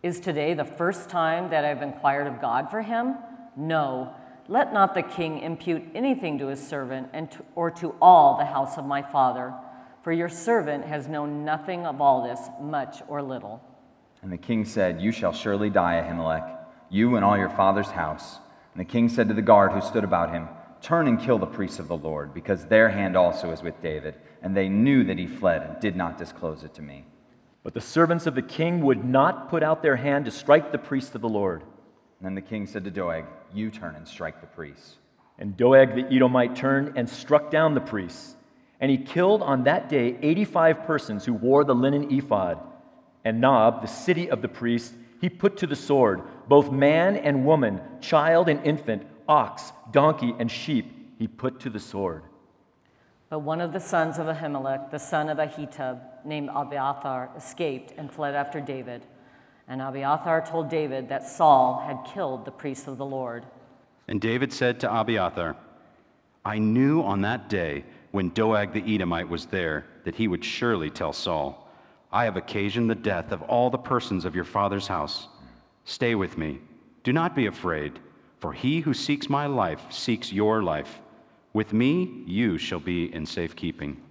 Is 0.02 0.20
today 0.20 0.54
the 0.54 0.66
first 0.66 1.10
time 1.10 1.52
that 1.52 1.64
I've 1.64 1.82
inquired 1.82 2.28
of 2.28 2.42
God 2.42 2.72
for 2.72 2.82
him? 2.82 3.16
No. 3.56 4.14
Let 4.48 4.74
not 4.74 4.96
the 4.96 5.04
king 5.04 5.40
impute 5.40 5.84
anything 5.94 6.40
to 6.40 6.48
his 6.48 6.66
servant 6.66 7.10
and 7.14 7.30
to, 7.32 7.46
or 7.56 7.70
to 7.72 7.96
all 8.02 8.38
the 8.38 8.46
house 8.46 8.78
of 8.78 8.86
my 8.86 9.02
father, 9.02 9.54
for 10.02 10.12
your 10.12 10.30
servant 10.30 10.86
has 10.86 11.08
known 11.08 11.46
nothing 11.46 11.86
of 11.86 12.02
all 12.02 12.24
this, 12.24 12.40
much 12.60 13.04
or 13.08 13.22
little. 13.22 13.62
And 14.24 14.32
the 14.32 14.38
king 14.38 14.66
said, 14.66 15.02
You 15.02 15.12
shall 15.12 15.34
surely 15.34 15.70
die, 15.70 16.02
Ahimelech 16.02 16.58
you 16.92 17.16
and 17.16 17.26
all 17.26 17.38
your 17.38 17.50
father's 17.50 17.90
house. 17.90 18.38
And 18.74 18.82
the 18.82 18.92
king 18.92 19.10
said 19.10 19.30
to 19.30 19.34
the 19.34 19.42
guard 19.42 19.72
who 19.72 19.82
stood 19.82 20.04
about 20.04 20.34
him, 20.34 20.48
Turn 20.82 21.08
and 21.08 21.20
kill 21.20 21.38
the 21.38 21.46
priests 21.46 21.80
of 21.80 21.88
the 21.88 21.98
Lord, 21.98 22.34
because 22.34 22.66
their 22.66 22.90
hand 22.90 23.16
also 23.16 23.52
is 23.52 23.62
with 23.62 23.80
David. 23.82 24.16
And 24.42 24.58
they 24.58 24.68
knew 24.68 25.04
that 25.04 25.18
he 25.18 25.28
fled 25.28 25.62
and 25.62 25.80
did 25.80 25.96
not 25.96 26.18
disclose 26.18 26.64
it 26.64 26.74
to 26.76 26.82
me. 26.82 27.06
But 27.64 27.74
the 27.74 27.82
servants 27.82 28.26
of 28.26 28.34
the 28.34 28.42
king 28.42 28.82
would 28.82 29.06
not 29.06 29.50
put 29.50 29.62
out 29.62 29.84
their 29.84 29.96
hand 29.96 30.26
to 30.26 30.32
strike 30.32 30.72
the 30.72 30.80
priests 30.80 31.14
of 31.14 31.22
the 31.22 31.30
Lord. 31.30 31.62
And 31.62 32.26
then 32.26 32.36
the 32.36 32.42
king 32.42 32.66
said 32.66 32.84
to 32.86 32.92
Doeg, 32.92 33.26
You 33.54 33.70
turn 33.70 33.96
and 33.96 34.08
strike 34.08 34.42
the 34.42 34.48
priests. 34.48 34.98
And 35.38 35.56
Doeg 35.56 35.96
the 35.96 36.16
Edomite 36.16 36.56
turned 36.56 36.98
and 36.98 37.08
struck 37.08 37.52
down 37.52 37.76
the 37.76 37.82
priests. 37.82 38.36
And 38.80 38.90
he 38.90 38.98
killed 38.98 39.44
on 39.44 39.64
that 39.66 39.90
day 39.90 40.18
85 40.22 40.84
persons 40.84 41.26
who 41.26 41.34
wore 41.34 41.64
the 41.64 41.76
linen 41.76 42.12
ephod. 42.12 42.60
And 43.24 43.40
Nob, 43.40 43.82
the 43.82 43.88
city 43.88 44.30
of 44.30 44.42
the 44.42 44.48
priests, 44.48 44.96
he 45.20 45.30
put 45.30 45.58
to 45.58 45.68
the 45.68 45.76
sword 45.76 46.24
both 46.48 46.72
man 46.72 47.16
and 47.16 47.46
woman, 47.46 47.80
child 48.02 48.50
and 48.50 48.66
infant, 48.66 49.04
ox, 49.32 49.72
donkey, 49.92 50.36
and 50.40 50.52
sheep, 50.52 51.16
he 51.18 51.26
put 51.26 51.62
to 51.62 51.70
the 51.70 51.80
sword. 51.80 52.24
But 53.30 53.40
one 53.40 53.62
of 53.62 53.72
the 53.72 53.80
sons 53.80 54.20
of 54.20 54.28
Ahimelech, 54.28 54.92
the 54.92 55.00
son 55.00 55.30
of 55.30 55.38
Ahitub, 55.38 56.02
named 56.26 56.50
Abiathar, 56.54 57.30
escaped 57.38 57.94
and 57.98 58.12
fled 58.12 58.36
after 58.36 58.60
David. 58.60 59.06
And 59.70 59.82
Abiathar 59.82 60.46
told 60.46 60.70
David 60.70 61.08
that 61.08 61.26
Saul 61.26 61.82
had 61.88 62.04
killed 62.14 62.44
the 62.44 62.52
priests 62.52 62.88
of 62.88 62.98
the 62.98 63.06
Lord. 63.06 63.46
And 64.10 64.20
David 64.20 64.52
said 64.52 64.82
to 64.82 64.94
Abiathar, 64.94 65.56
I 66.44 66.58
knew 66.60 67.02
on 67.02 67.22
that 67.22 67.48
day 67.48 67.86
when 68.12 68.32
Doeg 68.32 68.74
the 68.74 68.84
Edomite 68.84 69.30
was 69.30 69.46
there 69.46 69.86
that 70.04 70.16
he 70.16 70.28
would 70.28 70.44
surely 70.44 70.90
tell 70.90 71.14
Saul. 71.14 71.70
I 72.12 72.26
have 72.26 72.36
occasioned 72.36 72.90
the 72.90 72.96
death 72.96 73.32
of 73.32 73.44
all 73.44 73.70
the 73.70 73.78
persons 73.78 74.26
of 74.26 74.36
your 74.36 74.44
father's 74.44 74.88
house. 74.88 75.30
Stay 75.86 76.16
with 76.16 76.38
me. 76.38 76.60
Do 77.06 77.14
not 77.14 77.34
be 77.34 77.46
afraid, 77.46 77.98
for 78.42 78.54
he 78.54 78.82
who 78.82 78.94
seeks 78.94 79.30
my 79.30 79.46
life 79.46 79.82
seeks 79.92 80.34
your 80.34 80.64
life. 80.64 81.00
With 81.54 81.74
me, 81.74 82.24
you 82.26 82.58
shall 82.58 82.80
be 82.80 83.14
in 83.14 83.26
safekeeping. 83.26 84.02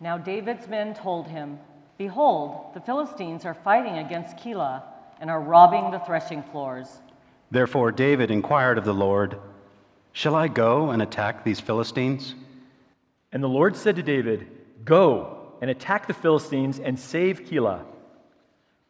Now 0.00 0.16
David's 0.16 0.66
men 0.66 0.94
told 0.94 1.28
him, 1.28 1.58
Behold, 1.98 2.72
the 2.72 2.80
Philistines 2.80 3.44
are 3.44 3.52
fighting 3.52 3.98
against 3.98 4.38
Keilah 4.38 4.82
and 5.20 5.28
are 5.28 5.40
robbing 5.40 5.90
the 5.90 5.98
threshing 5.98 6.42
floors. 6.42 6.88
Therefore 7.50 7.92
David 7.92 8.30
inquired 8.30 8.78
of 8.78 8.84
the 8.84 8.94
Lord, 8.94 9.38
Shall 10.12 10.34
I 10.34 10.48
go 10.48 10.90
and 10.90 11.02
attack 11.02 11.44
these 11.44 11.60
Philistines? 11.60 12.34
And 13.30 13.42
the 13.42 13.48
Lord 13.48 13.76
said 13.76 13.96
to 13.96 14.02
David, 14.02 14.46
Go 14.84 15.52
and 15.60 15.70
attack 15.70 16.06
the 16.06 16.14
Philistines 16.14 16.78
and 16.78 16.98
save 16.98 17.44
Keilah. 17.44 17.84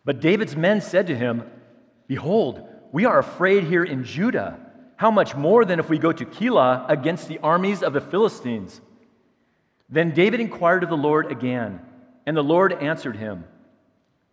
But 0.05 0.21
David's 0.21 0.57
men 0.57 0.81
said 0.81 1.07
to 1.09 1.17
him, 1.17 1.45
Behold, 2.07 2.67
we 2.93 3.05
are 3.05 3.19
afraid 3.19 3.65
here 3.65 3.85
in 3.85 4.05
Judah. 4.05 4.59
How 4.97 5.11
much 5.11 5.35
more 5.35 5.65
than 5.65 5.79
if 5.79 5.89
we 5.89 5.99
go 5.99 6.13
to 6.13 6.25
Keilah 6.25 6.89
against 6.89 7.29
the 7.29 7.39
armies 7.39 7.83
of 7.83 7.93
the 7.93 8.01
Philistines? 8.01 8.81
Then 9.89 10.13
David 10.13 10.41
inquired 10.41 10.83
of 10.83 10.91
the 10.91 10.97
Lord 10.97 11.31
again, 11.31 11.81
and 12.27 12.37
the 12.37 12.43
Lord 12.43 12.73
answered 12.73 13.17
him, 13.17 13.45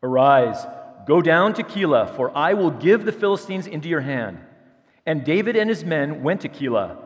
Arise, 0.04 0.66
go 1.08 1.22
down 1.22 1.54
to 1.56 1.64
Keilah, 1.64 2.16
for 2.16 2.36
I 2.36 2.54
will 2.54 2.72
give 2.72 3.06
the 3.06 3.12
Philistines 3.12 3.66
into 3.66 3.90
your 3.90 4.02
hand. 4.02 4.40
And 5.06 5.24
David 5.24 5.56
and 5.56 5.70
his 5.70 5.86
men 5.86 6.22
went 6.22 6.42
to 6.42 6.50
Keilah 6.50 6.98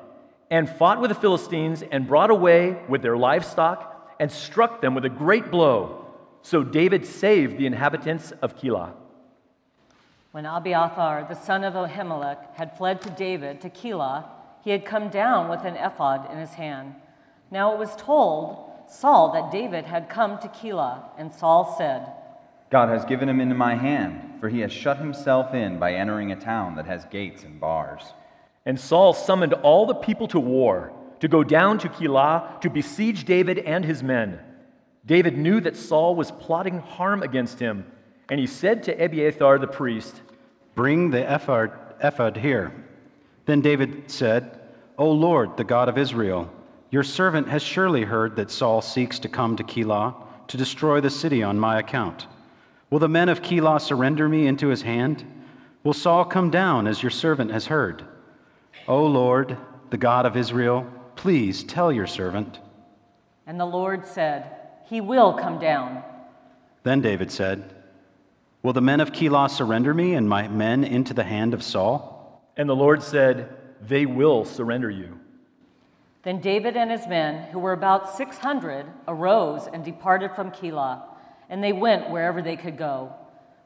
and 0.50 0.70
fought 0.70 1.00
with 1.00 1.10
the 1.10 1.16
Philistines 1.16 1.84
and 1.92 2.08
brought 2.08 2.30
away 2.30 2.78
with 2.90 3.02
their 3.02 3.16
livestock 3.16 4.16
and 4.20 4.32
struck 4.32 4.82
them 4.82 4.96
with 4.96 5.06
a 5.06 5.10
great 5.10 5.50
blow. 5.50 6.01
So 6.42 6.64
David 6.64 7.06
saved 7.06 7.58
the 7.58 7.66
inhabitants 7.66 8.32
of 8.42 8.58
Keilah. 8.58 8.94
When 10.32 10.46
Abiathar, 10.46 11.26
the 11.28 11.36
son 11.36 11.64
of 11.64 11.74
Ahimelech, 11.74 12.54
had 12.54 12.78
fled 12.78 13.02
to 13.02 13.10
David 13.10 13.62
to 13.62 13.70
Keilah, 13.70 14.26
he 14.64 14.72
had 14.72 14.86
come 14.86 15.10
down 15.10 15.50
with 15.50 15.66
an 15.66 15.76
ephod 15.76 16.32
in 16.32 16.38
his 16.38 16.52
hand. 16.52 16.96
Now 17.52 17.74
it 17.74 17.80
was 17.80 17.96
told 17.96 18.72
Saul 18.88 19.34
that 19.34 19.52
David 19.52 19.86
had 19.86 20.10
come 20.10 20.40
to 20.40 20.48
Keilah, 20.48 21.04
and 21.18 21.34
Saul 21.34 21.76
said, 21.78 22.08
God 22.70 22.88
has 22.90 23.04
given 23.04 23.28
him 23.28 23.42
into 23.42 23.56
my 23.56 23.76
hand, 23.76 24.40
for 24.40 24.48
he 24.48 24.62
has 24.62 24.72
shut 24.72 24.98
himself 24.98 25.54
in 25.54 25.80
by 25.80 25.94
entering 25.94 26.32
a 26.32 26.40
town 26.40 26.76
that 26.76 26.86
has 26.86 27.04
gates 27.06 27.44
and 27.44 27.60
bars. 27.60 28.02
And 28.66 28.80
Saul 28.80 29.14
summoned 29.14 29.54
all 29.54 29.86
the 29.86 29.94
people 29.94 30.28
to 30.30 30.40
war, 30.40 30.94
to 31.20 31.28
go 31.28 31.44
down 31.44 31.78
to 31.80 31.90
Keilah 31.90 32.62
to 32.62 32.70
besiege 32.70 33.26
David 33.26 33.60
and 33.60 33.84
his 33.84 34.02
men. 34.02 34.40
David 35.06 35.38
knew 35.38 35.60
that 35.62 35.76
Saul 35.76 36.16
was 36.16 36.32
plotting 36.32 36.80
harm 36.80 37.24
against 37.24 37.60
him, 37.60 37.86
and 38.30 38.40
he 38.40 38.48
said 38.48 38.84
to 38.84 39.04
Abiathar 39.04 39.58
the 39.58 39.68
priest, 39.68 40.22
Bring 40.76 41.10
the 41.10 41.34
ephod, 41.34 41.72
ephod 42.02 42.38
here. 42.38 42.72
Then 43.46 43.62
David 43.62 44.10
said, 44.12 44.60
O 44.98 45.10
Lord, 45.10 45.58
the 45.58 45.64
God 45.64 45.90
of 45.90 45.98
Israel, 45.98 46.52
your 46.92 47.04
servant 47.04 47.48
has 47.48 47.64
surely 47.64 48.04
heard 48.04 48.36
that 48.36 48.52
Saul 48.52 48.82
seeks 48.82 49.18
to 49.20 49.30
come 49.30 49.56
to 49.56 49.64
Keilah 49.64 50.16
to 50.48 50.58
destroy 50.58 51.02
the 51.02 51.10
city 51.10 51.42
on 51.42 51.60
my 51.60 51.80
account. 51.80 52.28
Will 52.90 53.00
the 53.00 53.10
men 53.10 53.30
of 53.30 53.42
Keilah 53.42 53.82
surrender 53.82 54.30
me 54.30 54.46
into 54.46 54.68
his 54.68 54.82
hand? 54.84 55.26
Will 55.84 55.94
Saul 55.94 56.26
come 56.26 56.52
down 56.52 56.88
as 56.88 57.02
your 57.02 57.10
servant 57.10 57.52
has 57.52 57.68
heard? 57.68 58.04
O 58.88 59.06
Lord, 59.06 59.58
the 59.90 59.98
God 59.98 60.26
of 60.26 60.38
Israel, 60.38 60.86
please 61.16 61.64
tell 61.64 61.92
your 61.92 62.08
servant. 62.08 62.60
And 63.48 63.60
the 63.60 63.66
Lord 63.66 64.06
said, 64.06 64.61
He 64.92 65.00
will 65.00 65.32
come 65.32 65.58
down. 65.58 66.04
Then 66.84 67.00
David 67.00 67.32
said, 67.32 67.74
Will 68.62 68.74
the 68.74 68.82
men 68.82 69.00
of 69.00 69.14
Keilah 69.14 69.50
surrender 69.50 69.94
me 69.94 70.16
and 70.16 70.28
my 70.28 70.50
men 70.50 70.84
into 70.84 71.14
the 71.14 71.24
hand 71.24 71.54
of 71.54 71.64
Saul? 71.64 72.44
And 72.58 72.68
the 72.68 72.76
Lord 72.76 73.02
said, 73.02 73.56
They 73.82 74.06
will 74.06 74.44
surrender 74.44 74.90
you. 74.90 75.18
Then 76.24 76.42
David 76.42 76.76
and 76.76 76.92
his 76.92 77.08
men, 77.08 77.50
who 77.52 77.60
were 77.60 77.72
about 77.72 78.18
600, 78.18 78.86
arose 79.08 79.66
and 79.72 79.86
departed 79.86 80.36
from 80.36 80.52
Keilah, 80.52 81.04
and 81.50 81.64
they 81.64 81.72
went 81.72 82.10
wherever 82.10 82.42
they 82.42 82.58
could 82.58 82.78
go. 82.78 83.16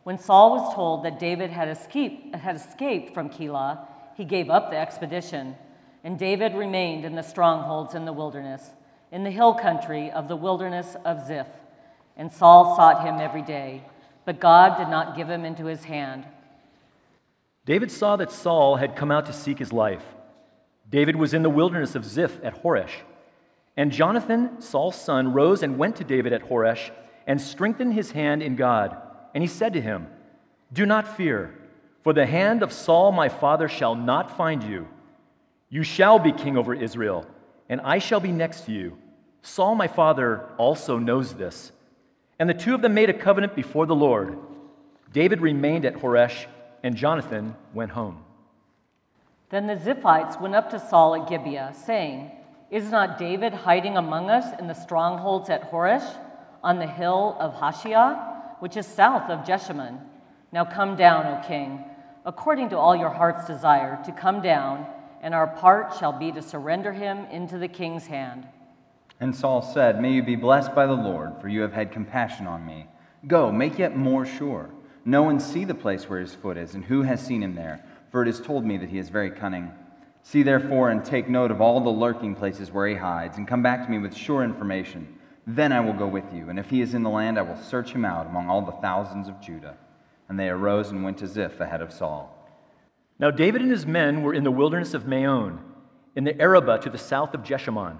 When 0.04 0.20
Saul 0.20 0.52
was 0.52 0.76
told 0.76 1.06
that 1.06 1.20
David 1.20 1.50
had 1.50 1.70
escaped, 1.70 2.36
had 2.36 2.56
escaped 2.56 3.16
from 3.16 3.32
Keilah, 3.32 3.80
he 4.16 4.26
gave 4.26 4.52
up 4.52 4.70
the 4.70 4.78
expedition, 4.78 5.56
and 6.04 6.20
David 6.20 6.54
remained 6.54 7.04
in 7.04 7.16
the 7.16 7.24
strongholds 7.24 7.96
in 7.96 8.06
the 8.06 8.14
wilderness, 8.14 8.70
in 9.12 9.24
the 9.24 9.32
hill 9.32 9.54
country 9.54 10.12
of 10.12 10.28
the 10.28 10.36
wilderness 10.36 10.96
of 11.06 11.26
Ziph. 11.26 11.48
And 12.18 12.32
Saul 12.32 12.76
sought 12.76 13.06
him 13.06 13.20
every 13.20 13.42
day, 13.42 13.84
but 14.26 14.40
God 14.40 14.78
did 14.78 14.90
not 14.90 15.16
give 15.16 15.30
him 15.30 15.46
into 15.46 15.66
his 15.66 15.84
hand. 15.84 16.26
David 17.66 17.92
saw 17.92 18.16
that 18.16 18.32
Saul 18.32 18.76
had 18.76 18.96
come 18.96 19.12
out 19.12 19.26
to 19.26 19.34
seek 19.34 19.60
his 19.60 19.74
life. 19.74 20.04
David 20.90 21.16
was 21.16 21.34
in 21.34 21.44
the 21.44 21.50
wilderness 21.50 21.96
of 21.96 22.06
Ziph 22.06 22.40
at 22.44 22.62
Horesh. 22.62 22.94
And 23.76 23.92
Jonathan, 23.92 24.62
Saul's 24.62 25.00
son, 25.00 25.34
rose 25.34 25.64
and 25.64 25.78
went 25.78 25.98
to 25.98 26.04
David 26.04 26.32
at 26.32 26.44
Horesh 26.44 26.92
and 27.28 27.42
strengthened 27.42 27.94
his 27.94 28.12
hand 28.12 28.44
in 28.44 28.56
God. 28.56 28.96
And 29.34 29.44
he 29.44 29.48
said 29.48 29.74
to 29.74 29.82
him, 29.82 30.08
Do 30.72 30.86
not 30.86 31.18
fear, 31.18 31.54
for 32.04 32.14
the 32.14 32.26
hand 32.26 32.64
of 32.64 32.72
Saul 32.72 33.12
my 33.12 33.30
father 33.30 33.68
shall 33.68 33.96
not 33.96 34.38
find 34.38 34.64
you. 34.64 34.88
You 35.70 35.84
shall 35.84 36.20
be 36.20 36.32
king 36.32 36.56
over 36.58 36.74
Israel, 36.74 37.26
and 37.70 37.82
I 37.82 38.00
shall 38.00 38.20
be 38.20 38.32
next 38.32 38.62
to 38.66 38.72
you. 38.72 38.98
Saul 39.42 39.76
my 39.76 39.88
father 39.88 40.50
also 40.58 40.98
knows 40.98 41.34
this. 41.34 41.72
And 42.40 42.50
the 42.50 42.54
two 42.54 42.76
of 42.76 42.82
them 42.82 42.94
made 42.94 43.10
a 43.10 43.14
covenant 43.14 43.56
before 43.56 43.86
the 43.86 43.96
Lord. 43.96 44.38
David 45.14 45.40
remained 45.40 45.86
at 45.86 45.96
Horesh, 45.96 46.46
and 46.84 46.96
Jonathan 46.96 47.56
went 47.74 47.92
home. 47.92 48.24
Then 49.50 49.68
the 49.68 49.76
Ziphites 49.76 50.42
went 50.42 50.56
up 50.56 50.70
to 50.72 50.80
Saul 50.80 51.16
at 51.16 51.30
Gibeah, 51.30 51.74
saying, 51.86 52.32
Is 52.70 52.90
not 52.90 53.18
David 53.18 53.54
hiding 53.54 53.96
among 53.96 54.30
us 54.30 54.60
in 54.60 54.68
the 54.68 54.74
strongholds 54.74 55.50
at 55.50 55.72
Horesh, 55.72 56.06
on 56.64 56.80
the 56.80 56.88
hill 56.88 57.38
of 57.40 57.54
Hachilah, 57.54 58.58
which 58.60 58.76
is 58.76 58.86
south 58.86 59.30
of 59.30 59.46
Jeshimon? 59.46 60.00
Now 60.52 60.66
come 60.66 60.96
down, 60.96 61.26
O 61.28 61.48
king, 61.48 61.84
according 62.26 62.70
to 62.70 62.78
all 62.78 62.96
your 62.96 63.10
heart's 63.10 63.46
desire, 63.46 64.02
to 64.06 64.12
come 64.12 64.42
down, 64.42 64.86
and 65.26 65.34
our 65.34 65.48
part 65.48 65.98
shall 65.98 66.14
be 66.14 66.32
to 66.32 66.42
surrender 66.42 66.94
him 66.94 67.26
into 67.26 67.58
the 67.58 67.68
king's 67.68 68.08
hand. 68.08 68.48
And 69.20 69.36
Saul 69.36 69.62
said, 69.62 70.02
May 70.02 70.14
you 70.14 70.24
be 70.24 70.38
blessed 70.38 70.74
by 70.74 70.86
the 70.86 70.94
Lord, 70.94 71.42
for 71.42 71.50
you 71.50 71.60
have 71.62 71.74
had 71.74 71.92
compassion 71.92 72.48
on 72.48 72.66
me. 72.66 72.86
Go, 73.28 73.52
make 73.52 73.78
yet 73.78 73.98
more 73.98 74.26
sure. 74.26 74.70
Know 75.04 75.28
and 75.30 75.42
see 75.42 75.66
the 75.66 75.76
place 75.76 76.08
where 76.08 76.20
his 76.20 76.34
foot 76.34 76.56
is, 76.56 76.76
and 76.76 76.86
who 76.86 77.02
has 77.02 77.20
seen 77.26 77.44
him 77.44 77.56
there 77.56 77.84
for 78.16 78.22
it 78.22 78.30
is 78.30 78.40
told 78.40 78.64
me 78.64 78.78
that 78.78 78.88
he 78.88 78.98
is 78.98 79.10
very 79.10 79.30
cunning. 79.30 79.70
See 80.24 80.42
therefore 80.42 80.90
and 80.90 81.04
take 81.04 81.28
note 81.28 81.52
of 81.52 81.60
all 81.60 81.82
the 81.82 81.90
lurking 81.90 82.34
places 82.34 82.72
where 82.72 82.88
he 82.88 82.96
hides, 82.96 83.38
and 83.38 83.46
come 83.46 83.62
back 83.62 83.84
to 83.84 83.92
me 83.92 83.98
with 83.98 84.16
sure 84.16 84.42
information. 84.42 85.20
Then 85.46 85.74
I 85.74 85.82
will 85.82 85.92
go 85.92 86.08
with 86.08 86.24
you, 86.34 86.50
and 86.50 86.58
if 86.58 86.70
he 86.70 86.80
is 86.80 86.94
in 86.94 87.04
the 87.04 87.10
land, 87.10 87.38
I 87.38 87.42
will 87.42 87.58
search 87.58 87.92
him 87.92 88.06
out 88.06 88.28
among 88.28 88.50
all 88.50 88.62
the 88.62 88.72
thousands 88.72 89.28
of 89.28 89.42
Judah. 89.42 89.76
And 90.30 90.40
they 90.40 90.48
arose 90.48 90.92
and 90.92 91.04
went 91.04 91.18
to 91.18 91.28
Ziph 91.28 91.60
ahead 91.60 91.82
of 91.82 91.92
Saul. 91.92 92.35
Now 93.18 93.32
David 93.32 93.62
and 93.62 93.72
his 93.72 93.86
men 93.86 94.22
were 94.24 94.34
in 94.34 94.44
the 94.44 94.52
wilderness 94.52 94.94
of 94.94 95.08
Maon, 95.08 95.62
in 96.16 96.24
the 96.24 96.40
Arabah 96.40 96.80
to 96.80 96.90
the 96.90 96.98
south 96.98 97.34
of 97.34 97.44
Jeshimon. 97.44 97.98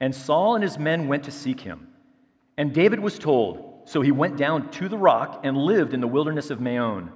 And 0.00 0.14
Saul 0.14 0.54
and 0.54 0.62
his 0.62 0.78
men 0.78 1.08
went 1.08 1.24
to 1.24 1.30
seek 1.30 1.60
him. 1.60 1.88
And 2.56 2.72
David 2.72 3.00
was 3.00 3.18
told, 3.18 3.82
so 3.84 4.00
he 4.00 4.12
went 4.12 4.36
down 4.36 4.70
to 4.72 4.88
the 4.88 4.98
rock 4.98 5.40
and 5.44 5.56
lived 5.56 5.92
in 5.92 6.00
the 6.00 6.06
wilderness 6.06 6.50
of 6.50 6.60
Maon. 6.60 7.10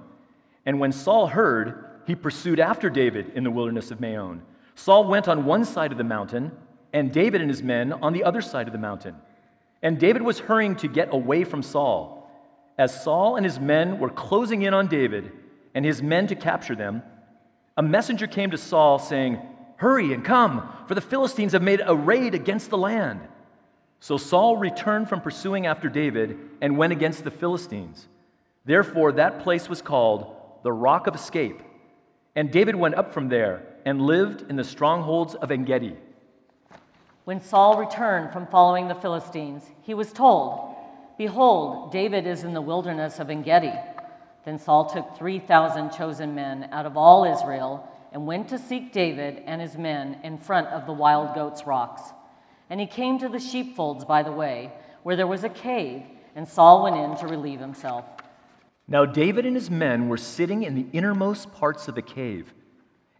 And 0.65 0.79
when 0.79 0.91
Saul 0.91 1.27
heard, 1.27 1.85
he 2.05 2.15
pursued 2.15 2.59
after 2.59 2.89
David 2.89 3.31
in 3.35 3.43
the 3.43 3.51
wilderness 3.51 3.91
of 3.91 4.01
Maon. 4.01 4.41
Saul 4.75 5.07
went 5.07 5.27
on 5.27 5.45
one 5.45 5.65
side 5.65 5.91
of 5.91 5.97
the 5.97 6.03
mountain, 6.03 6.51
and 6.93 7.11
David 7.11 7.41
and 7.41 7.49
his 7.49 7.63
men 7.63 7.93
on 7.93 8.13
the 8.13 8.23
other 8.23 8.41
side 8.41 8.67
of 8.67 8.73
the 8.73 8.79
mountain. 8.79 9.15
And 9.81 9.99
David 9.99 10.21
was 10.21 10.39
hurrying 10.39 10.75
to 10.77 10.87
get 10.87 11.13
away 11.13 11.43
from 11.43 11.63
Saul. 11.63 12.29
As 12.77 13.03
Saul 13.03 13.35
and 13.35 13.45
his 13.45 13.59
men 13.59 13.99
were 13.99 14.09
closing 14.09 14.61
in 14.61 14.73
on 14.73 14.87
David 14.87 15.31
and 15.73 15.85
his 15.85 16.01
men 16.01 16.27
to 16.27 16.35
capture 16.35 16.75
them, 16.75 17.03
a 17.79 17.81
messenger 17.81 18.27
came 18.27 18.51
to 18.51 18.57
Saul 18.57 18.99
saying, 18.99 19.39
Hurry 19.77 20.13
and 20.13 20.23
come, 20.23 20.69
for 20.87 20.93
the 20.93 21.01
Philistines 21.01 21.53
have 21.53 21.63
made 21.63 21.81
a 21.83 21.95
raid 21.95 22.35
against 22.35 22.69
the 22.69 22.77
land. 22.77 23.21
So 24.01 24.17
Saul 24.17 24.57
returned 24.57 25.09
from 25.09 25.21
pursuing 25.21 25.65
after 25.65 25.89
David 25.89 26.37
and 26.61 26.77
went 26.77 26.93
against 26.93 27.23
the 27.23 27.31
Philistines. 27.31 28.07
Therefore, 28.65 29.13
that 29.13 29.39
place 29.41 29.67
was 29.67 29.81
called 29.81 30.35
the 30.61 30.71
Rock 30.71 31.07
of 31.07 31.15
Escape 31.15 31.61
and 32.35 32.51
David 32.51 32.75
went 32.75 32.95
up 32.95 33.13
from 33.13 33.29
there 33.29 33.63
and 33.85 34.01
lived 34.01 34.49
in 34.49 34.55
the 34.55 34.63
strongholds 34.63 35.35
of 35.35 35.51
Engedi. 35.51 35.95
When 37.25 37.41
Saul 37.41 37.77
returned 37.77 38.31
from 38.31 38.47
following 38.47 38.87
the 38.87 38.95
Philistines, 38.95 39.63
he 39.81 39.93
was 39.93 40.13
told, 40.13 40.75
Behold, 41.17 41.91
David 41.91 42.25
is 42.25 42.43
in 42.43 42.53
the 42.53 42.61
wilderness 42.61 43.19
of 43.19 43.29
Engedi. 43.29 43.73
Then 44.49 44.57
Saul 44.57 44.89
took 44.89 45.15
3,000 45.15 45.91
chosen 45.91 46.33
men 46.33 46.69
out 46.71 46.87
of 46.87 46.97
all 46.97 47.23
Israel 47.23 47.87
and 48.11 48.25
went 48.25 48.49
to 48.49 48.57
seek 48.57 48.91
David 48.91 49.43
and 49.45 49.61
his 49.61 49.77
men 49.77 50.17
in 50.23 50.39
front 50.39 50.69
of 50.69 50.87
the 50.87 50.91
wild 50.91 51.35
goats' 51.35 51.67
rocks. 51.67 52.01
And 52.67 52.79
he 52.79 52.87
came 52.87 53.19
to 53.19 53.29
the 53.29 53.39
sheepfolds 53.39 54.05
by 54.05 54.23
the 54.23 54.31
way, 54.31 54.71
where 55.03 55.15
there 55.15 55.27
was 55.27 55.43
a 55.43 55.49
cave, 55.49 56.01
and 56.35 56.47
Saul 56.47 56.81
went 56.81 56.95
in 56.95 57.15
to 57.17 57.27
relieve 57.31 57.59
himself. 57.59 58.05
Now 58.87 59.05
David 59.05 59.45
and 59.45 59.55
his 59.55 59.69
men 59.69 60.09
were 60.09 60.17
sitting 60.17 60.63
in 60.63 60.73
the 60.73 60.87
innermost 60.93 61.53
parts 61.53 61.87
of 61.87 61.93
the 61.93 62.01
cave. 62.01 62.51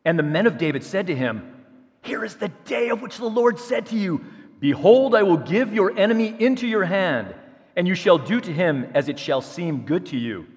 And 0.04 0.18
the 0.18 0.24
men 0.24 0.48
of 0.48 0.58
David 0.58 0.84
said 0.84 1.06
to 1.06 1.16
him, 1.16 1.64
Here 2.02 2.26
is 2.26 2.38
the 2.38 2.50
day 2.66 2.90
of 2.90 3.04
which 3.04 3.18
the 3.18 3.30
Lord 3.30 3.60
said 3.60 3.86
to 3.88 3.96
you, 3.96 4.26
Behold, 4.60 5.14
I 5.14 5.22
will 5.22 5.38
give 5.38 5.76
your 5.76 5.96
enemy 5.96 6.36
into 6.40 6.66
your 6.66 6.86
hand, 6.86 7.36
and 7.76 7.88
you 7.88 7.94
shall 7.94 8.18
do 8.18 8.42
to 8.42 8.52
him 8.52 8.90
as 8.96 9.08
it 9.08 9.20
shall 9.20 9.42
seem 9.42 9.86
good 9.86 10.08
to 10.08 10.18
you. 10.18 10.48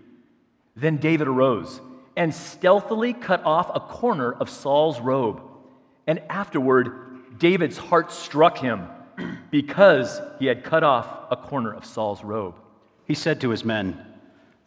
Then 0.77 0.97
David 0.97 1.29
arose 1.29 1.81
and 2.17 2.35
stealthily 2.35 3.13
cut 3.13 3.45
off 3.45 3.71
a 3.75 3.81
corner 3.81 4.33
of 4.33 4.51
Saul's 4.51 5.01
robe. 5.01 5.43
And 6.07 6.21
afterward, 6.29 7.39
David's 7.39 7.79
heart 7.79 8.13
struck 8.13 8.59
him 8.59 8.89
because 9.51 10.21
he 10.39 10.47
had 10.47 10.65
cut 10.65 10.83
off 10.83 11.07
a 11.31 11.37
corner 11.37 11.73
of 11.73 11.85
Saul's 11.85 12.25
robe. 12.25 12.55
He 13.07 13.15
said 13.15 13.41
to 13.41 13.51
his 13.51 13.65
men, 13.65 14.05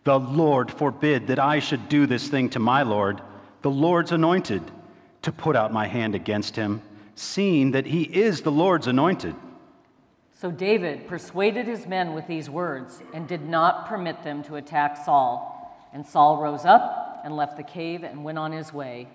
the 0.03 0.19
Lord 0.19 0.71
forbid 0.71 1.27
that 1.27 1.39
I 1.39 1.59
should 1.59 1.89
do 1.89 2.05
this 2.05 2.27
thing 2.27 2.49
to 2.51 2.59
my 2.59 2.83
Lord, 2.83 3.21
the 3.63 3.71
Lord's 3.71 4.11
anointed, 4.11 4.61
to 5.23 5.31
put 5.31 5.55
out 5.55 5.73
my 5.73 5.87
hand 5.87 6.13
against 6.13 6.55
him, 6.55 6.83
seeing 7.15 7.71
that 7.71 7.87
he 7.87 8.03
is 8.03 8.41
the 8.41 8.51
Lord's 8.51 8.85
anointed. 8.85 9.35
So 10.31 10.51
David 10.51 11.07
persuaded 11.07 11.65
his 11.65 11.87
men 11.87 12.13
with 12.13 12.27
these 12.27 12.51
words 12.51 13.01
and 13.15 13.27
did 13.27 13.49
not 13.49 13.87
permit 13.87 14.23
them 14.23 14.43
to 14.43 14.57
attack 14.57 14.97
Saul. 15.03 15.54
And 15.95 16.05
Saul 16.05 16.39
rose 16.39 16.65
up 16.65 17.21
and 17.23 17.37
left 17.37 17.55
the 17.55 17.63
cave 17.63 18.03
and 18.03 18.25
went 18.25 18.37
on 18.37 18.51
his 18.51 18.73
way. 18.73 19.07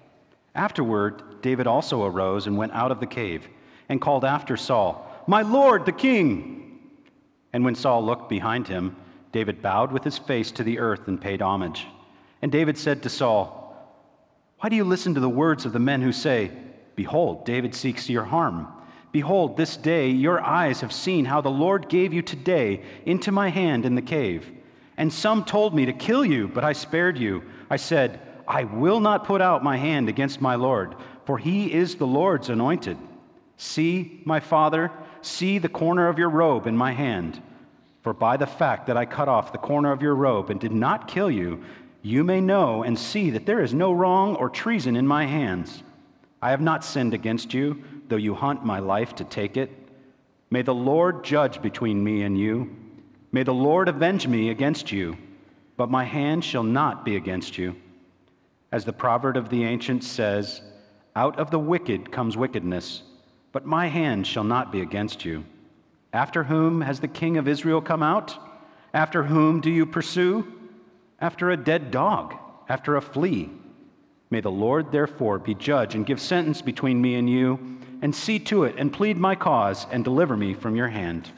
Afterward, 0.54 1.42
David 1.42 1.66
also 1.66 2.06
arose 2.06 2.46
and 2.46 2.56
went 2.56 2.72
out 2.72 2.90
of 2.90 3.00
the 3.00 3.06
cave 3.06 3.46
and 3.90 4.00
called 4.00 4.24
after 4.24 4.56
Saul, 4.56 5.06
My 5.26 5.42
Lord, 5.42 5.84
the 5.84 5.92
king! 5.92 6.80
And 7.52 7.66
when 7.66 7.74
Saul 7.74 8.02
looked 8.02 8.30
behind 8.30 8.66
him, 8.66 8.96
David 9.30 9.60
bowed 9.60 9.92
with 9.92 10.04
his 10.04 10.16
face 10.16 10.50
to 10.52 10.64
the 10.64 10.78
earth 10.78 11.06
and 11.06 11.20
paid 11.20 11.42
homage. 11.42 11.86
And 12.40 12.50
David 12.50 12.78
said 12.78 13.02
to 13.02 13.10
Saul, 13.10 13.76
Why 14.60 14.70
do 14.70 14.76
you 14.76 14.84
listen 14.84 15.12
to 15.12 15.20
the 15.20 15.28
words 15.28 15.66
of 15.66 15.74
the 15.74 15.78
men 15.78 16.00
who 16.00 16.12
say, 16.12 16.50
Behold, 16.96 17.44
David 17.44 17.74
seeks 17.74 18.08
your 18.08 18.24
harm? 18.24 18.66
Behold, 19.12 19.58
this 19.58 19.76
day 19.76 20.08
your 20.08 20.40
eyes 20.40 20.80
have 20.80 20.94
seen 20.94 21.26
how 21.26 21.42
the 21.42 21.50
Lord 21.50 21.90
gave 21.90 22.14
you 22.14 22.22
today 22.22 22.82
into 23.04 23.30
my 23.30 23.50
hand 23.50 23.84
in 23.84 23.96
the 23.96 24.00
cave. 24.00 24.50
And 25.00 25.10
some 25.10 25.46
told 25.46 25.74
me 25.74 25.86
to 25.86 25.94
kill 25.94 26.26
you, 26.26 26.46
but 26.46 26.62
I 26.62 26.74
spared 26.74 27.16
you. 27.16 27.42
I 27.70 27.76
said, 27.76 28.20
I 28.46 28.64
will 28.64 29.00
not 29.00 29.24
put 29.24 29.40
out 29.40 29.64
my 29.64 29.78
hand 29.78 30.10
against 30.10 30.42
my 30.42 30.56
Lord, 30.56 30.94
for 31.24 31.38
he 31.38 31.72
is 31.72 31.94
the 31.94 32.06
Lord's 32.06 32.50
anointed. 32.50 32.98
See, 33.56 34.20
my 34.26 34.40
father, 34.40 34.92
see 35.22 35.56
the 35.56 35.70
corner 35.70 36.08
of 36.08 36.18
your 36.18 36.28
robe 36.28 36.66
in 36.66 36.76
my 36.76 36.92
hand. 36.92 37.40
For 38.02 38.12
by 38.12 38.36
the 38.36 38.46
fact 38.46 38.88
that 38.88 38.98
I 38.98 39.06
cut 39.06 39.26
off 39.26 39.52
the 39.52 39.56
corner 39.56 39.90
of 39.90 40.02
your 40.02 40.14
robe 40.14 40.50
and 40.50 40.60
did 40.60 40.72
not 40.72 41.08
kill 41.08 41.30
you, 41.30 41.64
you 42.02 42.22
may 42.22 42.42
know 42.42 42.82
and 42.82 42.98
see 42.98 43.30
that 43.30 43.46
there 43.46 43.62
is 43.62 43.72
no 43.72 43.92
wrong 43.92 44.36
or 44.36 44.50
treason 44.50 44.96
in 44.96 45.06
my 45.06 45.24
hands. 45.24 45.82
I 46.42 46.50
have 46.50 46.60
not 46.60 46.84
sinned 46.84 47.14
against 47.14 47.54
you, 47.54 47.82
though 48.08 48.16
you 48.16 48.34
hunt 48.34 48.66
my 48.66 48.80
life 48.80 49.14
to 49.14 49.24
take 49.24 49.56
it. 49.56 49.70
May 50.50 50.60
the 50.60 50.74
Lord 50.74 51.24
judge 51.24 51.62
between 51.62 52.04
me 52.04 52.20
and 52.20 52.38
you. 52.38 52.76
May 53.32 53.44
the 53.44 53.54
Lord 53.54 53.88
avenge 53.88 54.26
me 54.26 54.50
against 54.50 54.90
you, 54.90 55.16
but 55.76 55.90
my 55.90 56.04
hand 56.04 56.44
shall 56.44 56.64
not 56.64 57.04
be 57.04 57.16
against 57.16 57.58
you. 57.58 57.76
As 58.72 58.84
the 58.84 58.92
proverb 58.92 59.36
of 59.36 59.48
the 59.48 59.64
ancients 59.64 60.06
says, 60.06 60.62
Out 61.14 61.38
of 61.38 61.50
the 61.50 61.58
wicked 61.58 62.10
comes 62.10 62.36
wickedness, 62.36 63.02
but 63.52 63.66
my 63.66 63.86
hand 63.86 64.26
shall 64.26 64.44
not 64.44 64.72
be 64.72 64.80
against 64.80 65.24
you. 65.24 65.44
After 66.12 66.44
whom 66.44 66.80
has 66.80 67.00
the 67.00 67.08
king 67.08 67.36
of 67.36 67.46
Israel 67.46 67.80
come 67.80 68.02
out? 68.02 68.36
After 68.92 69.24
whom 69.24 69.60
do 69.60 69.70
you 69.70 69.86
pursue? 69.86 70.52
After 71.20 71.50
a 71.50 71.56
dead 71.56 71.90
dog, 71.90 72.34
after 72.68 72.96
a 72.96 73.02
flea. 73.02 73.50
May 74.30 74.40
the 74.40 74.50
Lord 74.50 74.90
therefore 74.90 75.38
be 75.38 75.54
judge 75.54 75.94
and 75.94 76.06
give 76.06 76.20
sentence 76.20 76.62
between 76.62 77.00
me 77.00 77.14
and 77.14 77.30
you, 77.30 77.78
and 78.02 78.14
see 78.14 78.38
to 78.40 78.64
it 78.64 78.76
and 78.76 78.92
plead 78.92 79.18
my 79.18 79.34
cause 79.34 79.86
and 79.92 80.02
deliver 80.02 80.36
me 80.36 80.54
from 80.54 80.74
your 80.74 80.88
hand. 80.88 81.30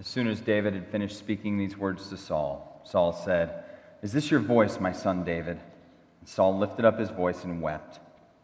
As 0.00 0.06
soon 0.06 0.28
as 0.28 0.40
David 0.40 0.72
had 0.72 0.86
finished 0.86 1.18
speaking 1.18 1.58
these 1.58 1.76
words 1.76 2.08
to 2.08 2.16
Saul, 2.16 2.80
Saul 2.84 3.12
said, 3.12 3.64
Is 4.00 4.14
this 4.14 4.30
your 4.30 4.40
voice, 4.40 4.80
my 4.80 4.92
son 4.92 5.24
David? 5.24 5.60
And 6.20 6.28
Saul 6.28 6.56
lifted 6.56 6.86
up 6.86 6.98
his 6.98 7.10
voice 7.10 7.44
and 7.44 7.60
wept. 7.60 8.00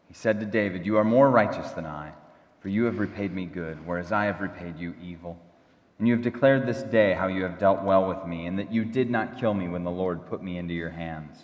He 0.07 0.13
said 0.13 0.39
to 0.41 0.45
David, 0.45 0.85
You 0.85 0.99
are 0.99 1.05
more 1.05 1.31
righteous 1.31 1.71
than 1.71 1.87
I, 1.87 2.13
for 2.61 2.69
you 2.69 2.85
have 2.85 2.99
repaid 2.99 3.33
me 3.33 3.47
good, 3.47 3.87
whereas 3.87 4.13
I 4.13 4.27
have 4.27 4.43
repaid 4.43 4.79
you 4.79 4.95
evil. 5.03 5.39
And 5.99 6.07
you 6.07 6.13
have 6.13 6.23
declared 6.23 6.67
this 6.67 6.83
day 6.83 7.15
how 7.15 7.29
you 7.29 7.43
have 7.45 7.59
dealt 7.59 7.83
well 7.83 8.07
with 8.07 8.27
me, 8.27 8.45
and 8.45 8.59
that 8.59 8.71
you 8.71 8.85
did 8.85 9.09
not 9.09 9.41
kill 9.41 9.55
me 9.55 9.67
when 9.67 9.83
the 9.83 9.91
Lord 9.91 10.27
put 10.27 10.43
me 10.43 10.59
into 10.59 10.75
your 10.75 10.91
hands. 10.91 11.39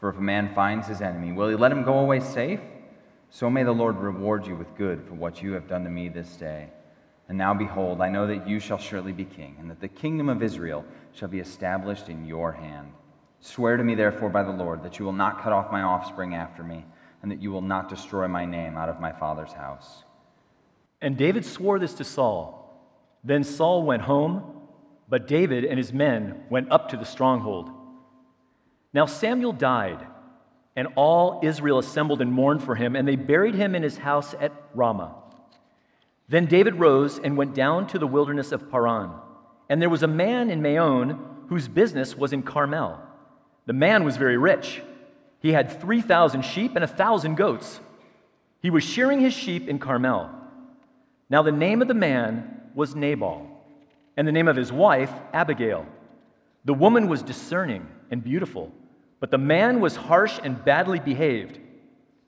For 0.00 0.08
if 0.08 0.16
a 0.16 0.20
man 0.20 0.56
finds 0.56 0.88
his 0.88 1.00
enemy, 1.00 1.30
will 1.32 1.50
he 1.50 1.54
let 1.54 1.70
him 1.70 1.84
go 1.84 2.00
away 2.00 2.18
safe? 2.18 2.60
So 3.30 3.48
may 3.48 3.62
the 3.62 3.70
Lord 3.70 3.96
reward 3.98 4.44
you 4.44 4.56
with 4.56 4.74
good 4.76 5.04
for 5.06 5.14
what 5.14 5.40
you 5.40 5.52
have 5.52 5.68
done 5.68 5.84
to 5.84 5.90
me 5.90 6.08
this 6.08 6.34
day. 6.34 6.70
And 7.28 7.36
now, 7.36 7.54
behold, 7.54 8.00
I 8.00 8.08
know 8.08 8.26
that 8.28 8.48
you 8.48 8.60
shall 8.60 8.78
surely 8.78 9.12
be 9.12 9.24
king, 9.24 9.56
and 9.58 9.68
that 9.70 9.80
the 9.80 9.88
kingdom 9.88 10.28
of 10.28 10.42
Israel 10.42 10.84
shall 11.12 11.28
be 11.28 11.40
established 11.40 12.08
in 12.08 12.24
your 12.24 12.52
hand. 12.52 12.92
Swear 13.40 13.76
to 13.76 13.84
me, 13.84 13.94
therefore, 13.94 14.28
by 14.28 14.44
the 14.44 14.52
Lord, 14.52 14.82
that 14.84 14.98
you 14.98 15.04
will 15.04 15.12
not 15.12 15.42
cut 15.42 15.52
off 15.52 15.72
my 15.72 15.82
offspring 15.82 16.34
after 16.34 16.62
me, 16.62 16.84
and 17.22 17.30
that 17.30 17.42
you 17.42 17.50
will 17.50 17.62
not 17.62 17.88
destroy 17.88 18.28
my 18.28 18.44
name 18.44 18.76
out 18.76 18.88
of 18.88 19.00
my 19.00 19.12
father's 19.12 19.52
house. 19.52 20.04
And 21.00 21.16
David 21.16 21.44
swore 21.44 21.78
this 21.78 21.94
to 21.94 22.04
Saul. 22.04 22.62
Then 23.24 23.42
Saul 23.42 23.82
went 23.82 24.02
home, 24.02 24.42
but 25.08 25.26
David 25.26 25.64
and 25.64 25.78
his 25.78 25.92
men 25.92 26.44
went 26.48 26.70
up 26.70 26.90
to 26.90 26.96
the 26.96 27.04
stronghold. 27.04 27.70
Now 28.92 29.06
Samuel 29.06 29.52
died, 29.52 30.06
and 30.76 30.88
all 30.94 31.40
Israel 31.42 31.78
assembled 31.78 32.20
and 32.20 32.32
mourned 32.32 32.62
for 32.62 32.76
him, 32.76 32.94
and 32.94 33.06
they 33.06 33.16
buried 33.16 33.54
him 33.54 33.74
in 33.74 33.82
his 33.82 33.98
house 33.98 34.34
at 34.40 34.52
Ramah. 34.74 35.14
Then 36.28 36.46
David 36.46 36.76
rose 36.76 37.18
and 37.18 37.36
went 37.36 37.54
down 37.54 37.86
to 37.88 37.98
the 37.98 38.06
wilderness 38.06 38.52
of 38.52 38.70
Paran. 38.70 39.10
And 39.68 39.80
there 39.80 39.90
was 39.90 40.02
a 40.02 40.08
man 40.08 40.50
in 40.50 40.62
Maon 40.62 41.44
whose 41.48 41.68
business 41.68 42.16
was 42.16 42.32
in 42.32 42.42
Carmel. 42.42 43.00
The 43.66 43.72
man 43.72 44.04
was 44.04 44.16
very 44.16 44.36
rich. 44.36 44.82
He 45.40 45.52
had 45.52 45.80
3,000 45.80 46.42
sheep 46.42 46.74
and 46.74 46.84
a 46.84 46.88
1,000 46.88 47.36
goats. 47.36 47.80
He 48.60 48.70
was 48.70 48.82
shearing 48.82 49.20
his 49.20 49.34
sheep 49.34 49.68
in 49.68 49.78
Carmel. 49.78 50.30
Now, 51.28 51.42
the 51.42 51.52
name 51.52 51.82
of 51.82 51.88
the 51.88 51.94
man 51.94 52.62
was 52.74 52.94
Nabal, 52.94 53.46
and 54.16 54.26
the 54.26 54.32
name 54.32 54.48
of 54.48 54.56
his 54.56 54.72
wife, 54.72 55.12
Abigail. 55.32 55.86
The 56.64 56.74
woman 56.74 57.08
was 57.08 57.22
discerning 57.22 57.86
and 58.10 58.22
beautiful, 58.22 58.72
but 59.20 59.30
the 59.30 59.38
man 59.38 59.80
was 59.80 59.96
harsh 59.96 60.38
and 60.42 60.64
badly 60.64 61.00
behaved. 61.00 61.58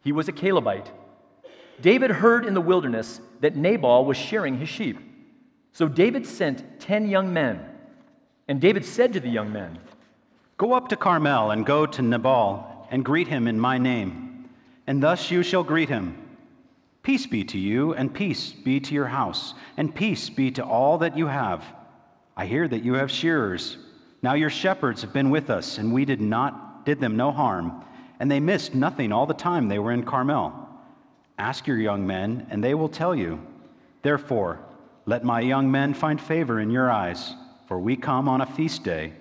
He 0.03 0.13
was 0.13 0.29
a 0.29 0.33
Calebite. 0.33 0.91
David 1.81 2.11
heard 2.11 2.45
in 2.45 2.55
the 2.55 2.61
wilderness 2.61 3.21
that 3.41 3.57
Nabal 3.57 4.05
was 4.05 4.17
shearing 4.17 4.59
his 4.59 4.69
sheep. 4.69 4.99
So 5.73 5.89
David 5.89 6.27
sent 6.27 6.81
ten 6.81 7.09
young 7.09 7.33
men. 7.33 7.65
And 8.49 8.61
David 8.61 8.85
said 8.85 9.13
to 9.13 9.21
the 9.21 9.29
young 9.29 9.53
men, 9.53 9.79
Go 10.57 10.73
up 10.73 10.89
to 10.89 10.97
Carmel 10.97 11.51
and 11.51 11.65
go 11.65 11.87
to 11.87 12.03
Nabal 12.03 12.89
and 12.91 13.05
greet 13.05 13.29
him 13.29 13.47
in 13.47 13.61
my 13.61 13.79
name. 13.79 14.49
And 14.87 15.03
thus 15.03 15.31
you 15.31 15.43
shall 15.43 15.63
greet 15.63 15.89
him 15.89 16.25
Peace 17.03 17.27
be 17.27 17.43
to 17.45 17.59
you, 17.59 17.95
and 17.95 18.13
peace 18.13 18.53
be 18.53 18.81
to 18.81 18.93
your 18.93 19.07
house, 19.07 19.55
and 19.77 19.95
peace 19.95 20.29
be 20.29 20.51
to 20.51 20.63
all 20.65 20.99
that 20.99 21.17
you 21.17 21.27
have. 21.27 21.65
I 22.37 22.45
hear 22.45 22.69
that 22.69 22.85
you 22.85 22.95
have 22.95 23.11
shearers. 23.11 23.79
Now 24.21 24.35
your 24.35 24.51
shepherds 24.51 25.01
have 25.03 25.13
been 25.13 25.31
with 25.31 25.49
us, 25.49 25.79
and 25.79 25.93
we 25.93 26.05
did 26.05 26.21
not 26.21 26.85
did 26.85 27.01
them 27.01 27.17
no 27.17 27.31
harm, 27.31 27.85
and 28.21 28.31
they 28.31 28.41
missed 28.41 28.75
nothing 28.75 29.13
all 29.13 29.27
the 29.27 29.33
time 29.33 29.69
they 29.69 29.79
were 29.79 29.93
in 29.93 30.05
Carmel. 30.05 30.68
Ask 31.39 31.67
your 31.67 31.79
young 31.79 32.07
men, 32.07 32.47
and 32.51 32.63
they 32.63 32.75
will 32.75 32.89
tell 32.89 33.15
you. 33.15 33.41
Therefore, 34.03 34.59
let 35.07 35.25
my 35.25 35.41
young 35.41 35.71
men 35.71 35.95
find 35.95 36.21
favor 36.21 36.61
in 36.61 36.71
your 36.71 36.91
eyes, 36.91 37.35
for 37.67 37.79
we 37.79 37.97
come 37.97 38.29
on 38.29 38.41
a 38.41 38.47
feast 38.47 38.83
day. 38.83 39.13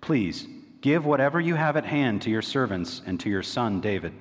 Please, 0.00 0.46
give 0.82 1.06
whatever 1.06 1.40
you 1.40 1.54
have 1.54 1.76
at 1.76 1.86
hand 1.86 2.20
to 2.22 2.30
your 2.30 2.42
servants 2.42 3.00
and 3.06 3.18
to 3.20 3.30
your 3.30 3.42
son 3.42 3.80
David. 3.80 4.12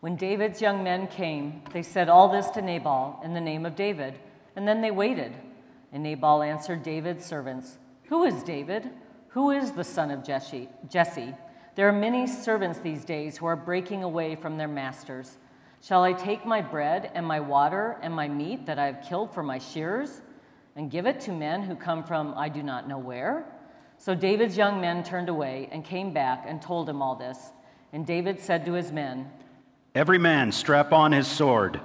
When 0.00 0.14
David's 0.14 0.62
young 0.62 0.84
men 0.84 1.08
came, 1.08 1.62
they 1.72 1.82
said 1.82 2.08
all 2.08 2.28
this 2.28 2.48
to 2.50 2.62
Nabal 2.62 3.20
in 3.24 3.34
the 3.34 3.40
name 3.40 3.66
of 3.66 3.74
David, 3.74 4.14
and 4.54 4.66
then 4.66 4.80
they 4.80 4.92
waited. 4.92 5.34
And 5.92 6.04
Nabal 6.04 6.42
answered 6.42 6.84
David's 6.84 7.24
servants, 7.26 7.78
Who 8.04 8.22
is 8.22 8.44
David? 8.44 8.88
Who 9.30 9.50
is 9.50 9.72
the 9.72 9.84
son 9.84 10.12
of 10.12 10.24
Jesse? 10.24 10.68
There 11.74 11.88
are 11.88 11.92
many 11.92 12.26
servants 12.28 12.78
these 12.78 13.04
days 13.04 13.36
who 13.36 13.46
are 13.46 13.56
breaking 13.56 14.04
away 14.04 14.36
from 14.36 14.56
their 14.56 14.68
masters. 14.68 15.36
Shall 15.80 16.02
I 16.02 16.12
take 16.12 16.44
my 16.44 16.60
bread 16.60 17.10
and 17.14 17.24
my 17.24 17.40
water 17.40 17.96
and 18.02 18.12
my 18.12 18.28
meat 18.28 18.66
that 18.66 18.78
I 18.78 18.86
have 18.86 19.04
killed 19.08 19.32
for 19.32 19.42
my 19.42 19.58
shearers 19.58 20.20
and 20.74 20.90
give 20.90 21.06
it 21.06 21.20
to 21.22 21.32
men 21.32 21.62
who 21.62 21.76
come 21.76 22.02
from 22.02 22.34
I 22.36 22.48
do 22.48 22.62
not 22.62 22.88
know 22.88 22.98
where? 22.98 23.44
So 23.96 24.14
David's 24.14 24.56
young 24.56 24.80
men 24.80 25.02
turned 25.02 25.28
away 25.28 25.68
and 25.72 25.84
came 25.84 26.12
back 26.12 26.44
and 26.46 26.60
told 26.60 26.88
him 26.88 27.00
all 27.00 27.16
this. 27.16 27.52
And 27.92 28.06
David 28.06 28.40
said 28.40 28.64
to 28.66 28.72
his 28.72 28.92
men, 28.92 29.30
Every 29.94 30.18
man 30.18 30.52
strap 30.52 30.92
on 30.92 31.12
his 31.12 31.26
sword. 31.26 31.80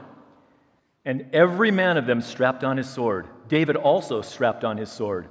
And 1.05 1.27
every 1.33 1.71
man 1.71 1.97
of 1.97 2.05
them 2.05 2.21
strapped 2.21 2.63
on 2.63 2.77
his 2.77 2.89
sword. 2.89 3.27
David 3.47 3.75
also 3.75 4.21
strapped 4.21 4.63
on 4.63 4.77
his 4.77 4.91
sword. 4.91 5.27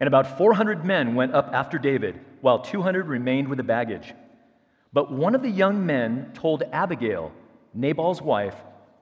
And 0.00 0.06
about 0.06 0.38
400 0.38 0.84
men 0.84 1.14
went 1.14 1.34
up 1.34 1.50
after 1.52 1.78
David, 1.78 2.20
while 2.40 2.60
200 2.60 3.06
remained 3.06 3.48
with 3.48 3.56
the 3.56 3.64
baggage. 3.64 4.14
But 4.92 5.10
one 5.10 5.34
of 5.34 5.42
the 5.42 5.50
young 5.50 5.84
men 5.84 6.30
told 6.34 6.62
Abigail, 6.72 7.32
Nabal's 7.74 8.22
wife, 8.22 8.54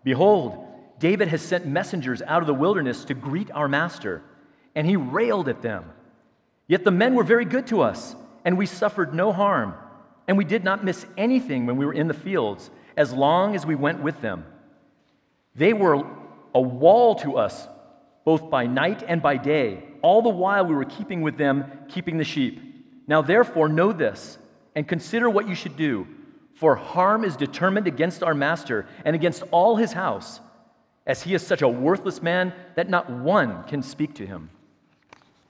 Behold, 0.07 0.65
David 1.01 1.27
has 1.29 1.43
sent 1.43 1.67
messengers 1.67 2.23
out 2.23 2.41
of 2.41 2.47
the 2.47 2.55
wilderness 2.55 3.05
to 3.07 3.15
greet 3.15 3.51
our 3.51 3.67
master, 3.67 4.23
and 4.77 4.87
he 4.87 4.95
railed 4.95 5.49
at 5.49 5.63
them. 5.63 5.91
Yet 6.69 6.85
the 6.85 6.93
men 6.93 7.17
were 7.17 7.25
very 7.25 7.45
good 7.45 7.67
to 7.67 7.83
us, 7.83 8.15
and 8.45 8.57
we 8.57 8.67
suffered 8.67 9.13
no 9.13 9.33
harm, 9.33 9.75
and 10.29 10.39
we 10.39 10.45
did 10.45 10.63
not 10.63 10.85
miss 10.85 11.05
anything 11.17 11.67
when 11.67 11.77
we 11.77 11.85
were 11.85 11.93
in 11.93 12.07
the 12.07 12.15
fields, 12.15 12.71
as 12.97 13.13
long 13.13 13.57
as 13.57 13.67
we 13.67 13.75
went 13.75 14.01
with 14.01 14.21
them. 14.21 14.45
They 15.57 15.73
were 15.73 16.07
a 16.55 16.61
wall 16.61 17.17
to 17.17 17.37
us, 17.37 17.67
both 18.25 18.49
by 18.49 18.67
night 18.67 19.03
and 19.09 19.21
by 19.21 19.39
day, 19.39 19.83
all 20.03 20.23
the 20.23 20.29
while 20.29 20.65
we 20.67 20.77
were 20.77 20.85
keeping 20.85 21.21
with 21.23 21.37
them, 21.37 21.65
keeping 21.89 22.17
the 22.17 22.23
sheep. 22.23 22.61
Now, 23.09 23.23
therefore, 23.23 23.69
know 23.69 23.93
this, 23.93 24.39
and 24.77 24.87
consider 24.87 25.29
what 25.29 25.49
you 25.49 25.57
should 25.57 25.77
do 25.77 26.07
for 26.57 26.75
harm 26.75 27.23
is 27.23 27.37
determined 27.37 27.87
against 27.87 28.23
our 28.23 28.35
master 28.35 28.87
and 29.05 29.15
against 29.15 29.43
all 29.51 29.77
his 29.77 29.93
house, 29.93 30.41
as 31.07 31.23
he 31.23 31.35
is 31.35 31.47
such 31.47 31.61
a 31.61 31.69
worthless 31.69 32.23
man 32.23 32.53
that 32.75 32.89
not 32.89 33.11
one 33.11 33.63
can 33.65 33.83
speak 33.83 34.15
to 34.15 34.27
him. 34.27 34.49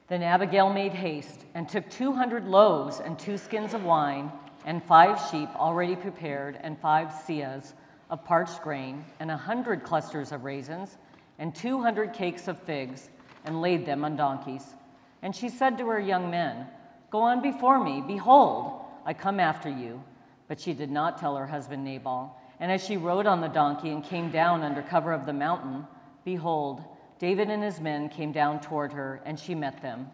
Then 0.09 0.23
Abigail 0.23 0.73
made 0.73 0.93
haste 0.93 1.45
and 1.55 1.69
took 1.69 1.89
200 1.91 2.47
loaves 2.47 2.99
and 2.99 3.17
two 3.17 3.39
skins 3.39 3.73
of 3.73 3.85
wine, 3.85 4.33
and 4.65 4.83
five 4.83 5.21
sheep 5.31 5.49
already 5.55 5.95
prepared, 5.95 6.59
and 6.61 6.77
five 6.77 7.09
seahs 7.09 7.73
of 8.11 8.25
parched 8.25 8.63
grain, 8.63 9.05
and 9.21 9.31
a 9.31 9.37
hundred 9.37 9.85
clusters 9.85 10.33
of 10.33 10.43
raisins, 10.43 10.99
and 11.39 11.55
200 11.55 12.13
cakes 12.13 12.49
of 12.49 12.61
figs, 12.63 13.11
and 13.45 13.63
laid 13.63 13.87
them 13.87 14.05
on 14.05 14.17
donkeys. 14.17 14.75
And 15.23 15.37
she 15.37 15.49
said 15.49 15.79
to 15.79 15.87
her 15.87 16.01
young 16.01 16.31
men, 16.31 16.67
Go 17.13 17.21
on 17.21 17.43
before 17.43 17.83
me, 17.83 18.03
behold, 18.05 18.81
I 19.05 19.15
come 19.15 19.39
after 19.39 19.69
you 19.69 20.03
but 20.49 20.61
she 20.61 20.73
did 20.73 20.91
not 20.91 21.19
tell 21.19 21.37
her 21.37 21.47
husband 21.47 21.85
Nabal. 21.85 22.37
And 22.61 22.73
as 22.73 22.85
she 22.85 22.97
rode 22.97 23.27
on 23.27 23.41
the 23.41 23.49
donkey 23.49 23.91
and 23.91 24.03
came 24.03 24.31
down 24.31 24.63
under 24.63 24.83
cover 24.83 25.13
of 25.13 25.27
the 25.27 25.33
mountain, 25.33 25.87
behold, 26.25 26.83
David 27.19 27.51
and 27.51 27.63
his 27.63 27.81
men 27.81 28.09
came 28.09 28.33
down 28.33 28.61
toward 28.61 28.93
her, 28.93 29.21
and 29.25 29.39
she 29.39 29.55
met 29.55 29.83
them. 29.83 30.11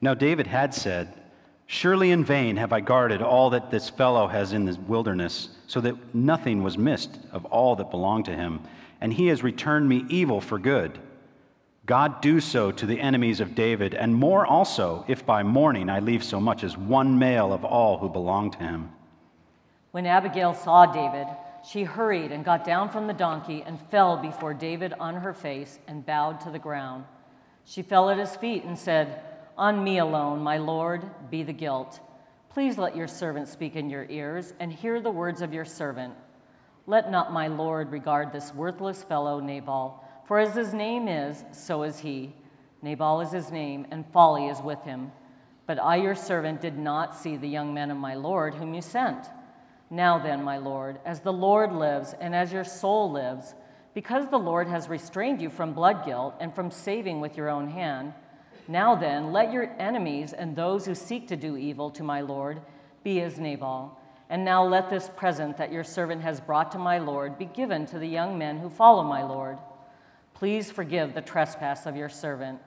Now 0.00 0.14
David 0.14 0.46
had 0.46 0.74
said, 0.74 1.14
Surely 1.66 2.10
in 2.10 2.24
vain 2.24 2.56
have 2.56 2.72
I 2.72 2.80
guarded 2.80 3.22
all 3.22 3.50
that 3.50 3.70
this 3.70 3.88
fellow 3.88 4.26
has 4.26 4.52
in 4.52 4.66
the 4.66 4.78
wilderness, 4.86 5.50
so 5.66 5.80
that 5.80 6.14
nothing 6.14 6.62
was 6.62 6.76
missed 6.76 7.18
of 7.30 7.44
all 7.46 7.76
that 7.76 7.90
belonged 7.90 8.26
to 8.26 8.34
him, 8.34 8.60
and 9.00 9.12
he 9.12 9.28
has 9.28 9.42
returned 9.42 9.88
me 9.88 10.04
evil 10.08 10.40
for 10.40 10.58
good. 10.58 10.98
God 11.86 12.20
do 12.20 12.40
so 12.40 12.70
to 12.70 12.86
the 12.86 13.00
enemies 13.00 13.40
of 13.40 13.54
David, 13.54 13.94
and 13.94 14.14
more 14.14 14.46
also, 14.46 15.04
if 15.08 15.24
by 15.24 15.42
morning 15.42 15.88
I 15.88 16.00
leave 16.00 16.22
so 16.22 16.40
much 16.40 16.62
as 16.62 16.76
one 16.76 17.18
male 17.18 17.52
of 17.52 17.64
all 17.64 17.98
who 17.98 18.08
belong 18.08 18.50
to 18.52 18.58
him. 18.58 18.90
When 19.92 20.06
Abigail 20.06 20.54
saw 20.54 20.86
David, 20.86 21.26
she 21.64 21.84
hurried 21.84 22.32
and 22.32 22.44
got 22.44 22.64
down 22.64 22.88
from 22.88 23.06
the 23.06 23.12
donkey 23.12 23.62
and 23.64 23.78
fell 23.90 24.16
before 24.16 24.54
David 24.54 24.94
on 24.98 25.16
her 25.16 25.34
face 25.34 25.78
and 25.86 26.04
bowed 26.04 26.40
to 26.40 26.50
the 26.50 26.58
ground. 26.58 27.04
She 27.64 27.82
fell 27.82 28.08
at 28.08 28.18
his 28.18 28.34
feet 28.34 28.64
and 28.64 28.76
said, 28.76 29.20
On 29.56 29.84
me 29.84 29.98
alone, 29.98 30.40
my 30.40 30.56
Lord, 30.56 31.04
be 31.30 31.42
the 31.42 31.52
guilt. 31.52 32.00
Please 32.48 32.78
let 32.78 32.96
your 32.96 33.06
servant 33.06 33.48
speak 33.48 33.76
in 33.76 33.90
your 33.90 34.06
ears 34.08 34.54
and 34.58 34.72
hear 34.72 34.98
the 34.98 35.10
words 35.10 35.42
of 35.42 35.52
your 35.52 35.66
servant. 35.66 36.14
Let 36.86 37.10
not 37.10 37.32
my 37.32 37.46
Lord 37.46 37.92
regard 37.92 38.32
this 38.32 38.54
worthless 38.54 39.04
fellow 39.04 39.40
Nabal, 39.40 40.02
for 40.26 40.38
as 40.38 40.54
his 40.54 40.72
name 40.72 41.06
is, 41.06 41.44
so 41.52 41.82
is 41.82 41.98
he. 41.98 42.34
Nabal 42.80 43.20
is 43.20 43.30
his 43.30 43.52
name, 43.52 43.86
and 43.90 44.06
folly 44.10 44.48
is 44.48 44.60
with 44.60 44.82
him. 44.84 45.12
But 45.66 45.78
I, 45.78 45.96
your 45.96 46.14
servant, 46.14 46.62
did 46.62 46.78
not 46.78 47.14
see 47.14 47.36
the 47.36 47.48
young 47.48 47.72
men 47.72 47.90
of 47.90 47.98
my 47.98 48.14
Lord 48.14 48.54
whom 48.54 48.74
you 48.74 48.80
sent. 48.82 49.26
Now 49.92 50.18
then, 50.18 50.42
my 50.42 50.56
Lord, 50.56 51.00
as 51.04 51.20
the 51.20 51.34
Lord 51.34 51.70
lives, 51.70 52.14
and 52.18 52.34
as 52.34 52.50
your 52.50 52.64
soul 52.64 53.12
lives, 53.12 53.54
because 53.92 54.26
the 54.26 54.38
Lord 54.38 54.66
has 54.66 54.88
restrained 54.88 55.42
you 55.42 55.50
from 55.50 55.74
blood 55.74 56.06
guilt 56.06 56.34
and 56.40 56.54
from 56.54 56.70
saving 56.70 57.20
with 57.20 57.36
your 57.36 57.50
own 57.50 57.68
hand, 57.68 58.14
now 58.66 58.94
then, 58.94 59.32
let 59.32 59.52
your 59.52 59.70
enemies 59.78 60.32
and 60.32 60.56
those 60.56 60.86
who 60.86 60.94
seek 60.94 61.28
to 61.28 61.36
do 61.36 61.58
evil 61.58 61.90
to 61.90 62.02
my 62.02 62.22
Lord 62.22 62.62
be 63.04 63.20
as 63.20 63.38
Nabal. 63.38 64.00
And 64.30 64.46
now 64.46 64.64
let 64.64 64.88
this 64.88 65.10
present 65.14 65.58
that 65.58 65.70
your 65.70 65.84
servant 65.84 66.22
has 66.22 66.40
brought 66.40 66.72
to 66.72 66.78
my 66.78 66.96
Lord 66.96 67.36
be 67.36 67.44
given 67.44 67.84
to 67.88 67.98
the 67.98 68.08
young 68.08 68.38
men 68.38 68.60
who 68.60 68.70
follow 68.70 69.02
my 69.02 69.22
Lord. 69.22 69.58
Please 70.32 70.70
forgive 70.70 71.12
the 71.12 71.20
trespass 71.20 71.84
of 71.84 71.96
your 71.96 72.08
servant, 72.08 72.60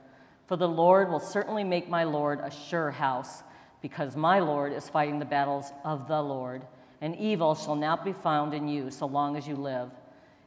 for 0.46 0.58
the 0.58 0.68
Lord 0.68 1.10
will 1.10 1.20
certainly 1.20 1.64
make 1.64 1.90
my 1.90 2.04
Lord 2.04 2.40
a 2.40 2.52
sure 2.52 2.92
house, 2.92 3.42
because 3.82 4.16
my 4.16 4.38
Lord 4.38 4.74
is 4.74 4.90
fighting 4.90 5.18
the 5.18 5.26
battles 5.26 5.72
of 5.84 6.08
the 6.08 6.22
Lord, 6.22 6.62
and 7.02 7.16
evil 7.16 7.56
shall 7.56 7.76
not 7.76 8.06
be 8.06 8.14
found 8.14 8.54
in 8.54 8.68
you 8.68 8.90
so 8.92 9.06
long 9.06 9.36
as 9.36 9.48
you 9.48 9.56
live. 9.56 9.90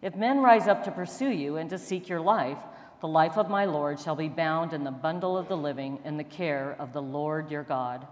If 0.03 0.17
men 0.17 0.41
rise 0.41 0.69
up 0.69 0.85
to 0.85 0.91
pursue 0.91 1.31
you 1.31 1.57
and 1.57 1.69
to 1.71 1.79
seek 1.79 2.09
your 2.09 2.21
life, 2.21 2.59
the 3.01 3.09
life 3.09 3.37
of 3.37 3.51
my 3.51 3.65
Lord 3.65 4.01
shall 4.01 4.17
be 4.17 4.29
bound 4.29 4.73
in 4.73 4.85
the 4.85 4.91
bundle 4.91 5.37
of 5.37 5.49
the 5.49 5.57
living 5.57 5.99
in 6.05 6.17
the 6.17 6.25
care 6.25 6.77
of 6.79 6.93
the 6.93 7.03
Lord 7.03 7.51
your 7.51 7.63
God 7.63 8.07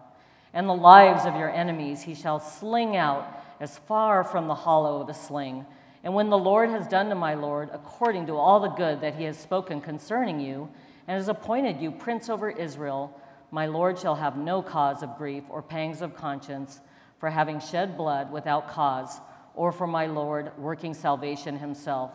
and 0.57 0.67
the 0.67 0.75
lives 0.75 1.27
of 1.27 1.37
your 1.37 1.51
enemies 1.51 2.01
he 2.01 2.15
shall 2.15 2.41
sling 2.41 2.97
out 2.97 3.45
as 3.61 3.77
far 3.81 4.25
from 4.25 4.49
the 4.49 4.55
hollow 4.55 5.03
of 5.03 5.09
a 5.11 5.15
sling. 5.15 5.67
And 6.03 6.15
when 6.15 6.31
the 6.31 6.39
Lord 6.39 6.71
has 6.71 6.89
done 6.89 7.11
to 7.11 7.15
my 7.15 7.35
Lord 7.35 7.69
according 7.75 8.27
to 8.29 8.37
all 8.37 8.61
the 8.61 8.71
good 8.71 9.03
that 9.03 9.17
he 9.17 9.25
has 9.25 9.37
spoken 9.37 9.83
concerning 9.83 10.41
you, 10.41 10.71
and 11.07 11.19
has 11.19 11.29
appointed 11.29 11.79
you 11.79 11.93
prince 11.93 12.31
over 12.31 12.49
Israel, 12.49 13.21
my 13.51 13.67
Lord 13.67 13.99
shall 13.99 14.15
have 14.15 14.39
no 14.39 14.63
cause 14.63 15.03
of 15.03 15.19
grief 15.19 15.45
or 15.51 15.61
pangs 15.61 16.01
of 16.01 16.17
conscience 16.17 16.81
for 17.19 17.31
having 17.31 17.61
shed 17.61 17.97
blood 17.97 18.31
without 18.31 18.69
cause, 18.69 19.21
or 19.55 19.73
for 19.73 19.87
my 19.87 20.07
Lord 20.07 20.51
working 20.59 20.95
salvation 20.95 21.59
himself. 21.59 22.13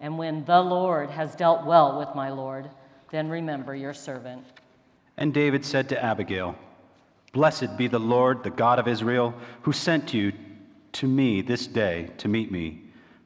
And 0.00 0.16
when 0.16 0.44
the 0.44 0.62
Lord 0.62 1.10
has 1.10 1.34
dealt 1.34 1.66
well 1.66 1.98
with 1.98 2.08
my 2.14 2.30
Lord, 2.30 2.70
then 3.10 3.28
remember 3.28 3.74
your 3.74 3.92
servant. 3.92 4.44
And 5.16 5.34
David 5.34 5.64
said 5.64 5.88
to 5.90 6.02
Abigail, 6.02 6.56
Blessed 7.32 7.76
be 7.76 7.86
the 7.86 8.00
Lord, 8.00 8.42
the 8.42 8.50
God 8.50 8.78
of 8.78 8.88
Israel, 8.88 9.34
who 9.62 9.72
sent 9.72 10.14
you 10.14 10.32
to 10.92 11.06
me 11.06 11.42
this 11.42 11.66
day 11.66 12.10
to 12.18 12.28
meet 12.28 12.50
me. 12.50 12.82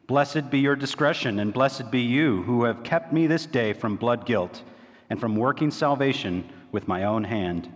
Blessed 0.06 0.50
be 0.50 0.58
your 0.58 0.76
discretion, 0.76 1.38
and 1.38 1.54
blessed 1.54 1.90
be 1.90 2.00
you 2.00 2.42
who 2.42 2.64
have 2.64 2.82
kept 2.82 3.12
me 3.12 3.26
this 3.26 3.46
day 3.46 3.72
from 3.72 3.96
blood 3.96 4.26
guilt 4.26 4.62
and 5.08 5.18
from 5.18 5.36
working 5.36 5.70
salvation 5.70 6.50
with 6.72 6.88
my 6.88 7.04
own 7.04 7.24
hand. 7.24 7.72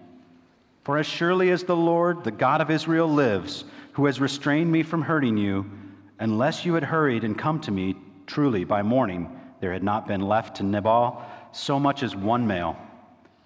For 0.89 0.97
as 0.97 1.05
surely 1.05 1.51
as 1.51 1.65
the 1.65 1.77
Lord, 1.77 2.25
the 2.25 2.31
God 2.31 2.63
of 2.63 2.71
Israel, 2.71 3.09
lives, 3.09 3.67
who 3.93 4.07
has 4.07 4.23
restrained 4.23 4.73
me 4.73 4.83
from 4.83 5.03
hurting 5.03 5.37
you, 5.37 5.71
unless 6.19 6.65
you 6.65 6.73
had 6.73 6.83
hurried 6.83 7.25
and 7.25 7.37
come 7.37 7.61
to 7.61 7.71
me, 7.71 7.95
truly 8.27 8.65
by 8.65 8.81
morning 8.81 9.39
there 9.61 9.75
had 9.75 9.83
not 9.83 10.09
been 10.09 10.23
left 10.23 10.57
to 10.57 10.63
Nabal 10.63 11.23
so 11.53 11.79
much 11.79 12.03
as 12.03 12.17
one 12.17 12.47
male. 12.47 12.75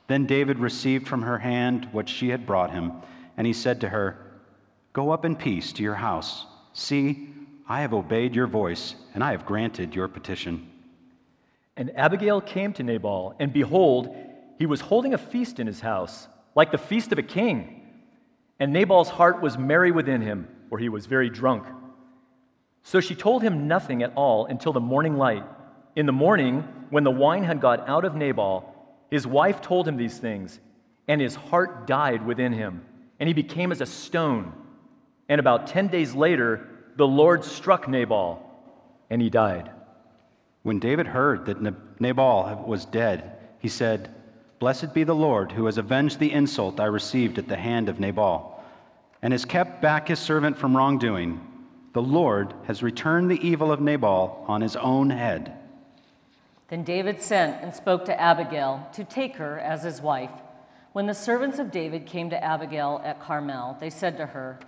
Then 0.06 0.24
David 0.24 0.60
received 0.60 1.08
from 1.08 1.22
her 1.22 1.40
hand 1.40 1.88
what 1.90 2.08
she 2.08 2.28
had 2.28 2.46
brought 2.46 2.70
him, 2.70 2.92
and 3.36 3.44
he 3.44 3.52
said 3.52 3.80
to 3.80 3.88
her, 3.88 4.18
Go 4.92 5.10
up 5.10 5.24
in 5.24 5.34
peace 5.34 5.72
to 5.72 5.82
your 5.82 5.96
house. 5.96 6.46
See, 6.74 7.28
I 7.68 7.80
have 7.80 7.92
obeyed 7.92 8.36
your 8.36 8.46
voice, 8.46 8.94
and 9.14 9.24
I 9.24 9.32
have 9.32 9.46
granted 9.46 9.96
your 9.96 10.06
petition. 10.06 10.70
And 11.76 11.90
Abigail 11.96 12.40
came 12.40 12.72
to 12.74 12.84
Nabal, 12.84 13.34
and 13.40 13.52
behold, 13.52 14.14
he 14.60 14.66
was 14.66 14.82
holding 14.82 15.12
a 15.12 15.18
feast 15.18 15.58
in 15.58 15.66
his 15.66 15.80
house, 15.80 16.28
like 16.54 16.70
the 16.70 16.78
feast 16.78 17.12
of 17.12 17.18
a 17.18 17.22
king. 17.22 17.80
And 18.58 18.72
Nabal's 18.72 19.08
heart 19.08 19.42
was 19.42 19.58
merry 19.58 19.90
within 19.90 20.20
him, 20.20 20.48
for 20.68 20.78
he 20.78 20.88
was 20.88 21.06
very 21.06 21.30
drunk. 21.30 21.66
So 22.82 23.00
she 23.00 23.14
told 23.14 23.42
him 23.42 23.68
nothing 23.68 24.02
at 24.02 24.12
all 24.14 24.46
until 24.46 24.72
the 24.72 24.80
morning 24.80 25.16
light. 25.16 25.44
In 25.94 26.06
the 26.06 26.12
morning, 26.12 26.60
when 26.90 27.04
the 27.04 27.10
wine 27.10 27.44
had 27.44 27.60
got 27.60 27.88
out 27.88 28.04
of 28.04 28.14
Nabal, 28.14 28.74
his 29.10 29.26
wife 29.26 29.60
told 29.60 29.86
him 29.86 29.96
these 29.96 30.18
things, 30.18 30.58
and 31.06 31.20
his 31.20 31.34
heart 31.34 31.86
died 31.86 32.24
within 32.24 32.52
him, 32.52 32.84
and 33.20 33.28
he 33.28 33.34
became 33.34 33.72
as 33.72 33.80
a 33.80 33.86
stone. 33.86 34.52
And 35.28 35.38
about 35.38 35.66
10 35.66 35.88
days 35.88 36.14
later, 36.14 36.66
the 36.96 37.06
Lord 37.06 37.44
struck 37.44 37.88
Nabal, 37.88 38.42
and 39.10 39.20
he 39.20 39.30
died. 39.30 39.70
When 40.62 40.78
David 40.78 41.06
heard 41.08 41.46
that 41.46 42.00
Nabal 42.00 42.64
was 42.66 42.84
dead, 42.84 43.38
he 43.58 43.68
said, 43.68 44.14
Blessed 44.62 44.94
be 44.94 45.02
the 45.02 45.12
Lord 45.12 45.50
who 45.50 45.66
has 45.66 45.76
avenged 45.76 46.20
the 46.20 46.30
insult 46.30 46.78
I 46.78 46.84
received 46.84 47.36
at 47.36 47.48
the 47.48 47.56
hand 47.56 47.88
of 47.88 47.98
Nabal, 47.98 48.62
and 49.20 49.32
has 49.32 49.44
kept 49.44 49.82
back 49.82 50.06
his 50.06 50.20
servant 50.20 50.56
from 50.56 50.76
wrongdoing. 50.76 51.44
The 51.94 52.02
Lord 52.02 52.54
has 52.68 52.80
returned 52.80 53.28
the 53.28 53.44
evil 53.44 53.72
of 53.72 53.80
Nabal 53.80 54.44
on 54.46 54.60
his 54.60 54.76
own 54.76 55.10
head. 55.10 55.58
Then 56.68 56.84
David 56.84 57.20
sent 57.20 57.60
and 57.60 57.74
spoke 57.74 58.04
to 58.04 58.20
Abigail 58.20 58.88
to 58.92 59.02
take 59.02 59.34
her 59.34 59.58
as 59.58 59.82
his 59.82 60.00
wife. 60.00 60.30
When 60.92 61.06
the 61.06 61.12
servants 61.12 61.58
of 61.58 61.72
David 61.72 62.06
came 62.06 62.30
to 62.30 62.44
Abigail 62.44 63.02
at 63.04 63.20
Carmel, 63.20 63.76
they 63.80 63.90
said 63.90 64.16
to 64.18 64.26
her, 64.26 64.60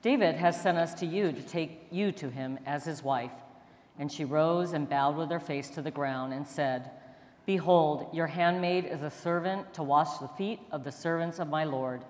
David 0.00 0.36
has 0.36 0.62
sent 0.62 0.78
us 0.78 0.94
to 0.94 1.06
you 1.06 1.32
to 1.32 1.42
take 1.42 1.88
you 1.90 2.12
to 2.12 2.30
him 2.30 2.60
as 2.66 2.84
his 2.84 3.02
wife. 3.02 3.32
And 3.98 4.12
she 4.12 4.24
rose 4.24 4.74
and 4.74 4.88
bowed 4.88 5.16
with 5.16 5.32
her 5.32 5.40
face 5.40 5.70
to 5.70 5.82
the 5.82 5.90
ground 5.90 6.32
and 6.32 6.46
said, 6.46 6.92
Behold, 7.50 8.06
your 8.12 8.28
handmaid 8.28 8.84
is 8.84 9.02
a 9.02 9.10
servant 9.10 9.74
to 9.74 9.82
wash 9.82 10.18
the 10.18 10.28
feet 10.28 10.60
of 10.70 10.84
the 10.84 10.92
servants 10.92 11.40
of 11.40 11.48
my 11.48 11.64
Lord. 11.64 12.04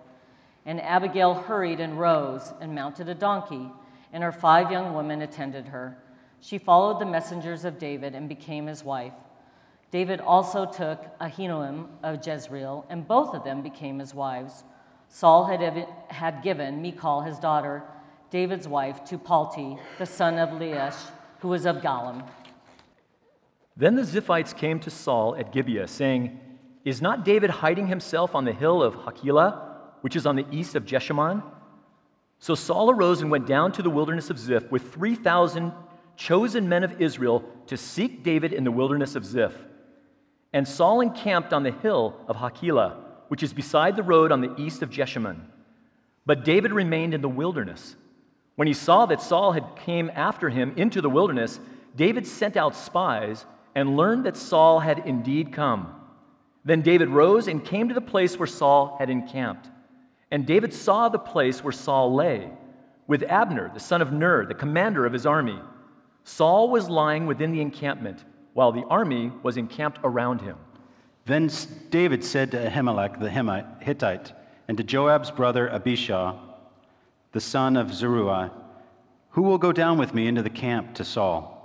And 0.66 0.78
Abigail 0.78 1.32
hurried 1.32 1.80
and 1.80 1.98
rose 1.98 2.52
and 2.60 2.74
mounted 2.74 3.08
a 3.08 3.14
donkey, 3.14 3.70
and 4.12 4.22
her 4.22 4.32
five 4.32 4.70
young 4.70 4.92
women 4.92 5.22
attended 5.22 5.68
her. 5.68 5.96
She 6.42 6.58
followed 6.58 7.00
the 7.00 7.06
messengers 7.06 7.64
of 7.64 7.78
David 7.78 8.14
and 8.14 8.28
became 8.28 8.66
his 8.66 8.84
wife. 8.84 9.14
David 9.90 10.20
also 10.20 10.66
took 10.66 11.18
Ahinoam 11.20 11.86
of 12.02 12.26
Jezreel, 12.26 12.84
and 12.90 13.08
both 13.08 13.34
of 13.34 13.42
them 13.42 13.62
became 13.62 13.98
his 13.98 14.14
wives. 14.14 14.64
Saul 15.08 15.46
had, 15.46 15.88
had 16.08 16.42
given 16.42 16.82
Michal, 16.82 17.22
his 17.22 17.38
daughter, 17.38 17.82
David's 18.28 18.68
wife, 18.68 19.06
to 19.06 19.16
Palti, 19.16 19.78
the 19.96 20.04
son 20.04 20.38
of 20.38 20.50
Laish, 20.50 21.10
who 21.38 21.48
was 21.48 21.64
of 21.64 21.76
Gallim. 21.76 22.28
Then 23.80 23.94
the 23.94 24.02
Ziphites 24.02 24.54
came 24.54 24.78
to 24.80 24.90
Saul 24.90 25.34
at 25.36 25.52
Gibeah, 25.52 25.88
saying, 25.88 26.38
Is 26.84 27.00
not 27.00 27.24
David 27.24 27.48
hiding 27.48 27.86
himself 27.86 28.34
on 28.34 28.44
the 28.44 28.52
hill 28.52 28.82
of 28.82 28.94
Hachilah, 28.94 29.58
which 30.02 30.16
is 30.16 30.26
on 30.26 30.36
the 30.36 30.44
east 30.52 30.74
of 30.74 30.84
Jeshimon? 30.84 31.42
So 32.38 32.54
Saul 32.54 32.90
arose 32.90 33.22
and 33.22 33.30
went 33.30 33.46
down 33.46 33.72
to 33.72 33.82
the 33.82 33.88
wilderness 33.88 34.28
of 34.28 34.38
Ziph 34.38 34.70
with 34.70 34.92
3,000 34.92 35.72
chosen 36.14 36.68
men 36.68 36.84
of 36.84 37.00
Israel 37.00 37.42
to 37.68 37.78
seek 37.78 38.22
David 38.22 38.52
in 38.52 38.64
the 38.64 38.70
wilderness 38.70 39.14
of 39.14 39.24
Ziph. 39.24 39.56
And 40.52 40.68
Saul 40.68 41.00
encamped 41.00 41.54
on 41.54 41.62
the 41.62 41.70
hill 41.70 42.20
of 42.28 42.36
Hachilah, 42.36 42.98
which 43.28 43.42
is 43.42 43.54
beside 43.54 43.96
the 43.96 44.02
road 44.02 44.30
on 44.30 44.42
the 44.42 44.54
east 44.60 44.82
of 44.82 44.90
Jeshimon. 44.90 45.40
But 46.26 46.44
David 46.44 46.72
remained 46.72 47.14
in 47.14 47.22
the 47.22 47.30
wilderness. 47.30 47.96
When 48.56 48.68
he 48.68 48.74
saw 48.74 49.06
that 49.06 49.22
Saul 49.22 49.52
had 49.52 49.74
came 49.76 50.10
after 50.14 50.50
him 50.50 50.74
into 50.76 51.00
the 51.00 51.08
wilderness, 51.08 51.58
David 51.96 52.26
sent 52.26 52.58
out 52.58 52.76
spies 52.76 53.46
and 53.74 53.96
learned 53.96 54.26
that 54.26 54.36
Saul 54.36 54.80
had 54.80 55.00
indeed 55.06 55.52
come. 55.52 55.94
Then 56.64 56.82
David 56.82 57.08
rose 57.08 57.48
and 57.48 57.64
came 57.64 57.88
to 57.88 57.94
the 57.94 58.00
place 58.00 58.38
where 58.38 58.46
Saul 58.46 58.96
had 58.98 59.10
encamped. 59.10 59.68
And 60.30 60.46
David 60.46 60.72
saw 60.72 61.08
the 61.08 61.18
place 61.18 61.64
where 61.64 61.72
Saul 61.72 62.14
lay, 62.14 62.50
with 63.06 63.22
Abner, 63.24 63.70
the 63.74 63.80
son 63.80 64.02
of 64.02 64.12
Ner, 64.12 64.46
the 64.46 64.54
commander 64.54 65.04
of 65.04 65.12
his 65.12 65.26
army. 65.26 65.58
Saul 66.22 66.68
was 66.68 66.88
lying 66.88 67.26
within 67.26 67.50
the 67.52 67.60
encampment 67.60 68.24
while 68.52 68.72
the 68.72 68.84
army 68.84 69.32
was 69.42 69.56
encamped 69.56 69.98
around 70.04 70.40
him. 70.40 70.56
Then 71.24 71.50
David 71.90 72.24
said 72.24 72.50
to 72.52 72.58
Ahimelech 72.58 73.18
the 73.18 73.30
Hittite 73.30 74.32
and 74.68 74.76
to 74.76 74.84
Joab's 74.84 75.30
brother 75.30 75.68
Abishai, 75.68 76.34
the 77.32 77.40
son 77.40 77.76
of 77.76 77.92
Zeruiah, 77.92 78.52
Who 79.30 79.42
will 79.42 79.58
go 79.58 79.72
down 79.72 79.98
with 79.98 80.14
me 80.14 80.26
into 80.26 80.42
the 80.42 80.50
camp 80.50 80.94
to 80.94 81.04
Saul? 81.04 81.59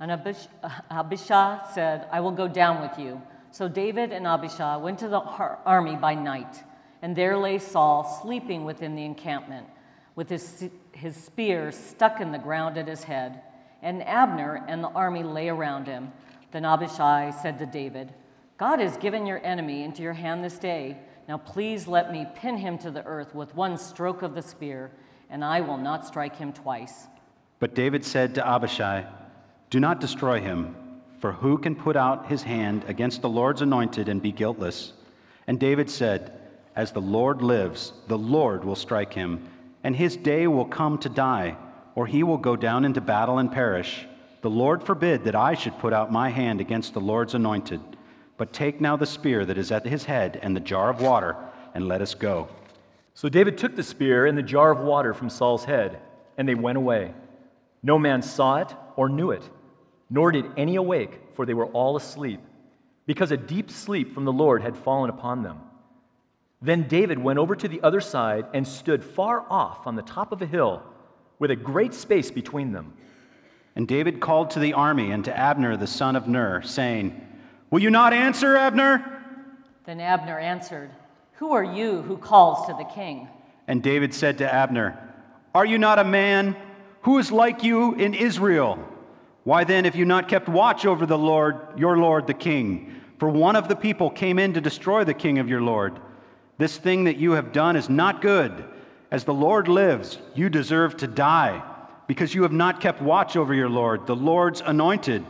And 0.00 0.10
Abish- 0.10 0.48
Abishai 0.90 1.60
said, 1.72 2.06
I 2.12 2.20
will 2.20 2.32
go 2.32 2.48
down 2.48 2.80
with 2.80 2.98
you. 2.98 3.20
So 3.50 3.68
David 3.68 4.12
and 4.12 4.26
Abishai 4.26 4.76
went 4.76 4.98
to 5.00 5.08
the 5.08 5.20
army 5.20 5.96
by 5.96 6.14
night, 6.14 6.62
and 7.02 7.16
there 7.16 7.36
lay 7.36 7.58
Saul 7.58 8.20
sleeping 8.22 8.64
within 8.64 8.94
the 8.94 9.04
encampment, 9.04 9.66
with 10.14 10.28
his, 10.28 10.68
his 10.92 11.16
spear 11.16 11.72
stuck 11.72 12.20
in 12.20 12.32
the 12.32 12.38
ground 12.38 12.76
at 12.76 12.86
his 12.86 13.04
head 13.04 13.42
and 13.82 14.02
Abner 14.02 14.64
and 14.68 14.82
the 14.82 14.88
army 14.88 15.22
lay 15.22 15.48
around 15.48 15.86
him. 15.86 16.12
Then 16.50 16.64
Abishai 16.64 17.30
said 17.42 17.58
to 17.58 17.66
David, 17.66 18.12
God 18.56 18.80
has 18.80 18.96
given 18.96 19.26
your 19.26 19.44
enemy 19.44 19.84
into 19.84 20.02
your 20.02 20.14
hand 20.14 20.42
this 20.42 20.58
day. 20.58 20.98
Now 21.28 21.38
please 21.38 21.86
let 21.86 22.10
me 22.10 22.26
pin 22.34 22.56
him 22.56 22.78
to 22.78 22.90
the 22.90 23.04
earth 23.04 23.34
with 23.34 23.54
one 23.54 23.76
stroke 23.76 24.22
of 24.22 24.34
the 24.34 24.42
spear, 24.42 24.90
and 25.30 25.44
I 25.44 25.60
will 25.60 25.76
not 25.76 26.06
strike 26.06 26.36
him 26.36 26.52
twice. 26.52 27.06
But 27.60 27.74
David 27.74 28.04
said 28.04 28.34
to 28.36 28.46
Abishai, 28.46 29.04
Do 29.70 29.80
not 29.80 30.00
destroy 30.00 30.40
him, 30.40 30.74
for 31.18 31.32
who 31.32 31.58
can 31.58 31.76
put 31.76 31.94
out 31.94 32.28
his 32.28 32.42
hand 32.42 32.84
against 32.88 33.20
the 33.20 33.28
Lord's 33.28 33.60
anointed 33.60 34.08
and 34.08 34.22
be 34.22 34.32
guiltless? 34.32 34.94
And 35.46 35.60
David 35.60 35.90
said, 35.90 36.32
As 36.74 36.92
the 36.92 37.02
Lord 37.02 37.42
lives, 37.42 37.92
the 38.06 38.16
Lord 38.16 38.64
will 38.64 38.76
strike 38.76 39.12
him, 39.12 39.46
and 39.84 39.94
his 39.94 40.16
day 40.16 40.46
will 40.46 40.64
come 40.64 40.96
to 40.98 41.10
die, 41.10 41.56
or 41.94 42.06
he 42.06 42.22
will 42.22 42.38
go 42.38 42.56
down 42.56 42.86
into 42.86 43.02
battle 43.02 43.38
and 43.38 43.52
perish. 43.52 44.06
The 44.40 44.48
Lord 44.48 44.82
forbid 44.82 45.24
that 45.24 45.34
I 45.34 45.52
should 45.52 45.78
put 45.78 45.92
out 45.92 46.10
my 46.10 46.30
hand 46.30 46.62
against 46.62 46.94
the 46.94 47.00
Lord's 47.00 47.34
anointed. 47.34 47.80
But 48.38 48.54
take 48.54 48.80
now 48.80 48.96
the 48.96 49.04
spear 49.04 49.44
that 49.44 49.58
is 49.58 49.70
at 49.70 49.84
his 49.84 50.04
head 50.04 50.38
and 50.42 50.56
the 50.56 50.60
jar 50.60 50.88
of 50.88 51.02
water, 51.02 51.36
and 51.74 51.88
let 51.88 52.00
us 52.00 52.14
go. 52.14 52.48
So 53.12 53.28
David 53.28 53.58
took 53.58 53.76
the 53.76 53.82
spear 53.82 54.24
and 54.24 54.38
the 54.38 54.42
jar 54.42 54.70
of 54.70 54.80
water 54.80 55.12
from 55.12 55.28
Saul's 55.28 55.64
head, 55.66 55.98
and 56.38 56.48
they 56.48 56.54
went 56.54 56.78
away. 56.78 57.12
No 57.82 57.98
man 57.98 58.22
saw 58.22 58.56
it 58.58 58.74
or 58.96 59.08
knew 59.08 59.30
it, 59.32 59.42
nor 60.10 60.32
did 60.32 60.46
any 60.56 60.76
awake, 60.76 61.20
for 61.34 61.44
they 61.44 61.54
were 61.54 61.66
all 61.66 61.96
asleep, 61.96 62.40
because 63.06 63.30
a 63.30 63.36
deep 63.36 63.70
sleep 63.70 64.14
from 64.14 64.24
the 64.24 64.32
Lord 64.32 64.62
had 64.62 64.76
fallen 64.76 65.10
upon 65.10 65.42
them. 65.42 65.60
Then 66.60 66.88
David 66.88 67.18
went 67.18 67.38
over 67.38 67.54
to 67.54 67.68
the 67.68 67.80
other 67.82 68.00
side 68.00 68.46
and 68.52 68.66
stood 68.66 69.04
far 69.04 69.44
off 69.48 69.86
on 69.86 69.96
the 69.96 70.02
top 70.02 70.32
of 70.32 70.42
a 70.42 70.46
hill, 70.46 70.82
with 71.38 71.50
a 71.50 71.56
great 71.56 71.94
space 71.94 72.30
between 72.30 72.72
them. 72.72 72.94
And 73.76 73.86
David 73.86 74.18
called 74.18 74.50
to 74.50 74.58
the 74.58 74.72
army 74.72 75.12
and 75.12 75.24
to 75.26 75.36
Abner 75.36 75.76
the 75.76 75.86
son 75.86 76.16
of 76.16 76.26
Ner, 76.26 76.62
saying, 76.62 77.20
Will 77.70 77.80
you 77.80 77.90
not 77.90 78.12
answer, 78.12 78.56
Abner? 78.56 79.22
Then 79.84 80.00
Abner 80.00 80.38
answered, 80.38 80.90
Who 81.34 81.52
are 81.52 81.64
you 81.64 82.02
who 82.02 82.16
calls 82.16 82.66
to 82.66 82.74
the 82.74 82.84
king? 82.84 83.28
And 83.68 83.82
David 83.82 84.14
said 84.14 84.38
to 84.38 84.52
Abner, 84.52 84.98
Are 85.54 85.66
you 85.66 85.78
not 85.78 85.98
a 85.98 86.04
man? 86.04 86.56
Who 87.02 87.18
is 87.18 87.30
like 87.30 87.62
you 87.62 87.94
in 87.94 88.14
Israel? 88.14 88.84
Why 89.48 89.64
then 89.64 89.86
have 89.86 89.96
you 89.96 90.04
not 90.04 90.28
kept 90.28 90.46
watch 90.46 90.84
over 90.84 91.06
the 91.06 91.16
Lord, 91.16 91.56
your 91.74 91.96
Lord 91.96 92.26
the 92.26 92.34
king? 92.34 92.94
For 93.18 93.30
one 93.30 93.56
of 93.56 93.66
the 93.66 93.76
people 93.76 94.10
came 94.10 94.38
in 94.38 94.52
to 94.52 94.60
destroy 94.60 95.04
the 95.04 95.14
king 95.14 95.38
of 95.38 95.48
your 95.48 95.62
Lord. 95.62 95.98
This 96.58 96.76
thing 96.76 97.04
that 97.04 97.16
you 97.16 97.32
have 97.32 97.50
done 97.50 97.74
is 97.74 97.88
not 97.88 98.20
good. 98.20 98.62
As 99.10 99.24
the 99.24 99.32
Lord 99.32 99.66
lives, 99.66 100.18
you 100.34 100.50
deserve 100.50 100.98
to 100.98 101.06
die, 101.06 101.62
because 102.06 102.34
you 102.34 102.42
have 102.42 102.52
not 102.52 102.82
kept 102.82 103.00
watch 103.00 103.36
over 103.36 103.54
your 103.54 103.70
Lord, 103.70 104.06
the 104.06 104.14
Lord's 104.14 104.60
anointed. 104.60 105.24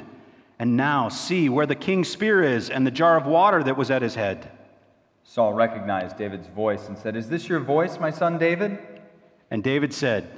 And 0.59 0.77
now 0.77 1.09
see 1.09 1.49
where 1.49 1.66
the 1.66 1.77
king's 1.77 2.09
spear 2.09 2.43
is 2.43 2.71
and 2.71 2.85
the 2.85 2.91
jar 2.91 3.16
of 3.16 3.25
water 3.25 3.62
that 3.62 3.77
was 3.77 3.93
at 3.93 4.03
his 4.03 4.16
head. 4.16 4.51
Saul 5.23 5.55
recognized 5.55 6.19
David's 6.19 6.49
voice 6.49 6.89
and 6.89 6.99
said, 6.99 7.14
Is 7.14 7.29
this 7.29 7.49
your 7.49 7.61
voice, 7.61 8.01
my 8.01 8.11
son 8.11 8.37
David? 8.37 8.81
And 9.53 9.62
David 9.62 9.95
said, 9.95 10.29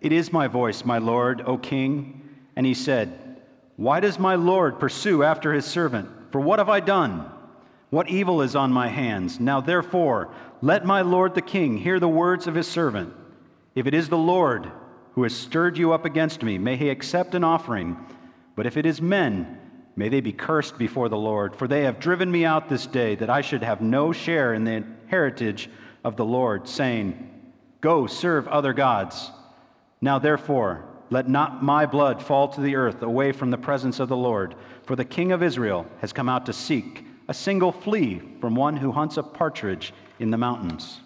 It 0.00 0.10
is 0.10 0.32
my 0.32 0.48
voice, 0.48 0.84
my 0.84 0.98
lord, 0.98 1.40
O 1.46 1.56
king. 1.56 2.24
And 2.56 2.66
he 2.66 2.74
said, 2.74 3.16
Why 3.78 4.00
does 4.00 4.18
my 4.18 4.34
lord 4.34 4.80
pursue 4.80 5.22
after 5.22 5.52
his 5.52 5.64
servant? 5.64 6.10
For 6.32 6.40
what 6.40 6.58
have 6.58 6.68
I 6.68 6.80
done? 6.80 7.30
What 7.90 8.08
evil 8.08 8.42
is 8.42 8.56
on 8.56 8.72
my 8.72 8.88
hands? 8.88 9.38
Now 9.38 9.60
therefore, 9.60 10.34
let 10.60 10.84
my 10.84 11.02
lord 11.02 11.36
the 11.36 11.42
king 11.42 11.78
hear 11.78 12.00
the 12.00 12.08
words 12.08 12.48
of 12.48 12.56
his 12.56 12.66
servant. 12.66 13.14
If 13.76 13.86
it 13.86 13.94
is 13.94 14.08
the 14.08 14.18
Lord 14.18 14.68
who 15.12 15.22
has 15.22 15.32
stirred 15.32 15.78
you 15.78 15.92
up 15.92 16.04
against 16.04 16.42
me, 16.42 16.58
may 16.58 16.74
he 16.74 16.88
accept 16.88 17.36
an 17.36 17.44
offering. 17.44 17.96
But 18.56 18.66
if 18.66 18.76
it 18.76 18.84
is 18.84 19.00
men, 19.00 19.56
may 19.94 20.08
they 20.08 20.22
be 20.22 20.32
cursed 20.32 20.76
before 20.76 21.08
the 21.08 21.16
Lord, 21.16 21.54
for 21.54 21.68
they 21.68 21.84
have 21.84 22.00
driven 22.00 22.28
me 22.28 22.44
out 22.44 22.68
this 22.68 22.84
day 22.84 23.14
that 23.14 23.30
I 23.30 23.42
should 23.42 23.62
have 23.62 23.80
no 23.80 24.10
share 24.10 24.54
in 24.54 24.64
the 24.64 24.82
heritage 25.06 25.70
of 26.02 26.16
the 26.16 26.24
Lord, 26.24 26.66
saying, 26.66 27.30
Go 27.80 28.08
serve 28.08 28.48
other 28.48 28.72
gods. 28.72 29.30
Now 30.00 30.18
therefore, 30.18 30.87
let 31.10 31.28
not 31.28 31.62
my 31.62 31.86
blood 31.86 32.22
fall 32.22 32.48
to 32.48 32.60
the 32.60 32.76
earth 32.76 33.02
away 33.02 33.32
from 33.32 33.50
the 33.50 33.58
presence 33.58 34.00
of 34.00 34.08
the 34.08 34.16
Lord, 34.16 34.54
for 34.84 34.96
the 34.96 35.04
king 35.04 35.32
of 35.32 35.42
Israel 35.42 35.86
has 36.00 36.12
come 36.12 36.28
out 36.28 36.46
to 36.46 36.52
seek 36.52 37.04
a 37.28 37.34
single 37.34 37.72
flea 37.72 38.22
from 38.40 38.54
one 38.54 38.76
who 38.76 38.92
hunts 38.92 39.16
a 39.16 39.22
partridge 39.22 39.92
in 40.18 40.30
the 40.30 40.38
mountains. 40.38 41.00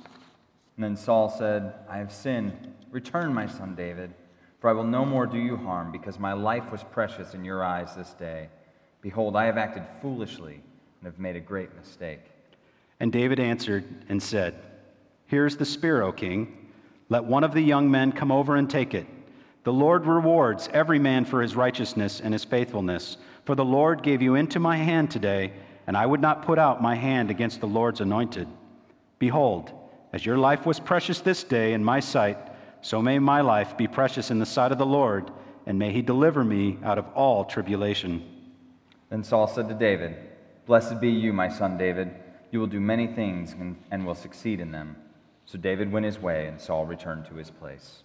And 0.77 0.85
then 0.85 0.97
Saul 0.97 1.29
said, 1.29 1.75
I 1.89 1.99
have 1.99 2.13
sinned. 2.13 2.75
Return, 2.91 3.33
my 3.35 3.47
son 3.47 3.75
David, 3.75 4.13
for 4.61 4.71
I 4.71 4.73
will 4.73 4.85
no 4.85 5.05
more 5.05 5.27
do 5.27 5.39
you 5.39 5.57
harm, 5.57 5.91
because 5.91 6.19
my 6.19 6.33
life 6.33 6.71
was 6.71 6.85
precious 6.85 7.35
in 7.35 7.45
your 7.45 7.65
eyes 7.65 7.95
this 7.97 8.15
day. 8.15 8.49
Behold, 9.01 9.35
I 9.37 9.47
have 9.47 9.59
acted 9.59 9.83
foolishly 10.01 10.63
and 11.01 11.07
have 11.07 11.19
made 11.19 11.37
a 11.37 11.41
great 11.41 11.75
mistake. 11.77 12.21
And 13.01 13.11
David 13.11 13.41
answered 13.41 13.85
and 14.09 14.23
said, 14.23 14.55
Here's 15.27 15.57
the 15.57 15.65
spear, 15.65 16.03
O 16.03 16.13
king. 16.13 16.71
Let 17.09 17.25
one 17.25 17.43
of 17.43 17.53
the 17.53 17.61
young 17.61 17.91
men 17.91 18.13
come 18.13 18.31
over 18.31 18.55
and 18.57 18.71
take 18.71 18.95
it. 18.95 19.07
The 19.65 19.73
Lord 19.73 20.07
rewards 20.07 20.69
every 20.73 20.99
man 20.99 21.25
for 21.25 21.41
his 21.43 21.55
righteousness 21.55 22.21
and 22.21 22.33
his 22.33 22.45
faithfulness. 22.45 23.17
For 23.45 23.55
the 23.55 23.65
Lord 23.65 24.03
gave 24.03 24.23
you 24.23 24.35
into 24.35 24.59
my 24.59 24.77
hand 24.77 25.11
today 25.11 25.53
and 25.87 25.97
I 25.97 26.07
would 26.07 26.21
not 26.21 26.45
put 26.45 26.59
out 26.59 26.83
my 26.83 26.95
hand 26.95 27.31
against 27.31 27.61
the 27.61 27.67
Lord's 27.67 28.01
anointed. 28.01 28.49
Behold, 29.19 29.73
as 30.13 30.25
your 30.25 30.39
life 30.39 30.67
was 30.67 30.79
precious 30.79 31.21
this 31.21 31.45
day 31.45 31.73
in 31.73 31.83
my 31.83 32.01
sight, 32.01 32.39
so 32.81 33.01
may 33.01 33.19
my 33.19 33.41
life 33.41 33.77
be 33.77 33.87
precious 33.87 34.31
in 34.31 34.39
the 34.39 34.47
sight 34.47 34.73
of 34.73 34.79
the 34.79 34.87
Lord, 34.87 35.31
and 35.67 35.79
may 35.79 35.93
he 35.93 36.03
deliver 36.03 36.45
me 36.45 36.79
out 36.85 36.99
of 36.99 37.07
all 37.15 37.45
tribulation. 37.45 38.23
Then 39.11 39.25
Saul 39.25 39.47
said 39.47 39.69
to 39.69 39.75
David, 39.75 40.17
Blessed 40.67 41.01
be 41.01 41.11
you, 41.11 41.33
my 41.33 41.49
son 41.49 41.77
David. 41.77 42.11
You 42.51 42.61
will 42.61 42.67
do 42.67 42.81
many 42.81 43.07
things 43.07 43.55
and, 43.91 44.07
will 44.07 44.15
succeed 44.15 44.61
in 44.61 44.73
them. 44.73 44.97
So 45.47 45.59
David 45.59 45.91
went 45.91 46.07
his 46.07 46.19
way, 46.19 46.47
and 46.47 46.61
Saul 46.61 46.87
returned 46.87 47.27
to 47.27 47.35
his 47.35 47.51
place. 47.51 48.03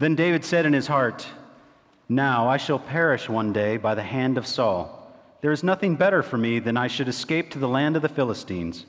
Then 0.00 0.14
David 0.14 0.46
said 0.46 0.64
in 0.64 0.72
his 0.72 0.86
heart, 0.86 1.26
Now 2.08 2.48
I 2.48 2.56
shall 2.56 2.78
perish 2.78 3.28
one 3.28 3.52
day 3.52 3.76
by 3.76 3.94
the 3.94 4.02
hand 4.02 4.38
of 4.38 4.46
Saul. 4.46 5.12
There 5.42 5.52
is 5.52 5.62
nothing 5.62 5.94
better 5.94 6.22
for 6.22 6.38
me 6.38 6.58
than 6.58 6.78
I 6.78 6.86
should 6.86 7.06
escape 7.06 7.50
to 7.50 7.58
the 7.58 7.68
land 7.68 7.96
of 7.96 8.02
the 8.02 8.08
Philistines. 8.08 8.86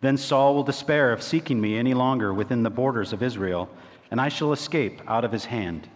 Then 0.00 0.16
Saul 0.16 0.54
will 0.54 0.62
despair 0.62 1.12
of 1.12 1.24
seeking 1.24 1.60
me 1.60 1.76
any 1.76 1.92
longer 1.92 2.32
within 2.32 2.62
the 2.62 2.70
borders 2.70 3.12
of 3.12 3.20
Israel, 3.20 3.68
and 4.12 4.20
I 4.20 4.28
shall 4.28 4.52
escape 4.52 5.00
out 5.08 5.24
of 5.24 5.32
his 5.32 5.46
hand. 5.46 5.88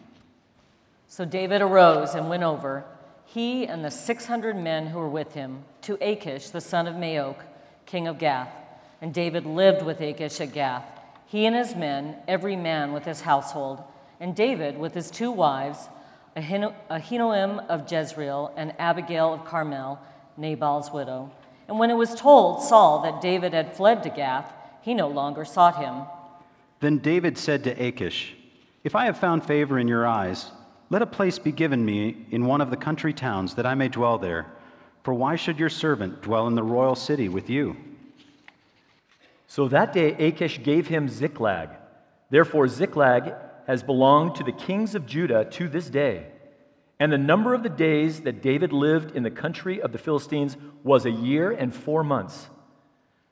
So 1.06 1.24
David 1.24 1.62
arose 1.62 2.16
and 2.16 2.28
went 2.28 2.42
over, 2.42 2.84
he 3.26 3.64
and 3.64 3.84
the 3.84 3.92
600 3.92 4.56
men 4.56 4.88
who 4.88 4.98
were 4.98 5.08
with 5.08 5.34
him, 5.34 5.62
to 5.82 5.98
Achish, 6.00 6.50
the 6.50 6.60
son 6.60 6.88
of 6.88 6.96
Maoch, 6.96 7.38
king 7.86 8.08
of 8.08 8.18
Gath. 8.18 8.50
And 9.00 9.14
David 9.14 9.46
lived 9.46 9.86
with 9.86 10.00
Achish 10.00 10.40
at 10.40 10.52
Gath, 10.52 10.84
he 11.26 11.46
and 11.46 11.54
his 11.54 11.76
men, 11.76 12.16
every 12.26 12.56
man 12.56 12.92
with 12.92 13.04
his 13.04 13.20
household 13.20 13.84
and 14.20 14.34
David 14.34 14.78
with 14.78 14.94
his 14.94 15.10
two 15.10 15.30
wives, 15.30 15.88
Ahinoam 16.36 17.66
of 17.68 17.90
Jezreel 17.90 18.52
and 18.56 18.74
Abigail 18.78 19.32
of 19.32 19.44
Carmel, 19.44 19.98
Nabal's 20.36 20.92
widow. 20.92 21.30
And 21.68 21.78
when 21.78 21.90
it 21.90 21.94
was 21.94 22.14
told 22.14 22.62
Saul 22.62 23.02
that 23.02 23.20
David 23.20 23.52
had 23.52 23.76
fled 23.76 24.02
to 24.02 24.10
Gath, 24.10 24.52
he 24.82 24.94
no 24.94 25.08
longer 25.08 25.44
sought 25.44 25.82
him. 25.82 26.02
Then 26.80 26.98
David 26.98 27.38
said 27.38 27.64
to 27.64 27.70
Achish, 27.70 28.34
If 28.84 28.94
I 28.94 29.06
have 29.06 29.18
found 29.18 29.44
favor 29.44 29.78
in 29.78 29.88
your 29.88 30.06
eyes, 30.06 30.50
let 30.90 31.02
a 31.02 31.06
place 31.06 31.38
be 31.38 31.52
given 31.52 31.84
me 31.84 32.26
in 32.30 32.46
one 32.46 32.60
of 32.60 32.70
the 32.70 32.76
country 32.76 33.12
towns 33.12 33.54
that 33.54 33.66
I 33.66 33.74
may 33.74 33.88
dwell 33.88 34.18
there. 34.18 34.46
For 35.02 35.14
why 35.14 35.36
should 35.36 35.58
your 35.58 35.68
servant 35.68 36.22
dwell 36.22 36.46
in 36.46 36.54
the 36.54 36.62
royal 36.62 36.94
city 36.94 37.28
with 37.28 37.50
you? 37.50 37.76
So 39.48 39.68
that 39.68 39.92
day 39.92 40.12
Achish 40.12 40.62
gave 40.62 40.86
him 40.88 41.08
Ziklag. 41.08 41.70
Therefore, 42.30 42.68
Ziklag 42.68 43.34
has 43.66 43.82
belonged 43.82 44.36
to 44.36 44.44
the 44.44 44.52
kings 44.52 44.94
of 44.94 45.06
Judah 45.06 45.44
to 45.44 45.68
this 45.68 45.90
day. 45.90 46.26
And 46.98 47.12
the 47.12 47.18
number 47.18 47.52
of 47.52 47.62
the 47.62 47.68
days 47.68 48.20
that 48.20 48.40
David 48.40 48.72
lived 48.72 49.14
in 49.14 49.22
the 49.22 49.30
country 49.30 49.82
of 49.82 49.92
the 49.92 49.98
Philistines 49.98 50.56
was 50.82 51.04
a 51.04 51.10
year 51.10 51.50
and 51.50 51.74
four 51.74 52.02
months. 52.02 52.48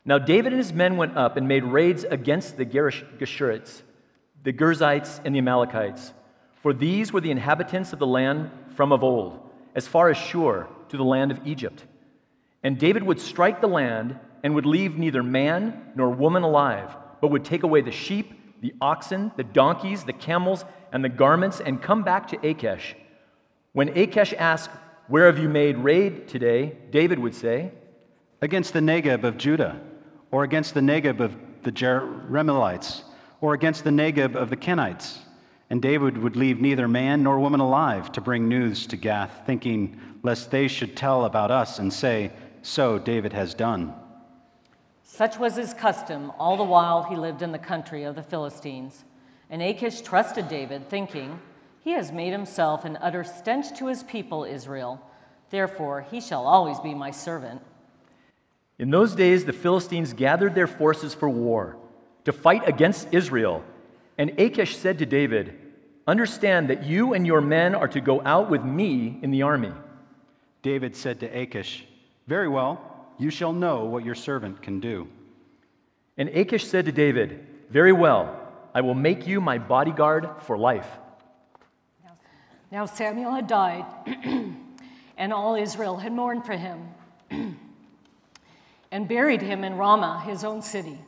Now 0.04 0.18
David 0.18 0.52
and 0.52 0.58
his 0.58 0.72
men 0.72 0.96
went 0.96 1.16
up 1.16 1.36
and 1.36 1.48
made 1.48 1.64
raids 1.64 2.04
against 2.04 2.56
the 2.58 2.66
Geshurites, 2.66 3.82
the 4.42 4.52
Girzites, 4.52 5.20
and 5.24 5.34
the 5.34 5.38
Amalekites. 5.38 6.12
For 6.62 6.74
these 6.74 7.12
were 7.12 7.22
the 7.22 7.30
inhabitants 7.30 7.92
of 7.92 7.98
the 7.98 8.06
land 8.06 8.50
from 8.74 8.92
of 8.92 9.02
old, 9.02 9.40
as 9.74 9.86
far 9.86 10.10
as 10.10 10.16
Shur 10.18 10.66
to 10.90 10.96
the 10.96 11.04
land 11.04 11.30
of 11.30 11.46
Egypt. 11.46 11.84
And 12.62 12.78
David 12.78 13.02
would 13.02 13.20
strike 13.20 13.60
the 13.60 13.66
land 13.66 14.18
and 14.42 14.54
would 14.54 14.66
leave 14.66 14.98
neither 14.98 15.22
man 15.22 15.92
nor 15.94 16.10
woman 16.10 16.42
alive, 16.42 16.94
but 17.22 17.30
would 17.30 17.44
take 17.44 17.62
away 17.62 17.80
the 17.80 17.90
sheep 17.90 18.34
the 18.60 18.74
oxen, 18.80 19.32
the 19.36 19.44
donkeys, 19.44 20.04
the 20.04 20.12
camels, 20.12 20.64
and 20.92 21.04
the 21.04 21.08
garments, 21.08 21.60
and 21.60 21.82
come 21.82 22.02
back 22.02 22.28
to 22.28 22.48
Achish. 22.48 22.96
When 23.72 23.88
Achish 23.96 24.32
asked, 24.38 24.70
Where 25.08 25.26
have 25.26 25.38
you 25.38 25.48
made 25.48 25.76
raid 25.78 26.28
today? 26.28 26.76
David 26.90 27.18
would 27.18 27.34
say, 27.34 27.72
Against 28.40 28.72
the 28.72 28.80
Negeb 28.80 29.24
of 29.24 29.36
Judah, 29.36 29.80
or 30.30 30.44
against 30.44 30.74
the 30.74 30.80
Negeb 30.80 31.20
of 31.20 31.36
the 31.62 31.72
Jerahmeelites, 31.72 33.02
or 33.40 33.54
against 33.54 33.84
the 33.84 33.90
Negeb 33.90 34.34
of 34.36 34.50
the 34.50 34.56
Kenites. 34.56 35.18
And 35.70 35.80
David 35.82 36.18
would 36.18 36.36
leave 36.36 36.60
neither 36.60 36.86
man 36.86 37.22
nor 37.22 37.40
woman 37.40 37.60
alive 37.60 38.12
to 38.12 38.20
bring 38.20 38.48
news 38.48 38.86
to 38.88 38.96
Gath, 38.96 39.42
thinking 39.46 39.98
lest 40.22 40.50
they 40.50 40.68
should 40.68 40.96
tell 40.96 41.24
about 41.24 41.50
us 41.50 41.78
and 41.78 41.92
say, 41.92 42.32
So 42.62 42.98
David 42.98 43.32
has 43.32 43.54
done. 43.54 43.94
Such 45.14 45.38
was 45.38 45.54
his 45.54 45.74
custom 45.74 46.32
all 46.40 46.56
the 46.56 46.64
while 46.64 47.04
he 47.04 47.14
lived 47.14 47.40
in 47.40 47.52
the 47.52 47.58
country 47.58 48.02
of 48.02 48.16
the 48.16 48.22
Philistines. 48.24 49.04
And 49.48 49.62
Achish 49.62 50.00
trusted 50.00 50.48
David, 50.48 50.88
thinking, 50.88 51.38
He 51.84 51.92
has 51.92 52.10
made 52.10 52.32
himself 52.32 52.84
an 52.84 52.98
utter 53.00 53.22
stench 53.22 53.78
to 53.78 53.86
his 53.86 54.02
people 54.02 54.42
Israel. 54.42 55.00
Therefore, 55.50 56.04
he 56.10 56.20
shall 56.20 56.48
always 56.48 56.80
be 56.80 56.94
my 56.94 57.12
servant. 57.12 57.62
In 58.76 58.90
those 58.90 59.14
days, 59.14 59.44
the 59.44 59.52
Philistines 59.52 60.14
gathered 60.14 60.56
their 60.56 60.66
forces 60.66 61.14
for 61.14 61.28
war 61.28 61.76
to 62.24 62.32
fight 62.32 62.66
against 62.68 63.06
Israel. 63.12 63.62
And 64.18 64.30
Achish 64.30 64.76
said 64.76 64.98
to 64.98 65.06
David, 65.06 65.56
Understand 66.08 66.68
that 66.70 66.82
you 66.82 67.14
and 67.14 67.24
your 67.24 67.40
men 67.40 67.76
are 67.76 67.86
to 67.86 68.00
go 68.00 68.20
out 68.22 68.50
with 68.50 68.64
me 68.64 69.20
in 69.22 69.30
the 69.30 69.42
army. 69.42 69.72
David 70.62 70.96
said 70.96 71.20
to 71.20 71.26
Achish, 71.26 71.86
Very 72.26 72.48
well, 72.48 72.93
you 73.18 73.30
shall 73.30 73.52
know 73.52 73.84
what 73.84 74.04
your 74.04 74.14
servant 74.14 74.62
can 74.62 74.80
do. 74.80 75.08
And 76.16 76.28
Achish 76.28 76.66
said 76.66 76.86
to 76.86 76.92
David, 76.92 77.46
Very 77.70 77.92
well, 77.92 78.40
I 78.74 78.80
will 78.80 78.94
make 78.94 79.26
you 79.26 79.40
my 79.40 79.58
bodyguard 79.58 80.28
for 80.42 80.58
life. 80.58 80.88
Now 82.70 82.86
Samuel 82.86 83.32
had 83.32 83.46
died, 83.46 83.84
and 85.16 85.32
all 85.32 85.54
Israel 85.54 85.96
had 85.96 86.12
mourned 86.12 86.44
for 86.44 86.54
him, 86.56 86.88
and 88.90 89.08
buried 89.08 89.42
him 89.42 89.62
in 89.62 89.76
Ramah, 89.76 90.24
his 90.26 90.42
own 90.42 90.60
city. 90.60 90.98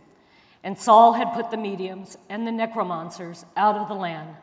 And 0.63 0.79
Saul 0.79 1.13
had 1.13 1.33
put 1.35 1.51
the 1.51 1.57
mediums 1.57 2.17
and 2.29 2.47
the 2.47 2.53
necromancers 2.53 3.45
out 3.57 3.77
of 3.77 3.89
the 3.89 3.95
land. 3.95 4.37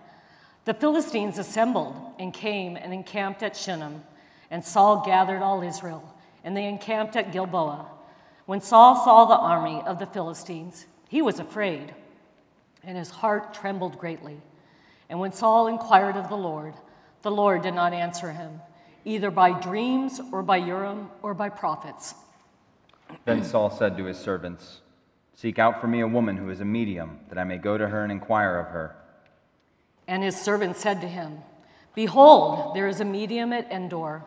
The 0.66 0.74
Philistines 0.74 1.38
assembled 1.38 1.95
and 2.20 2.34
came 2.34 2.76
and 2.76 2.93
encamped 2.93 3.43
at 3.43 3.55
Shunem, 3.55 4.03
and 4.51 4.64
Saul 4.64 5.03
gathered 5.05 5.41
all 5.41 5.61
Israel, 5.61 6.12
and 6.43 6.55
they 6.55 6.65
encamped 6.65 7.15
at 7.15 7.31
Gilboa. 7.31 7.87
When 8.45 8.61
Saul 8.61 8.95
saw 9.03 9.25
the 9.25 9.37
army 9.37 9.81
of 9.85 9.99
the 9.99 10.05
Philistines, 10.05 10.85
he 11.09 11.21
was 11.21 11.39
afraid, 11.39 11.93
and 12.83 12.97
his 12.97 13.09
heart 13.09 13.53
trembled 13.53 13.97
greatly. 13.97 14.41
And 15.09 15.19
when 15.19 15.31
Saul 15.31 15.67
inquired 15.67 16.17
of 16.17 16.29
the 16.29 16.35
Lord, 16.35 16.73
the 17.21 17.31
Lord 17.31 17.61
did 17.61 17.73
not 17.73 17.93
answer 17.93 18.31
him, 18.31 18.59
either 19.05 19.31
by 19.31 19.59
dreams 19.59 20.19
or 20.31 20.43
by 20.43 20.57
Urim 20.57 21.09
or 21.21 21.33
by 21.33 21.49
prophets. 21.49 22.15
Then 23.25 23.43
Saul 23.43 23.69
said 23.69 23.97
to 23.97 24.05
his 24.05 24.17
servants, 24.17 24.81
Seek 25.35 25.59
out 25.59 25.81
for 25.81 25.87
me 25.87 26.01
a 26.01 26.07
woman 26.07 26.37
who 26.37 26.49
is 26.49 26.59
a 26.59 26.65
medium, 26.65 27.19
that 27.29 27.37
I 27.37 27.43
may 27.43 27.57
go 27.57 27.77
to 27.77 27.87
her 27.87 28.03
and 28.03 28.11
inquire 28.11 28.57
of 28.57 28.67
her. 28.67 28.95
And 30.07 30.23
his 30.23 30.39
servant 30.39 30.77
said 30.77 31.01
to 31.01 31.07
him, 31.07 31.39
Behold, 31.95 32.75
there 32.75 32.87
is 32.87 32.99
a 32.99 33.05
medium 33.05 33.53
at 33.53 33.71
Endor. 33.71 34.23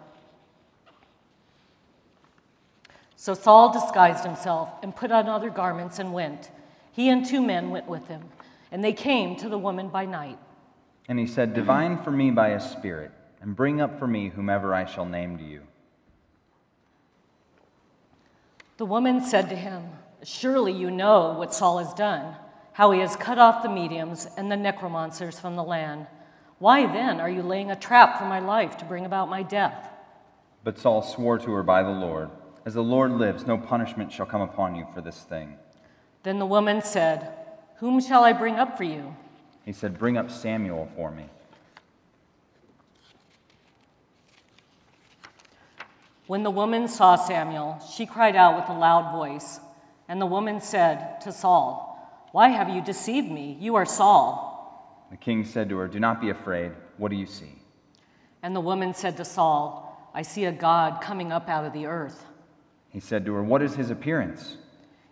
So 3.26 3.34
Saul 3.34 3.72
disguised 3.72 4.24
himself 4.24 4.70
and 4.84 4.94
put 4.94 5.10
on 5.10 5.28
other 5.28 5.50
garments 5.50 5.98
and 5.98 6.12
went. 6.12 6.48
He 6.92 7.08
and 7.08 7.26
two 7.26 7.42
men 7.42 7.70
went 7.70 7.88
with 7.88 8.06
him, 8.06 8.22
and 8.70 8.84
they 8.84 8.92
came 8.92 9.34
to 9.38 9.48
the 9.48 9.58
woman 9.58 9.88
by 9.88 10.04
night. 10.04 10.38
And 11.08 11.18
he 11.18 11.26
said, 11.26 11.52
Divine 11.52 12.00
for 12.04 12.12
me 12.12 12.30
by 12.30 12.50
a 12.50 12.60
spirit, 12.60 13.10
and 13.40 13.56
bring 13.56 13.80
up 13.80 13.98
for 13.98 14.06
me 14.06 14.28
whomever 14.28 14.72
I 14.72 14.84
shall 14.84 15.06
name 15.06 15.38
to 15.38 15.42
you. 15.42 15.62
The 18.76 18.86
woman 18.86 19.20
said 19.20 19.48
to 19.48 19.56
him, 19.56 19.88
Surely 20.22 20.70
you 20.70 20.92
know 20.92 21.32
what 21.32 21.52
Saul 21.52 21.78
has 21.78 21.92
done, 21.94 22.36
how 22.74 22.92
he 22.92 23.00
has 23.00 23.16
cut 23.16 23.40
off 23.40 23.64
the 23.64 23.68
mediums 23.68 24.28
and 24.36 24.52
the 24.52 24.56
necromancers 24.56 25.40
from 25.40 25.56
the 25.56 25.64
land. 25.64 26.06
Why 26.60 26.86
then 26.86 27.18
are 27.20 27.28
you 27.28 27.42
laying 27.42 27.72
a 27.72 27.76
trap 27.76 28.20
for 28.20 28.24
my 28.26 28.38
life 28.38 28.76
to 28.76 28.84
bring 28.84 29.04
about 29.04 29.28
my 29.28 29.42
death? 29.42 29.90
But 30.62 30.78
Saul 30.78 31.02
swore 31.02 31.38
to 31.38 31.50
her 31.54 31.64
by 31.64 31.82
the 31.82 31.90
Lord, 31.90 32.30
As 32.66 32.74
the 32.74 32.82
Lord 32.82 33.12
lives, 33.12 33.46
no 33.46 33.56
punishment 33.56 34.10
shall 34.10 34.26
come 34.26 34.40
upon 34.40 34.74
you 34.74 34.88
for 34.92 35.00
this 35.00 35.20
thing. 35.20 35.56
Then 36.24 36.40
the 36.40 36.46
woman 36.46 36.82
said, 36.82 37.32
Whom 37.76 38.00
shall 38.00 38.24
I 38.24 38.32
bring 38.32 38.56
up 38.56 38.76
for 38.76 38.82
you? 38.82 39.14
He 39.64 39.72
said, 39.72 39.96
Bring 39.96 40.16
up 40.16 40.32
Samuel 40.32 40.90
for 40.96 41.12
me. 41.12 41.26
When 46.26 46.42
the 46.42 46.50
woman 46.50 46.88
saw 46.88 47.14
Samuel, 47.14 47.80
she 47.94 48.04
cried 48.04 48.34
out 48.34 48.56
with 48.56 48.68
a 48.68 48.76
loud 48.76 49.12
voice. 49.12 49.60
And 50.08 50.20
the 50.20 50.26
woman 50.26 50.60
said 50.60 51.20
to 51.20 51.30
Saul, 51.30 52.28
Why 52.32 52.48
have 52.48 52.68
you 52.68 52.82
deceived 52.82 53.30
me? 53.30 53.56
You 53.60 53.76
are 53.76 53.86
Saul. 53.86 55.06
The 55.12 55.16
king 55.16 55.44
said 55.44 55.68
to 55.68 55.76
her, 55.78 55.86
Do 55.86 56.00
not 56.00 56.20
be 56.20 56.30
afraid. 56.30 56.72
What 56.96 57.12
do 57.12 57.16
you 57.16 57.26
see? 57.26 57.62
And 58.42 58.56
the 58.56 58.60
woman 58.60 58.92
said 58.92 59.16
to 59.18 59.24
Saul, 59.24 60.10
I 60.12 60.22
see 60.22 60.46
a 60.46 60.52
God 60.52 61.00
coming 61.00 61.30
up 61.30 61.48
out 61.48 61.64
of 61.64 61.72
the 61.72 61.86
earth. 61.86 62.24
He 62.96 63.00
said 63.00 63.26
to 63.26 63.34
her, 63.34 63.42
What 63.42 63.60
is 63.60 63.74
his 63.74 63.90
appearance? 63.90 64.56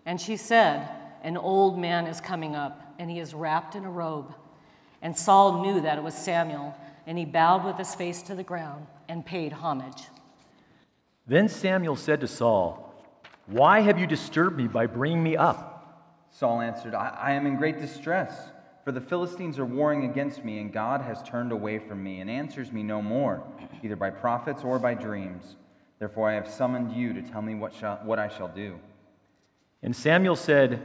And 0.07 0.19
she 0.19 0.39
said, 0.39 0.89
An 1.23 1.37
old 1.37 1.79
man 1.79 2.07
is 2.07 2.19
coming 2.19 2.57
up, 2.57 2.95
and 2.99 3.11
he 3.11 3.19
is 3.19 3.35
wrapped 3.35 3.75
in 3.75 3.85
a 3.85 3.91
robe. 3.91 4.35
And 5.03 5.15
Saul 5.15 5.63
knew 5.63 5.83
that 5.83 5.99
it 5.99 6.03
was 6.03 6.15
Samuel, 6.15 6.75
and 7.07 7.19
he 7.19 7.27
bowed 7.27 7.63
with 7.63 7.77
his 7.77 7.95
face 7.95 8.23
to 8.23 8.35
the 8.35 8.43
ground 8.43 8.87
and 9.07 9.27
paid 9.27 9.53
homage. 9.53 10.05
Then 11.27 11.47
Samuel 11.47 11.97
said 11.97 12.23
to 12.23 12.27
Saul, 12.27 12.95
Why 13.49 13.81
have 13.81 13.99
you 13.99 14.07
disturbed 14.07 14.57
me 14.57 14.67
by 14.67 14.87
bringing 14.87 15.23
me 15.23 15.37
up? 15.37 16.25
Saul 16.31 16.63
answered, 16.63 16.95
I, 16.95 17.09
I 17.09 17.33
am 17.33 17.45
in 17.47 17.57
great 17.57 17.79
distress, 17.79 18.49
for 18.83 18.93
the 18.93 19.01
Philistines 19.03 19.59
are 19.59 19.67
warring 19.67 20.07
against 20.07 20.43
me, 20.43 20.59
and 20.59 20.73
God 20.73 21.03
has 21.03 21.23
turned 21.23 21.53
away 21.53 21.81
from 21.81 22.03
me 22.03 22.21
and 22.21 22.31
answers 22.31 22.73
me 22.73 22.83
no 22.83 23.03
more, 23.03 23.45
either 23.83 23.95
by 23.95 24.09
prophets 24.09 24.65
or 24.65 24.79
by 24.79 24.95
dreams. 24.95 25.57
Therefore 26.05 26.29
I 26.29 26.35
have 26.35 26.51
summoned 26.51 26.93
you 26.93 27.15
to 27.15 27.23
tell 27.23 27.41
me 27.41 27.55
what, 27.55 27.73
shall, 27.73 27.99
what 28.05 28.19
I 28.19 28.29
shall 28.29 28.49
do. 28.49 28.79
And 29.83 29.97
Samuel 29.97 30.37
said, 30.37 30.83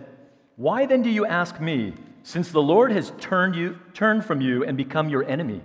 Why 0.56 0.86
then 0.86 1.02
do 1.02 1.10
you 1.10 1.26
ask 1.26 1.60
me, 1.60 1.94
since 2.24 2.52
the 2.52 2.62
Lord 2.62 2.90
has 2.94 3.12
turned, 3.20 3.54
you, 3.54 3.78
turned 3.94 4.24
from 4.24 4.40
you 4.40 4.64
and 4.64 4.78
become 4.78 5.10
your 5.10 5.28
enemy? 5.28 5.60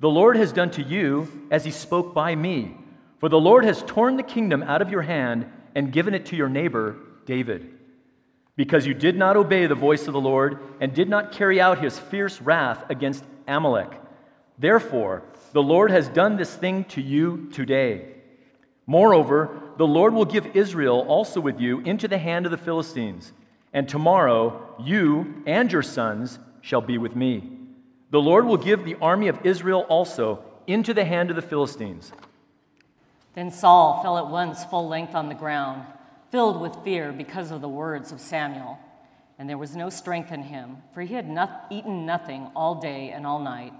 The 0.00 0.10
Lord 0.10 0.36
has 0.36 0.52
done 0.52 0.70
to 0.72 0.82
you 0.82 1.46
as 1.50 1.64
he 1.64 1.70
spoke 1.70 2.12
by 2.12 2.34
me. 2.34 2.76
For 3.20 3.30
the 3.30 3.40
Lord 3.40 3.64
has 3.64 3.82
torn 3.86 4.18
the 4.18 4.22
kingdom 4.22 4.62
out 4.62 4.82
of 4.82 4.90
your 4.90 5.00
hand 5.00 5.50
and 5.74 5.90
given 5.90 6.12
it 6.12 6.26
to 6.26 6.36
your 6.36 6.50
neighbor, 6.50 6.94
David. 7.24 7.70
Because 8.54 8.84
you 8.84 8.92
did 8.92 9.16
not 9.16 9.38
obey 9.38 9.66
the 9.66 9.74
voice 9.76 10.06
of 10.06 10.12
the 10.12 10.20
Lord 10.20 10.58
and 10.78 10.92
did 10.92 11.08
not 11.08 11.32
carry 11.32 11.58
out 11.58 11.82
his 11.82 11.98
fierce 11.98 12.38
wrath 12.42 12.84
against 12.90 13.24
Amalek. 13.46 13.98
Therefore, 14.58 15.22
the 15.54 15.62
Lord 15.62 15.90
has 15.90 16.10
done 16.10 16.36
this 16.36 16.54
thing 16.54 16.84
to 16.84 17.00
you 17.00 17.48
today. 17.50 18.16
Moreover, 18.88 19.60
the 19.76 19.86
Lord 19.86 20.14
will 20.14 20.24
give 20.24 20.56
Israel 20.56 21.04
also 21.08 21.40
with 21.40 21.60
you 21.60 21.80
into 21.80 22.08
the 22.08 22.16
hand 22.16 22.46
of 22.46 22.50
the 22.50 22.56
Philistines, 22.56 23.34
and 23.70 23.86
tomorrow 23.86 24.74
you 24.80 25.42
and 25.46 25.70
your 25.70 25.82
sons 25.82 26.38
shall 26.62 26.80
be 26.80 26.96
with 26.96 27.14
me. 27.14 27.58
The 28.10 28.20
Lord 28.20 28.46
will 28.46 28.56
give 28.56 28.86
the 28.86 28.96
army 28.96 29.28
of 29.28 29.44
Israel 29.44 29.84
also 29.90 30.42
into 30.66 30.94
the 30.94 31.04
hand 31.04 31.28
of 31.28 31.36
the 31.36 31.42
Philistines. 31.42 32.12
Then 33.34 33.50
Saul 33.50 34.02
fell 34.02 34.16
at 34.16 34.28
once 34.28 34.64
full 34.64 34.88
length 34.88 35.14
on 35.14 35.28
the 35.28 35.34
ground, 35.34 35.84
filled 36.30 36.58
with 36.58 36.82
fear 36.82 37.12
because 37.12 37.50
of 37.50 37.60
the 37.60 37.68
words 37.68 38.10
of 38.10 38.22
Samuel. 38.22 38.78
And 39.38 39.50
there 39.50 39.58
was 39.58 39.76
no 39.76 39.90
strength 39.90 40.32
in 40.32 40.44
him, 40.44 40.78
for 40.94 41.02
he 41.02 41.12
had 41.12 41.28
not, 41.28 41.66
eaten 41.70 42.06
nothing 42.06 42.50
all 42.56 42.76
day 42.76 43.10
and 43.10 43.26
all 43.26 43.38
night. 43.38 43.74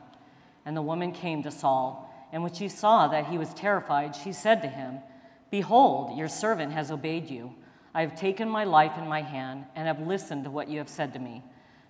And 0.66 0.76
the 0.76 0.82
woman 0.82 1.12
came 1.12 1.42
to 1.44 1.50
Saul, 1.50 2.07
and 2.32 2.42
when 2.42 2.52
she 2.52 2.68
saw 2.68 3.08
that 3.08 3.26
he 3.26 3.38
was 3.38 3.54
terrified, 3.54 4.14
she 4.14 4.32
said 4.32 4.62
to 4.62 4.68
him, 4.68 4.98
Behold, 5.50 6.18
your 6.18 6.28
servant 6.28 6.72
has 6.72 6.90
obeyed 6.90 7.30
you. 7.30 7.54
I 7.94 8.02
have 8.02 8.18
taken 8.18 8.48
my 8.48 8.64
life 8.64 8.98
in 8.98 9.08
my 9.08 9.22
hand 9.22 9.64
and 9.74 9.86
have 9.86 10.06
listened 10.06 10.44
to 10.44 10.50
what 10.50 10.68
you 10.68 10.78
have 10.78 10.88
said 10.88 11.14
to 11.14 11.18
me. 11.18 11.42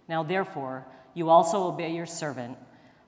Now, 0.08 0.22
therefore, 0.22 0.86
you 1.14 1.28
also 1.28 1.64
obey 1.64 1.92
your 1.92 2.06
servant. 2.06 2.56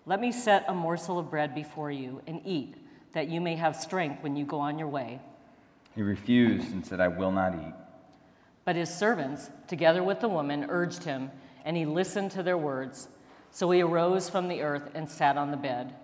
Let 0.06 0.20
me 0.20 0.32
set 0.32 0.64
a 0.66 0.74
morsel 0.74 1.18
of 1.18 1.30
bread 1.30 1.54
before 1.54 1.90
you 1.90 2.20
and 2.26 2.40
eat, 2.44 2.74
that 3.12 3.28
you 3.28 3.40
may 3.40 3.54
have 3.56 3.76
strength 3.76 4.22
when 4.22 4.34
you 4.34 4.44
go 4.44 4.58
on 4.58 4.78
your 4.78 4.88
way. 4.88 5.20
He 5.94 6.02
refused 6.02 6.72
and 6.72 6.84
said, 6.84 7.00
I 7.00 7.08
will 7.08 7.32
not 7.32 7.54
eat. 7.54 7.74
But 8.64 8.76
his 8.76 8.92
servants, 8.92 9.50
together 9.68 10.02
with 10.02 10.20
the 10.20 10.28
woman, 10.28 10.66
urged 10.68 11.04
him, 11.04 11.30
and 11.64 11.76
he 11.76 11.86
listened 11.86 12.32
to 12.32 12.42
their 12.42 12.58
words. 12.58 13.08
So 13.50 13.70
he 13.70 13.82
arose 13.82 14.28
from 14.28 14.48
the 14.48 14.62
earth 14.62 14.90
and 14.94 15.08
sat 15.08 15.36
on 15.36 15.50
the 15.50 15.56
bed. 15.56 15.94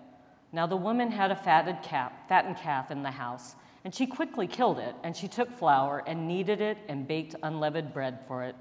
Now 0.51 0.65
the 0.65 0.77
woman 0.77 1.11
had 1.11 1.31
a 1.31 1.35
fatted 1.35 1.81
calf, 1.83 2.11
fattened 2.29 2.57
calf 2.57 2.89
in 2.91 3.03
the 3.03 3.11
house, 3.11 3.55
and 3.83 3.93
she 3.93 4.07
quickly 4.07 4.47
killed 4.47 4.79
it, 4.79 4.95
and 5.03 5.15
she 5.15 5.27
took 5.27 5.51
flour 5.51 6.03
and 6.05 6.27
kneaded 6.27 6.61
it 6.61 6.77
and 6.87 7.07
baked 7.07 7.35
unleavened 7.43 7.93
bread 7.93 8.19
for 8.27 8.43
it. 8.43 8.55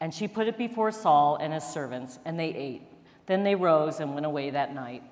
And 0.00 0.12
she 0.12 0.28
put 0.28 0.46
it 0.46 0.58
before 0.58 0.90
Saul 0.92 1.36
and 1.36 1.52
his 1.52 1.64
servants, 1.64 2.18
and 2.24 2.38
they 2.38 2.48
ate. 2.54 2.82
Then 3.26 3.44
they 3.44 3.54
rose 3.54 4.00
and 4.00 4.14
went 4.14 4.26
away 4.26 4.50
that 4.50 4.74
night. 4.74 5.02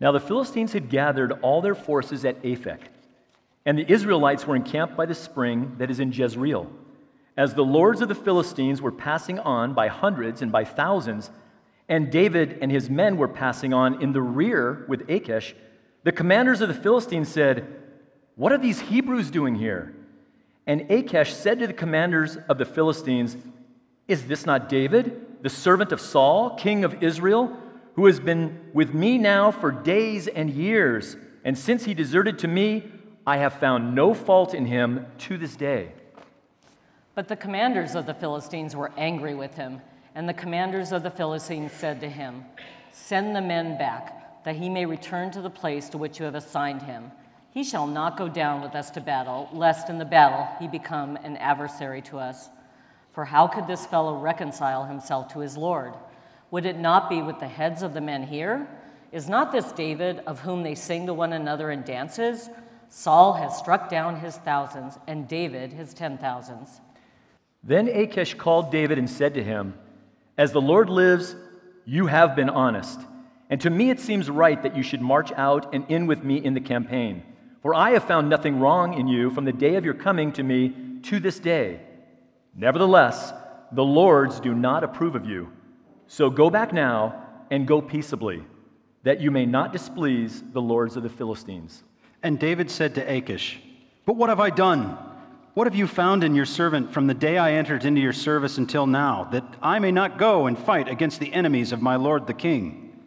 Now 0.00 0.12
the 0.12 0.20
Philistines 0.20 0.72
had 0.72 0.90
gathered 0.90 1.32
all 1.42 1.60
their 1.60 1.74
forces 1.74 2.24
at 2.24 2.42
Aphek, 2.42 2.80
and 3.64 3.78
the 3.78 3.90
Israelites 3.90 4.46
were 4.46 4.56
encamped 4.56 4.96
by 4.96 5.06
the 5.06 5.14
spring 5.14 5.76
that 5.78 5.90
is 5.90 6.00
in 6.00 6.12
Jezreel. 6.12 6.70
As 7.36 7.54
the 7.54 7.64
lords 7.64 8.00
of 8.00 8.08
the 8.08 8.14
Philistines 8.14 8.80
were 8.80 8.92
passing 8.92 9.38
on 9.40 9.72
by 9.72 9.88
hundreds 9.88 10.42
and 10.42 10.52
by 10.52 10.64
thousands, 10.64 11.30
and 11.88 12.10
David 12.10 12.58
and 12.60 12.70
his 12.70 12.88
men 12.88 13.16
were 13.16 13.28
passing 13.28 13.74
on 13.74 14.02
in 14.02 14.12
the 14.12 14.22
rear 14.22 14.84
with 14.88 15.08
Achish, 15.08 15.54
the 16.02 16.12
commanders 16.12 16.60
of 16.60 16.68
the 16.68 16.74
Philistines 16.74 17.28
said, 17.28 17.66
What 18.36 18.52
are 18.52 18.58
these 18.58 18.80
Hebrews 18.80 19.30
doing 19.30 19.54
here? 19.54 19.94
And 20.66 20.90
Achish 20.90 21.34
said 21.34 21.58
to 21.58 21.66
the 21.66 21.72
commanders 21.72 22.36
of 22.48 22.58
the 22.58 22.64
Philistines, 22.64 23.36
Is 24.08 24.26
this 24.26 24.46
not 24.46 24.68
David, 24.68 25.42
the 25.42 25.50
servant 25.50 25.92
of 25.92 26.00
Saul, 26.00 26.56
king 26.56 26.84
of 26.84 27.02
Israel, 27.02 27.56
who 27.94 28.06
has 28.06 28.18
been 28.18 28.70
with 28.72 28.94
me 28.94 29.18
now 29.18 29.50
for 29.50 29.70
days 29.70 30.26
and 30.26 30.50
years? 30.50 31.16
And 31.44 31.56
since 31.56 31.84
he 31.84 31.92
deserted 31.92 32.38
to 32.40 32.48
me, 32.48 32.90
I 33.26 33.38
have 33.38 33.54
found 33.54 33.94
no 33.94 34.14
fault 34.14 34.54
in 34.54 34.66
him 34.66 35.06
to 35.18 35.36
this 35.38 35.56
day. 35.56 35.92
But 37.14 37.28
the 37.28 37.36
commanders 37.36 37.94
of 37.94 38.06
the 38.06 38.14
Philistines 38.14 38.74
were 38.74 38.90
angry 38.96 39.34
with 39.34 39.54
him, 39.54 39.80
and 40.14 40.28
the 40.28 40.34
commanders 40.34 40.92
of 40.92 41.02
the 41.02 41.10
Philistines 41.10 41.72
said 41.72 42.00
to 42.00 42.08
him, 42.08 42.44
Send 42.92 43.34
the 43.34 43.42
men 43.42 43.76
back, 43.76 44.44
that 44.44 44.56
he 44.56 44.68
may 44.68 44.86
return 44.86 45.30
to 45.32 45.40
the 45.40 45.50
place 45.50 45.88
to 45.88 45.98
which 45.98 46.18
you 46.18 46.24
have 46.24 46.34
assigned 46.34 46.82
him. 46.82 47.10
He 47.50 47.64
shall 47.64 47.86
not 47.86 48.16
go 48.16 48.28
down 48.28 48.62
with 48.62 48.74
us 48.74 48.90
to 48.90 49.00
battle, 49.00 49.48
lest 49.52 49.88
in 49.88 49.98
the 49.98 50.04
battle 50.04 50.48
he 50.60 50.68
become 50.68 51.16
an 51.16 51.36
adversary 51.38 52.02
to 52.02 52.18
us. 52.18 52.48
For 53.12 53.24
how 53.24 53.46
could 53.46 53.66
this 53.66 53.86
fellow 53.86 54.18
reconcile 54.18 54.84
himself 54.84 55.32
to 55.32 55.40
his 55.40 55.56
Lord? 55.56 55.94
Would 56.50 56.66
it 56.66 56.78
not 56.78 57.08
be 57.08 57.22
with 57.22 57.40
the 57.40 57.48
heads 57.48 57.82
of 57.82 57.94
the 57.94 58.00
men 58.00 58.24
here? 58.24 58.68
Is 59.12 59.28
not 59.28 59.52
this 59.52 59.72
David, 59.72 60.20
of 60.26 60.40
whom 60.40 60.62
they 60.62 60.74
sing 60.74 61.06
to 61.06 61.14
one 61.14 61.32
another 61.32 61.70
in 61.70 61.82
dances? 61.82 62.50
Saul 62.88 63.34
has 63.34 63.56
struck 63.56 63.88
down 63.88 64.20
his 64.20 64.36
thousands, 64.36 64.98
and 65.06 65.26
David 65.26 65.72
his 65.72 65.94
ten 65.94 66.18
thousands. 66.18 66.80
Then 67.62 67.88
Achish 67.88 68.34
called 68.34 68.70
David 68.70 68.98
and 68.98 69.08
said 69.08 69.34
to 69.34 69.42
him, 69.42 69.74
As 70.36 70.52
the 70.52 70.60
Lord 70.60 70.90
lives, 70.90 71.36
you 71.84 72.06
have 72.06 72.34
been 72.34 72.50
honest. 72.50 73.00
And 73.50 73.60
to 73.60 73.70
me 73.70 73.90
it 73.90 74.00
seems 74.00 74.28
right 74.30 74.62
that 74.62 74.76
you 74.76 74.82
should 74.82 75.00
march 75.00 75.30
out 75.32 75.74
and 75.74 75.84
in 75.88 76.06
with 76.06 76.24
me 76.24 76.36
in 76.36 76.54
the 76.54 76.60
campaign. 76.60 77.22
For 77.62 77.74
I 77.74 77.90
have 77.90 78.04
found 78.04 78.28
nothing 78.28 78.58
wrong 78.58 78.94
in 78.94 79.06
you 79.06 79.30
from 79.30 79.44
the 79.44 79.52
day 79.52 79.76
of 79.76 79.84
your 79.84 79.94
coming 79.94 80.32
to 80.32 80.42
me 80.42 80.74
to 81.04 81.20
this 81.20 81.38
day. 81.38 81.80
Nevertheless, 82.54 83.32
the 83.72 83.84
Lords 83.84 84.40
do 84.40 84.54
not 84.54 84.84
approve 84.84 85.14
of 85.14 85.26
you. 85.26 85.50
So 86.06 86.30
go 86.30 86.50
back 86.50 86.72
now 86.72 87.24
and 87.50 87.66
go 87.66 87.80
peaceably, 87.80 88.42
that 89.02 89.20
you 89.20 89.30
may 89.30 89.46
not 89.46 89.72
displease 89.72 90.42
the 90.52 90.60
lords 90.60 90.96
of 90.96 91.02
the 91.02 91.08
Philistines. 91.08 91.82
And 92.22 92.38
David 92.38 92.70
said 92.70 92.94
to 92.94 93.00
Achish, 93.02 93.60
But 94.04 94.16
what 94.16 94.28
have 94.28 94.40
I 94.40 94.50
done? 94.50 94.96
What 95.54 95.68
have 95.68 95.76
you 95.76 95.86
found 95.86 96.24
in 96.24 96.34
your 96.34 96.46
servant 96.46 96.92
from 96.92 97.06
the 97.06 97.14
day 97.14 97.38
I 97.38 97.52
entered 97.52 97.84
into 97.84 98.00
your 98.00 98.12
service 98.12 98.58
until 98.58 98.88
now, 98.88 99.28
that 99.30 99.44
I 99.62 99.78
may 99.78 99.92
not 99.92 100.18
go 100.18 100.46
and 100.46 100.58
fight 100.58 100.88
against 100.88 101.20
the 101.20 101.32
enemies 101.32 101.70
of 101.70 101.80
my 101.80 101.94
lord 101.94 102.26
the 102.26 102.34
king? 102.34 102.98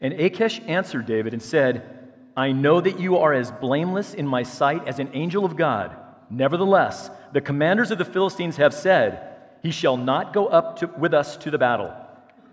And 0.00 0.14
Achish 0.14 0.62
answered 0.66 1.04
David 1.04 1.34
and 1.34 1.42
said, 1.42 2.14
I 2.34 2.52
know 2.52 2.80
that 2.80 2.98
you 2.98 3.18
are 3.18 3.34
as 3.34 3.50
blameless 3.50 4.14
in 4.14 4.26
my 4.26 4.44
sight 4.44 4.88
as 4.88 4.98
an 4.98 5.10
angel 5.12 5.44
of 5.44 5.56
God. 5.56 5.94
Nevertheless, 6.30 7.10
the 7.34 7.42
commanders 7.42 7.90
of 7.90 7.98
the 7.98 8.04
Philistines 8.06 8.56
have 8.56 8.72
said, 8.72 9.36
He 9.62 9.70
shall 9.70 9.98
not 9.98 10.32
go 10.32 10.46
up 10.46 10.78
to, 10.78 10.86
with 10.86 11.12
us 11.12 11.36
to 11.38 11.50
the 11.50 11.58
battle. 11.58 11.92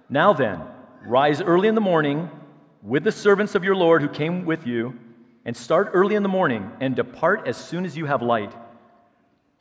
Now 0.10 0.34
then, 0.34 0.62
rise 1.06 1.42
early 1.42 1.70
in 1.70 1.76
the 1.76 1.80
morning 1.80 2.30
with 2.84 3.06
the 3.06 3.14
servants 3.14 3.56
of 3.56 3.64
your 3.64 3.78
Lord 3.78 4.02
who 4.02 4.10
came 4.10 4.44
with 4.44 4.68
you, 4.68 5.00
and 5.46 5.56
start 5.56 5.92
early 5.94 6.16
in 6.16 6.24
the 6.24 6.28
morning, 6.28 6.70
and 6.82 6.98
depart 6.98 7.48
as 7.48 7.56
soon 7.56 7.86
as 7.86 7.96
you 7.96 8.08
have 8.08 8.22
light. 8.22 8.52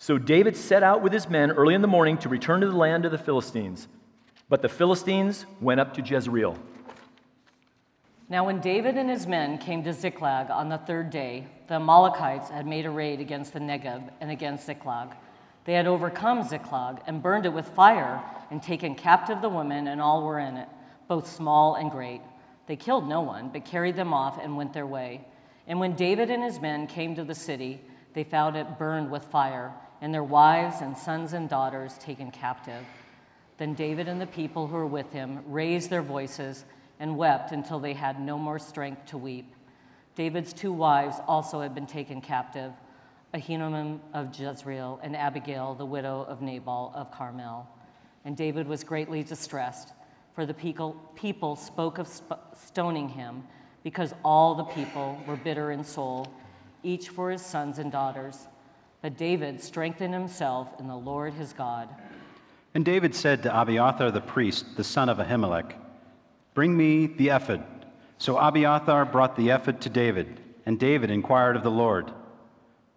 So 0.05 0.19
David 0.19 0.55
set 0.55 0.83
out 0.83 1.01
with 1.01 1.15
his 1.15 1.31
men 1.31 1.51
early 1.51 1.73
in 1.73 1.81
the 1.81 1.89
morning 1.89 2.19
to 2.19 2.29
return 2.29 2.61
to 2.61 2.67
the 2.67 2.77
land 2.77 3.07
of 3.07 3.11
the 3.11 3.17
Philistines. 3.17 3.89
But 4.51 4.61
the 4.61 4.69
Philistines 4.69 5.47
went 5.63 5.81
up 5.81 5.95
to 5.95 6.03
Jezreel. 6.03 6.59
Now, 8.29 8.45
when 8.45 8.61
David 8.61 8.99
and 8.99 9.09
his 9.09 9.27
men 9.27 9.57
came 9.57 9.83
to 9.85 9.95
Ziklag 9.95 10.51
on 10.51 10.69
the 10.69 10.77
third 10.77 11.09
day, 11.09 11.47
the 11.69 11.77
Amalekites 11.77 12.51
had 12.51 12.67
made 12.67 12.85
a 12.85 12.91
raid 12.91 13.19
against 13.19 13.55
the 13.55 13.61
Negeb 13.61 14.11
and 14.21 14.31
against 14.31 14.67
Ziklag. 14.67 15.09
They 15.65 15.73
had 15.73 15.87
overcome 15.87 16.47
Ziklag 16.47 17.01
and 17.07 17.23
burned 17.23 17.47
it 17.47 17.55
with 17.55 17.69
fire 17.69 18.23
and 18.51 18.63
taken 18.63 18.95
captive 18.95 19.41
the 19.41 19.49
women 19.49 19.89
and 19.89 20.03
all 20.03 20.23
were 20.23 20.39
in 20.39 20.59
it, 20.59 20.69
both 21.09 21.33
small 21.33 21.77
and 21.77 21.91
great. 21.91 22.21
They 22.67 22.77
killed 22.77 23.09
no 23.09 23.23
one, 23.23 23.49
but 23.49 23.65
carried 23.65 23.97
them 23.97 24.13
off 24.13 24.39
and 24.39 24.59
went 24.59 24.75
their 24.75 24.87
way. 24.87 25.27
And 25.67 25.81
when 25.81 25.97
David 25.97 26.29
and 26.29 26.43
his 26.43 26.61
men 26.61 26.89
came 26.89 27.15
to 27.15 27.25
the 27.25 27.35
city, 27.35 27.81
they 28.13 28.23
found 28.23 28.55
it 28.55 28.79
burned 28.79 29.11
with 29.11 29.25
fire, 29.25 29.73
and 30.05 30.13
their 30.13 30.23
wives 30.23 30.83
and 30.83 30.95
sons 30.99 31.33
and 31.33 31.49
daughters 31.49 31.97
taken 31.97 32.31
captive. 32.31 32.85
Then 33.57 33.73
David 33.73 34.07
and 34.07 34.21
the 34.21 34.27
people 34.27 34.67
who 34.67 34.75
were 34.75 34.87
with 34.87 35.11
him 35.13 35.41
raised 35.47 35.89
their 35.89 36.03
voices 36.03 36.67
and 37.01 37.17
wept 37.17 37.53
until 37.53 37.81
they 37.81 37.95
had 37.95 38.21
no 38.21 38.37
more 38.37 38.59
strength 38.59 39.07
to 39.07 39.17
weep. 39.17 39.55
David's 40.15 40.53
two 40.53 40.75
wives 40.75 41.17
also 41.27 41.63
had 41.63 41.75
been 41.75 41.87
taken 41.87 42.21
captive 42.21 42.71
Ahinoam 43.33 43.99
of 44.13 44.39
Jezreel 44.39 45.01
and 45.03 45.17
Abigail, 45.17 45.75
the 45.75 45.87
widow 45.87 46.27
of 46.29 46.43
Nabal 46.43 46.93
of 46.95 47.11
Carmel. 47.11 47.67
And 48.27 48.37
David 48.37 48.69
was 48.69 48.85
greatly 48.85 49.23
distressed, 49.23 49.95
for 50.35 50.45
the 50.45 50.53
people, 50.53 51.57
spoke 51.57 51.97
of 51.97 52.09
sp- 52.13 52.45
stoning 52.55 53.09
him, 53.09 53.43
because 53.83 54.13
all 54.23 54.55
the 54.55 54.65
people 54.65 55.19
were 55.27 55.37
bitter 55.37 55.71
in 55.71 55.83
soul, 55.83 56.29
each 56.83 57.09
for 57.09 57.31
his 57.31 57.41
sons 57.41 57.79
and 57.79 57.91
daughters. 57.91 58.49
But 59.05 59.19
David 59.19 59.61
strengthened 59.61 60.15
himself 60.15 60.81
in 60.81 60.89
the 60.89 60.97
Lord 60.97 61.35
his 61.35 61.53
God. 61.53 61.91
And 62.73 62.87
David 62.87 63.15
said 63.15 63.43
to 63.43 63.55
Abiathar 63.55 64.11
the 64.11 64.23
priest, 64.23 64.79
the 64.79 64.83
son 64.83 65.11
of 65.11 65.19
Ahimelech, 65.19 65.75
Bring 66.55 66.75
me 66.75 67.05
the 67.09 67.29
ephod. 67.29 67.63
So 68.17 68.39
Abiathar 68.39 69.05
brought 69.05 69.37
the 69.37 69.51
ephod 69.51 69.83
to 69.83 69.91
David, 69.91 70.41
and 70.65 70.81
David 70.81 71.11
inquired 71.11 71.55
of 71.55 71.63
the 71.63 71.71
Lord, 71.71 72.13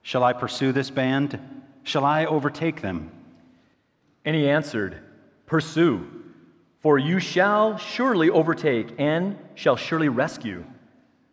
Shall 0.01 0.23
I 0.23 0.31
pursue 0.31 0.71
this 0.71 0.89
band? 0.89 1.41
Shall 1.83 2.05
I 2.05 2.23
overtake 2.23 2.81
them? 2.81 3.11
And 4.23 4.33
he 4.33 4.49
answered, 4.49 4.99
Pursue, 5.45 6.07
for 6.79 6.97
you 6.97 7.19
shall 7.19 7.77
surely 7.77 8.29
overtake 8.29 8.95
and 8.97 9.37
shall 9.55 9.75
surely 9.75 10.07
rescue. 10.07 10.63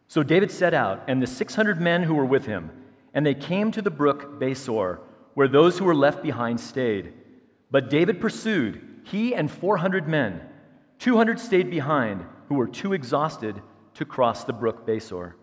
So 0.09 0.25
David 0.25 0.51
set 0.51 0.75
out, 0.75 1.05
and 1.07 1.23
the 1.23 1.29
600 1.29 1.81
men 1.81 2.03
who 2.03 2.17
were 2.17 2.27
with 2.27 2.47
him, 2.47 2.73
and 3.15 3.25
they 3.25 3.35
came 3.35 3.71
to 3.71 3.81
the 3.81 3.91
brook 3.91 4.41
Besor, 4.41 4.99
where 5.35 5.49
those 5.49 5.79
who 5.79 5.85
were 5.85 5.95
left 5.95 6.23
behind 6.23 6.61
stayed. 6.61 7.13
But 7.71 7.89
David 7.89 8.21
pursued, 8.21 9.01
he 9.05 9.35
and 9.35 9.51
400 9.51 10.09
men. 10.09 10.41
200 10.99 11.39
stayed 11.39 11.71
behind, 11.71 12.25
who 12.49 12.57
were 12.57 12.67
too 12.67 12.93
exhausted 12.93 13.63
to 13.95 14.05
cross 14.05 14.45
the 14.45 14.53
brook 14.53 14.87
Besor. 14.87 15.35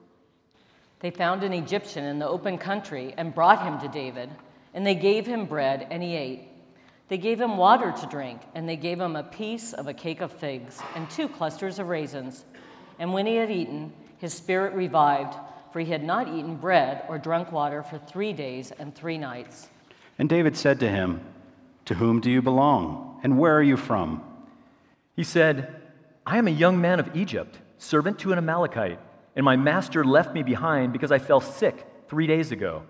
They 1.00 1.12
found 1.12 1.44
an 1.44 1.54
Egyptian 1.54 2.04
in 2.04 2.20
the 2.20 2.28
open 2.28 2.58
country 2.58 3.14
and 3.18 3.34
brought 3.34 3.64
him 3.64 3.80
to 3.80 3.88
David, 3.88 4.30
and 4.74 4.86
they 4.86 4.96
gave 4.96 5.26
him 5.26 5.46
bread, 5.46 5.88
and 5.90 6.04
he 6.04 6.16
ate. 6.16 6.48
They 7.08 7.18
gave 7.18 7.42
him 7.42 7.58
water 7.58 7.92
to 7.92 8.06
drink, 8.08 8.42
and 8.54 8.70
they 8.70 8.76
gave 8.76 9.00
him 9.00 9.16
a 9.16 9.24
piece 9.24 9.74
of 9.74 9.88
a 9.88 9.94
cake 9.94 10.22
of 10.22 10.32
figs 10.32 10.80
and 10.96 11.10
two 11.10 11.28
clusters 11.28 11.80
of 11.80 11.88
raisins. 11.88 12.46
And 13.00 13.14
when 13.14 13.26
he 13.26 13.36
had 13.36 13.52
eaten, 13.52 13.92
his 14.18 14.34
spirit 14.34 14.74
revived, 14.74 15.36
for 15.72 15.80
he 15.80 15.92
had 15.92 16.04
not 16.04 16.28
eaten 16.28 16.56
bread 16.56 17.04
or 17.08 17.18
drunk 17.18 17.52
water 17.52 17.84
for 17.84 17.98
three 17.98 18.34
days 18.34 18.72
and 18.72 18.94
three 18.94 19.18
nights. 19.18 19.70
And 20.18 20.30
David 20.30 20.56
said 20.58 20.80
to 20.82 20.90
him, 20.90 21.22
To 21.86 21.96
whom 21.96 22.20
do 22.20 22.30
you 22.30 22.42
belong, 22.42 23.20
and 23.24 23.38
where 23.38 23.56
are 23.56 23.64
you 23.64 23.78
from? 23.78 24.24
He 25.16 25.24
said, 25.24 25.82
I 26.26 26.38
am 26.38 26.48
a 26.48 26.52
young 26.52 26.80
man 26.80 27.00
of 27.00 27.16
Egypt, 27.16 27.58
servant 27.78 28.20
to 28.20 28.32
an 28.32 28.38
Amalekite, 28.38 29.00
and 29.36 29.44
my 29.44 29.56
master 29.56 30.04
left 30.04 30.34
me 30.34 30.44
behind 30.44 30.94
because 30.94 31.12
I 31.12 31.20
fell 31.20 31.42
sick 31.42 31.86
three 32.08 32.28
days 32.28 32.52
ago. 32.52 32.84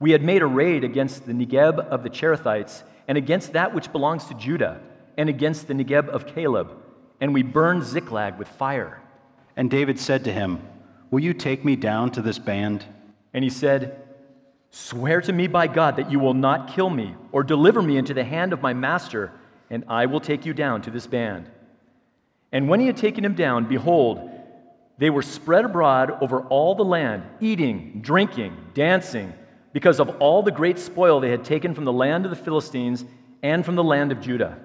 We 0.00 0.10
had 0.10 0.22
made 0.22 0.42
a 0.42 0.46
raid 0.46 0.84
against 0.84 1.26
the 1.26 1.32
Negeb 1.32 1.78
of 1.78 2.02
the 2.02 2.10
Cherethites, 2.10 2.82
and 3.06 3.16
against 3.16 3.52
that 3.54 3.74
which 3.74 3.90
belongs 3.90 4.26
to 4.26 4.34
Judah, 4.34 4.80
and 5.16 5.28
against 5.28 5.66
the 5.66 5.74
Negeb 5.74 6.08
of 6.08 6.26
Caleb, 6.26 6.76
and 7.20 7.34
we 7.34 7.42
burned 7.42 7.84
Ziklag 7.84 8.38
with 8.38 8.48
fire. 8.48 9.00
And 9.56 9.70
David 9.70 9.98
said 9.98 10.24
to 10.24 10.32
him, 10.32 10.60
Will 11.10 11.20
you 11.20 11.34
take 11.34 11.64
me 11.64 11.76
down 11.76 12.10
to 12.12 12.22
this 12.22 12.38
band? 12.38 12.84
And 13.32 13.42
he 13.42 13.50
said, 13.50 14.02
Swear 14.70 15.20
to 15.22 15.32
me 15.32 15.46
by 15.46 15.66
God 15.66 15.96
that 15.96 16.10
you 16.10 16.18
will 16.18 16.34
not 16.34 16.74
kill 16.74 16.90
me 16.90 17.14
or 17.32 17.42
deliver 17.42 17.80
me 17.80 17.96
into 17.96 18.14
the 18.14 18.24
hand 18.24 18.52
of 18.52 18.60
my 18.60 18.74
master, 18.74 19.32
and 19.70 19.84
I 19.88 20.06
will 20.06 20.20
take 20.20 20.44
you 20.44 20.52
down 20.52 20.82
to 20.82 20.90
this 20.90 21.06
band. 21.06 21.50
And 22.52 22.68
when 22.68 22.80
he 22.80 22.86
had 22.86 22.96
taken 22.96 23.24
him 23.24 23.34
down, 23.34 23.66
behold, 23.66 24.30
they 24.98 25.10
were 25.10 25.22
spread 25.22 25.64
abroad 25.64 26.18
over 26.20 26.40
all 26.42 26.74
the 26.74 26.84
land, 26.84 27.22
eating, 27.40 28.00
drinking, 28.02 28.56
dancing, 28.74 29.32
because 29.72 30.00
of 30.00 30.10
all 30.20 30.42
the 30.42 30.50
great 30.50 30.78
spoil 30.78 31.20
they 31.20 31.30
had 31.30 31.44
taken 31.44 31.74
from 31.74 31.84
the 31.84 31.92
land 31.92 32.24
of 32.24 32.30
the 32.30 32.36
Philistines 32.36 33.04
and 33.42 33.64
from 33.64 33.76
the 33.76 33.84
land 33.84 34.12
of 34.12 34.20
Judah. 34.20 34.58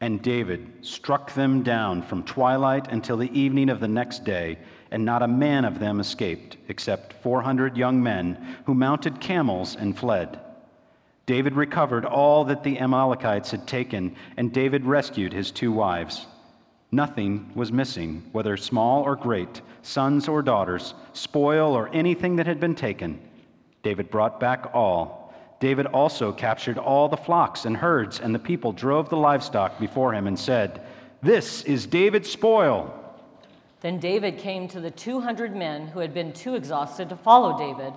And 0.00 0.22
David 0.22 0.68
struck 0.82 1.32
them 1.34 1.62
down 1.62 2.02
from 2.02 2.24
twilight 2.24 2.88
until 2.90 3.16
the 3.16 3.38
evening 3.38 3.68
of 3.68 3.80
the 3.80 3.88
next 3.88 4.24
day, 4.24 4.58
and 4.92 5.04
not 5.04 5.22
a 5.22 5.28
man 5.28 5.64
of 5.64 5.78
them 5.80 5.98
escaped, 5.98 6.58
except 6.68 7.14
400 7.22 7.76
young 7.76 8.02
men 8.02 8.56
who 8.66 8.74
mounted 8.74 9.20
camels 9.20 9.74
and 9.74 9.98
fled. 9.98 10.38
David 11.24 11.54
recovered 11.54 12.04
all 12.04 12.44
that 12.44 12.62
the 12.62 12.78
Amalekites 12.78 13.50
had 13.50 13.66
taken, 13.66 14.14
and 14.36 14.52
David 14.52 14.84
rescued 14.84 15.32
his 15.32 15.50
two 15.50 15.72
wives. 15.72 16.26
Nothing 16.90 17.50
was 17.54 17.72
missing, 17.72 18.22
whether 18.32 18.56
small 18.56 19.02
or 19.02 19.16
great, 19.16 19.62
sons 19.80 20.28
or 20.28 20.42
daughters, 20.42 20.94
spoil 21.14 21.74
or 21.74 21.88
anything 21.94 22.36
that 22.36 22.46
had 22.46 22.60
been 22.60 22.74
taken. 22.74 23.18
David 23.82 24.10
brought 24.10 24.38
back 24.38 24.74
all. 24.74 25.32
David 25.58 25.86
also 25.86 26.32
captured 26.32 26.76
all 26.76 27.08
the 27.08 27.16
flocks 27.16 27.64
and 27.64 27.76
herds, 27.76 28.20
and 28.20 28.34
the 28.34 28.38
people 28.38 28.72
drove 28.72 29.08
the 29.08 29.16
livestock 29.16 29.78
before 29.78 30.12
him 30.12 30.26
and 30.26 30.38
said, 30.38 30.82
This 31.22 31.62
is 31.62 31.86
David's 31.86 32.30
spoil. 32.30 33.01
Then 33.82 33.98
David 33.98 34.38
came 34.38 34.68
to 34.68 34.80
the 34.80 34.92
200 34.92 35.54
men 35.54 35.88
who 35.88 35.98
had 35.98 36.14
been 36.14 36.32
too 36.32 36.54
exhausted 36.54 37.08
to 37.08 37.16
follow 37.16 37.58
David 37.58 37.92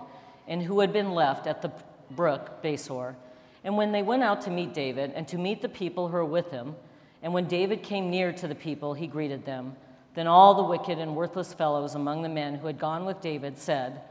and 0.47 0.61
who 0.61 0.79
had 0.79 0.91
been 0.91 1.11
left 1.11 1.45
at 1.45 1.61
the 1.61 1.71
brook 2.09 2.63
Besor. 2.63 3.15
And 3.63 3.77
when 3.77 3.91
they 3.91 4.01
went 4.01 4.23
out 4.23 4.41
to 4.41 4.51
meet 4.51 4.73
David 4.73 5.11
and 5.15 5.27
to 5.27 5.37
meet 5.37 5.61
the 5.61 5.69
people 5.69 6.07
who 6.07 6.13
were 6.13 6.25
with 6.25 6.49
him, 6.49 6.75
and 7.21 7.33
when 7.33 7.47
David 7.47 7.83
came 7.83 8.09
near 8.09 8.31
to 8.33 8.47
the 8.47 8.55
people, 8.55 8.95
he 8.95 9.07
greeted 9.07 9.45
them. 9.45 9.75
Then 10.15 10.27
all 10.27 10.55
the 10.55 10.63
wicked 10.63 10.97
and 10.97 11.15
worthless 11.15 11.53
fellows 11.53 11.93
among 11.93 12.23
the 12.23 12.29
men 12.29 12.55
who 12.55 12.67
had 12.67 12.79
gone 12.79 13.05
with 13.05 13.21
David 13.21 13.57
said, 13.57 14.01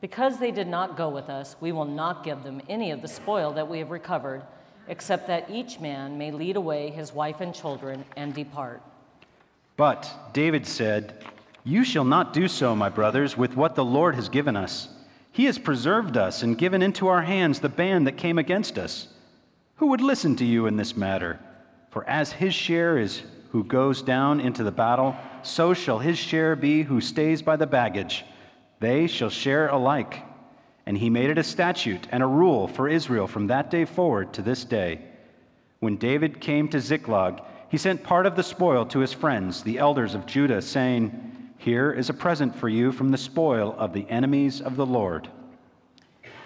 because 0.00 0.40
they 0.40 0.50
did 0.50 0.66
not 0.66 0.96
go 0.96 1.08
with 1.08 1.28
us, 1.30 1.54
we 1.60 1.70
will 1.70 1.84
not 1.84 2.24
give 2.24 2.42
them 2.42 2.60
any 2.68 2.90
of 2.90 3.00
the 3.00 3.08
spoil 3.08 3.52
that 3.52 3.68
we 3.68 3.78
have 3.78 3.90
recovered, 3.90 4.42
except 4.88 5.28
that 5.28 5.48
each 5.48 5.78
man 5.78 6.18
may 6.18 6.32
lead 6.32 6.56
away 6.56 6.90
his 6.90 7.12
wife 7.12 7.40
and 7.40 7.54
children 7.54 8.04
and 8.16 8.34
depart. 8.34 8.82
But 9.82 10.32
David 10.32 10.64
said, 10.64 11.24
You 11.64 11.82
shall 11.82 12.04
not 12.04 12.32
do 12.32 12.46
so, 12.46 12.76
my 12.76 12.88
brothers, 12.88 13.36
with 13.36 13.56
what 13.56 13.74
the 13.74 13.84
Lord 13.84 14.14
has 14.14 14.28
given 14.28 14.54
us. 14.54 14.88
He 15.32 15.46
has 15.46 15.58
preserved 15.58 16.16
us 16.16 16.44
and 16.44 16.56
given 16.56 16.82
into 16.82 17.08
our 17.08 17.22
hands 17.22 17.58
the 17.58 17.68
band 17.68 18.06
that 18.06 18.16
came 18.16 18.38
against 18.38 18.78
us. 18.78 19.08
Who 19.78 19.88
would 19.88 20.00
listen 20.00 20.36
to 20.36 20.44
you 20.44 20.66
in 20.66 20.76
this 20.76 20.96
matter? 20.96 21.40
For 21.90 22.08
as 22.08 22.30
his 22.30 22.54
share 22.54 22.96
is 22.96 23.22
who 23.50 23.64
goes 23.64 24.02
down 24.02 24.38
into 24.38 24.62
the 24.62 24.70
battle, 24.70 25.16
so 25.42 25.74
shall 25.74 25.98
his 25.98 26.16
share 26.16 26.54
be 26.54 26.84
who 26.84 27.00
stays 27.00 27.42
by 27.42 27.56
the 27.56 27.66
baggage. 27.66 28.24
They 28.78 29.08
shall 29.08 29.30
share 29.30 29.66
alike. 29.66 30.22
And 30.86 30.96
he 30.96 31.10
made 31.10 31.28
it 31.28 31.38
a 31.38 31.42
statute 31.42 32.06
and 32.12 32.22
a 32.22 32.26
rule 32.28 32.68
for 32.68 32.88
Israel 32.88 33.26
from 33.26 33.48
that 33.48 33.68
day 33.68 33.84
forward 33.84 34.32
to 34.34 34.42
this 34.42 34.64
day. 34.64 35.00
When 35.80 35.96
David 35.96 36.40
came 36.40 36.68
to 36.68 36.78
Ziklag, 36.78 37.42
he 37.72 37.78
sent 37.78 38.04
part 38.04 38.26
of 38.26 38.36
the 38.36 38.42
spoil 38.44 38.86
to 38.86 39.00
his 39.00 39.12
friends, 39.12 39.64
the 39.64 39.78
elders 39.78 40.14
of 40.14 40.26
Judah, 40.26 40.62
saying, 40.62 41.50
Here 41.58 41.90
is 41.90 42.08
a 42.08 42.14
present 42.14 42.54
for 42.54 42.68
you 42.68 42.92
from 42.92 43.10
the 43.10 43.18
spoil 43.18 43.74
of 43.76 43.92
the 43.92 44.08
enemies 44.08 44.60
of 44.60 44.76
the 44.76 44.86
Lord. 44.86 45.28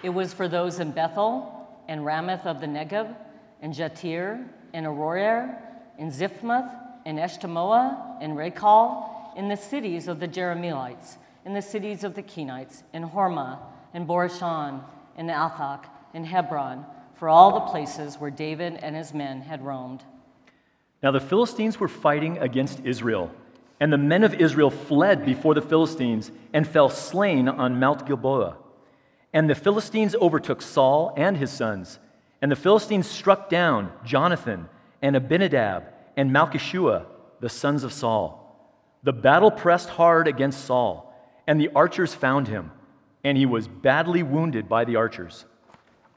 It 0.01 0.09
was 0.09 0.33
for 0.33 0.47
those 0.47 0.79
in 0.79 0.91
Bethel 0.91 1.53
and 1.87 2.05
Ramoth 2.05 2.45
of 2.45 2.61
the 2.61 2.67
Negev, 2.67 3.15
and 3.61 3.73
Jattir, 3.73 4.47
and 4.73 4.85
Aroer, 4.85 5.61
and 5.99 6.11
Siphmoth, 6.11 6.71
and 7.05 7.19
Eshtemoa, 7.19 8.17
and 8.21 8.35
Racal, 8.35 9.35
in 9.35 9.49
the 9.49 9.55
cities 9.55 10.07
of 10.07 10.19
the 10.19 10.27
Jerahmeelites 10.27 11.17
in 11.47 11.53
the 11.53 11.61
cities 11.61 12.03
of 12.03 12.13
the 12.13 12.21
Kenites, 12.21 12.83
in 12.91 13.09
Hormah, 13.09 13.59
and 13.93 14.05
Bor-ashan, 14.05 14.83
and 15.15 15.29
Athach, 15.29 15.85
and 16.13 16.25
Hebron, 16.25 16.85
for 17.15 17.29
all 17.29 17.53
the 17.53 17.71
places 17.71 18.17
where 18.17 18.29
David 18.29 18.77
and 18.81 18.97
his 18.97 19.13
men 19.13 19.39
had 19.39 19.63
roamed. 19.65 20.03
Now 21.07 21.11
the 21.11 21.21
Philistines 21.21 21.79
were 21.79 21.87
fighting 21.87 22.37
against 22.39 22.81
Israel, 22.83 23.31
and 23.79 23.93
the 23.93 23.97
men 23.97 24.25
of 24.25 24.33
Israel 24.33 24.69
fled 24.69 25.25
before 25.25 25.53
the 25.53 25.61
Philistines 25.61 26.33
and 26.51 26.67
fell 26.67 26.89
slain 26.89 27.47
on 27.47 27.79
Mount 27.79 28.05
Gilboa. 28.05 28.57
And 29.31 29.49
the 29.49 29.55
Philistines 29.55 30.15
overtook 30.15 30.61
Saul 30.61 31.13
and 31.15 31.37
his 31.37 31.49
sons, 31.49 31.99
and 32.41 32.51
the 32.51 32.57
Philistines 32.57 33.09
struck 33.09 33.47
down 33.47 33.89
Jonathan 34.03 34.67
and 35.01 35.15
Abinadab 35.15 35.85
and 36.17 36.29
Malchishua, 36.29 37.05
the 37.39 37.47
sons 37.47 37.85
of 37.85 37.93
Saul. 37.93 38.69
The 39.03 39.13
battle 39.13 39.49
pressed 39.49 39.87
hard 39.87 40.27
against 40.27 40.65
Saul 40.65 41.17
and 41.47 41.57
the 41.57 41.69
archers 41.73 42.13
found 42.13 42.49
him, 42.49 42.69
and 43.23 43.37
he 43.37 43.45
was 43.45 43.69
badly 43.69 44.23
wounded 44.23 44.67
by 44.67 44.83
the 44.83 44.97
archers. 44.97 45.45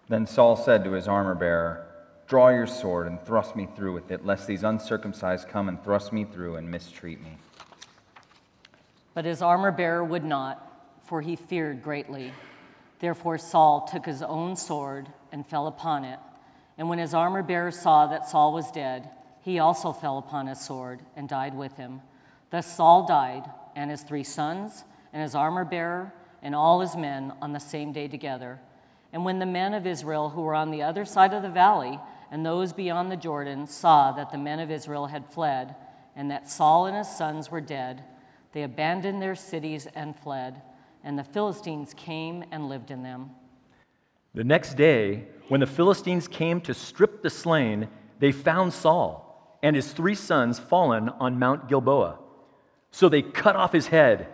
Then 0.08 0.26
Saul 0.26 0.56
said 0.56 0.82
to 0.82 0.90
his 0.90 1.06
armor 1.06 1.36
bearer, 1.36 1.89
Draw 2.31 2.51
your 2.51 2.69
sword 2.69 3.09
and 3.09 3.20
thrust 3.20 3.57
me 3.57 3.66
through 3.74 3.93
with 3.93 4.12
it, 4.12 4.24
lest 4.24 4.47
these 4.47 4.62
uncircumcised 4.62 5.48
come 5.48 5.69
and 5.69 5.82
thrust 5.82 6.12
me 6.12 6.23
through 6.23 6.55
and 6.55 6.70
mistreat 6.70 7.20
me. 7.20 7.36
But 9.15 9.24
his 9.24 9.43
armor 9.43 9.73
bearer 9.73 10.05
would 10.05 10.24
not, 10.24 10.94
for 11.02 11.23
he 11.23 11.35
feared 11.35 11.82
greatly. 11.82 12.32
Therefore 13.01 13.36
Saul 13.36 13.81
took 13.81 14.07
his 14.07 14.23
own 14.23 14.55
sword 14.55 15.09
and 15.32 15.44
fell 15.44 15.66
upon 15.66 16.05
it. 16.05 16.20
And 16.78 16.89
when 16.89 17.01
his 17.01 17.15
armor 17.15 17.43
bearer 17.43 17.73
saw 17.73 18.07
that 18.07 18.28
Saul 18.28 18.52
was 18.52 18.70
dead, 18.70 19.11
he 19.40 19.59
also 19.59 19.93
fell 19.93 20.16
upon 20.16 20.47
his 20.47 20.61
sword 20.61 21.01
and 21.16 21.28
died 21.28 21.57
with 21.57 21.77
him. 21.78 22.01
Thus 22.51 22.77
Saul 22.77 23.09
died, 23.09 23.43
and 23.74 23.90
his 23.90 24.02
three 24.02 24.23
sons 24.23 24.85
and 25.12 25.20
his 25.20 25.35
armor 25.35 25.65
bearer 25.65 26.12
and 26.43 26.55
all 26.55 26.81
his 26.81 26.94
men 26.94 27.32
on 27.43 27.52
the 27.52 27.59
same 27.59 27.93
day 27.93 28.07
together. 28.07 28.61
And 29.12 29.24
when 29.24 29.40
the 29.40 29.47
men 29.47 29.74
of 29.74 29.85
Israel 29.85 30.28
who 30.28 30.43
were 30.43 30.55
on 30.55 30.70
the 30.70 30.85
other 30.85 31.05
side 31.05 31.35
of 31.35 31.43
the 31.43 31.51
valley 31.51 31.98
and 32.31 32.44
those 32.44 32.73
beyond 32.73 33.11
the 33.11 33.16
Jordan 33.16 33.66
saw 33.66 34.12
that 34.12 34.31
the 34.31 34.39
men 34.39 34.61
of 34.61 34.70
Israel 34.70 35.07
had 35.07 35.27
fled 35.27 35.74
and 36.15 36.31
that 36.31 36.48
Saul 36.48 36.86
and 36.86 36.97
his 36.97 37.09
sons 37.09 37.51
were 37.51 37.61
dead, 37.61 38.05
they 38.52 38.62
abandoned 38.62 39.23
their 39.23 39.35
cities 39.35 39.86
and 39.94 40.16
fled, 40.16 40.61
and 41.05 41.19
the 41.19 41.24
Philistines 41.24 41.94
came 41.97 42.44
and 42.51 42.69
lived 42.69 42.90
in 42.90 43.02
them. 43.02 43.31
The 44.35 44.44
next 44.44 44.74
day, 44.74 45.24
when 45.48 45.61
the 45.61 45.66
Philistines 45.66 46.28
came 46.28 46.61
to 46.62 46.74
strip 46.74 47.23
the 47.23 47.31
slain, 47.31 47.89
they 48.19 48.32
found 48.32 48.73
Saul 48.73 49.59
and 49.62 49.77
his 49.77 49.93
three 49.93 50.15
sons 50.15 50.59
fallen 50.59 51.09
on 51.09 51.39
Mount 51.39 51.69
Gilboa. 51.69 52.19
So 52.90 53.09
they 53.09 53.23
cut 53.23 53.57
off 53.57 53.73
his 53.73 53.89
head 53.89 54.28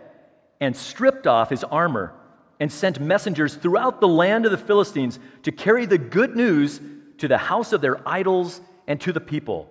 and 0.59 0.75
stripped 0.75 1.27
off 1.27 1.49
his 1.49 1.63
armor 1.63 2.13
and 2.59 2.71
sent 2.71 2.99
messengers 2.99 3.55
throughout 3.55 4.01
the 4.01 4.07
land 4.07 4.45
of 4.45 4.51
the 4.51 4.57
Philistines 4.57 5.19
to 5.43 5.51
carry 5.51 5.85
the 5.85 5.97
good 5.97 6.35
news 6.35 6.79
to 7.17 7.27
the 7.27 7.37
house 7.37 7.73
of 7.73 7.81
their 7.81 8.07
idols 8.07 8.61
and 8.87 8.99
to 9.01 9.11
the 9.11 9.19
people. 9.19 9.69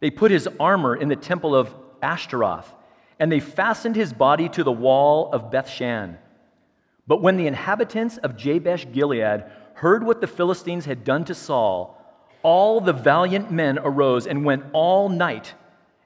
They 0.00 0.10
put 0.10 0.30
his 0.30 0.48
armor 0.60 0.94
in 0.94 1.08
the 1.08 1.16
temple 1.16 1.54
of 1.54 1.74
Ashtaroth, 2.02 2.72
and 3.18 3.30
they 3.30 3.40
fastened 3.40 3.96
his 3.96 4.12
body 4.12 4.48
to 4.50 4.64
the 4.64 4.72
wall 4.72 5.32
of 5.32 5.50
Bethshan. 5.50 6.18
But 7.06 7.22
when 7.22 7.36
the 7.36 7.46
inhabitants 7.46 8.16
of 8.18 8.36
Jabesh 8.36 8.86
Gilead 8.92 9.44
heard 9.74 10.04
what 10.04 10.20
the 10.20 10.26
Philistines 10.26 10.84
had 10.84 11.04
done 11.04 11.24
to 11.26 11.34
Saul, 11.34 12.00
all 12.42 12.80
the 12.80 12.92
valiant 12.92 13.50
men 13.50 13.78
arose 13.78 14.26
and 14.26 14.44
went 14.44 14.64
all 14.72 15.08
night 15.08 15.54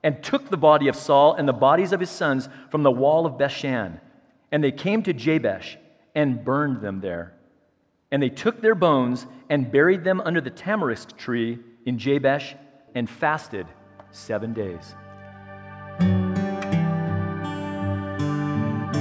and 0.03 0.23
took 0.23 0.49
the 0.49 0.57
body 0.57 0.89
of 0.89 0.97
Saul 0.97 1.35
and 1.35 1.49
the 1.49 1.53
bodies 1.53 1.93
of 1.93 2.01
his 2.01 2.11
sons 2.11 2.49
from 2.71 2.83
the 2.83 2.91
wall 2.91 3.27
of 3.27 3.35
Bethshan. 3.35 4.01
And 4.53 4.63
they 4.63 4.73
came 4.73 5.03
to 5.03 5.13
Jabesh 5.13 5.77
and 6.15 6.45
burned 6.45 6.81
them 6.81 7.01
there. 7.01 7.35
And 8.11 8.23
they 8.23 8.31
took 8.31 8.61
their 8.61 8.75
bones 8.75 9.27
and 9.51 9.71
buried 9.71 10.05
them 10.05 10.21
under 10.21 10.41
the 10.41 10.51
tamarisk 10.51 11.17
tree 11.17 11.59
in 11.87 11.99
Jabesh 11.99 12.55
and 12.95 13.09
fasted 13.09 13.67
seven 14.11 14.53
days. 14.53 14.95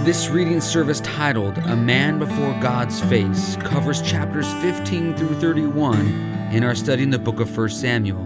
This 0.06 0.30
reading 0.30 0.62
service 0.62 1.02
titled 1.02 1.58
A 1.58 1.76
Man 1.76 2.18
Before 2.18 2.58
God's 2.62 3.02
Face 3.02 3.58
covers 3.58 4.02
chapters 4.02 4.50
15 4.62 5.18
through 5.18 5.36
31 5.36 6.00
in 6.54 6.64
our 6.64 6.76
study 6.76 7.04
in 7.04 7.10
the 7.10 7.20
book 7.20 7.42
of 7.42 7.58
1 7.58 7.70
Samuel. 7.70 8.26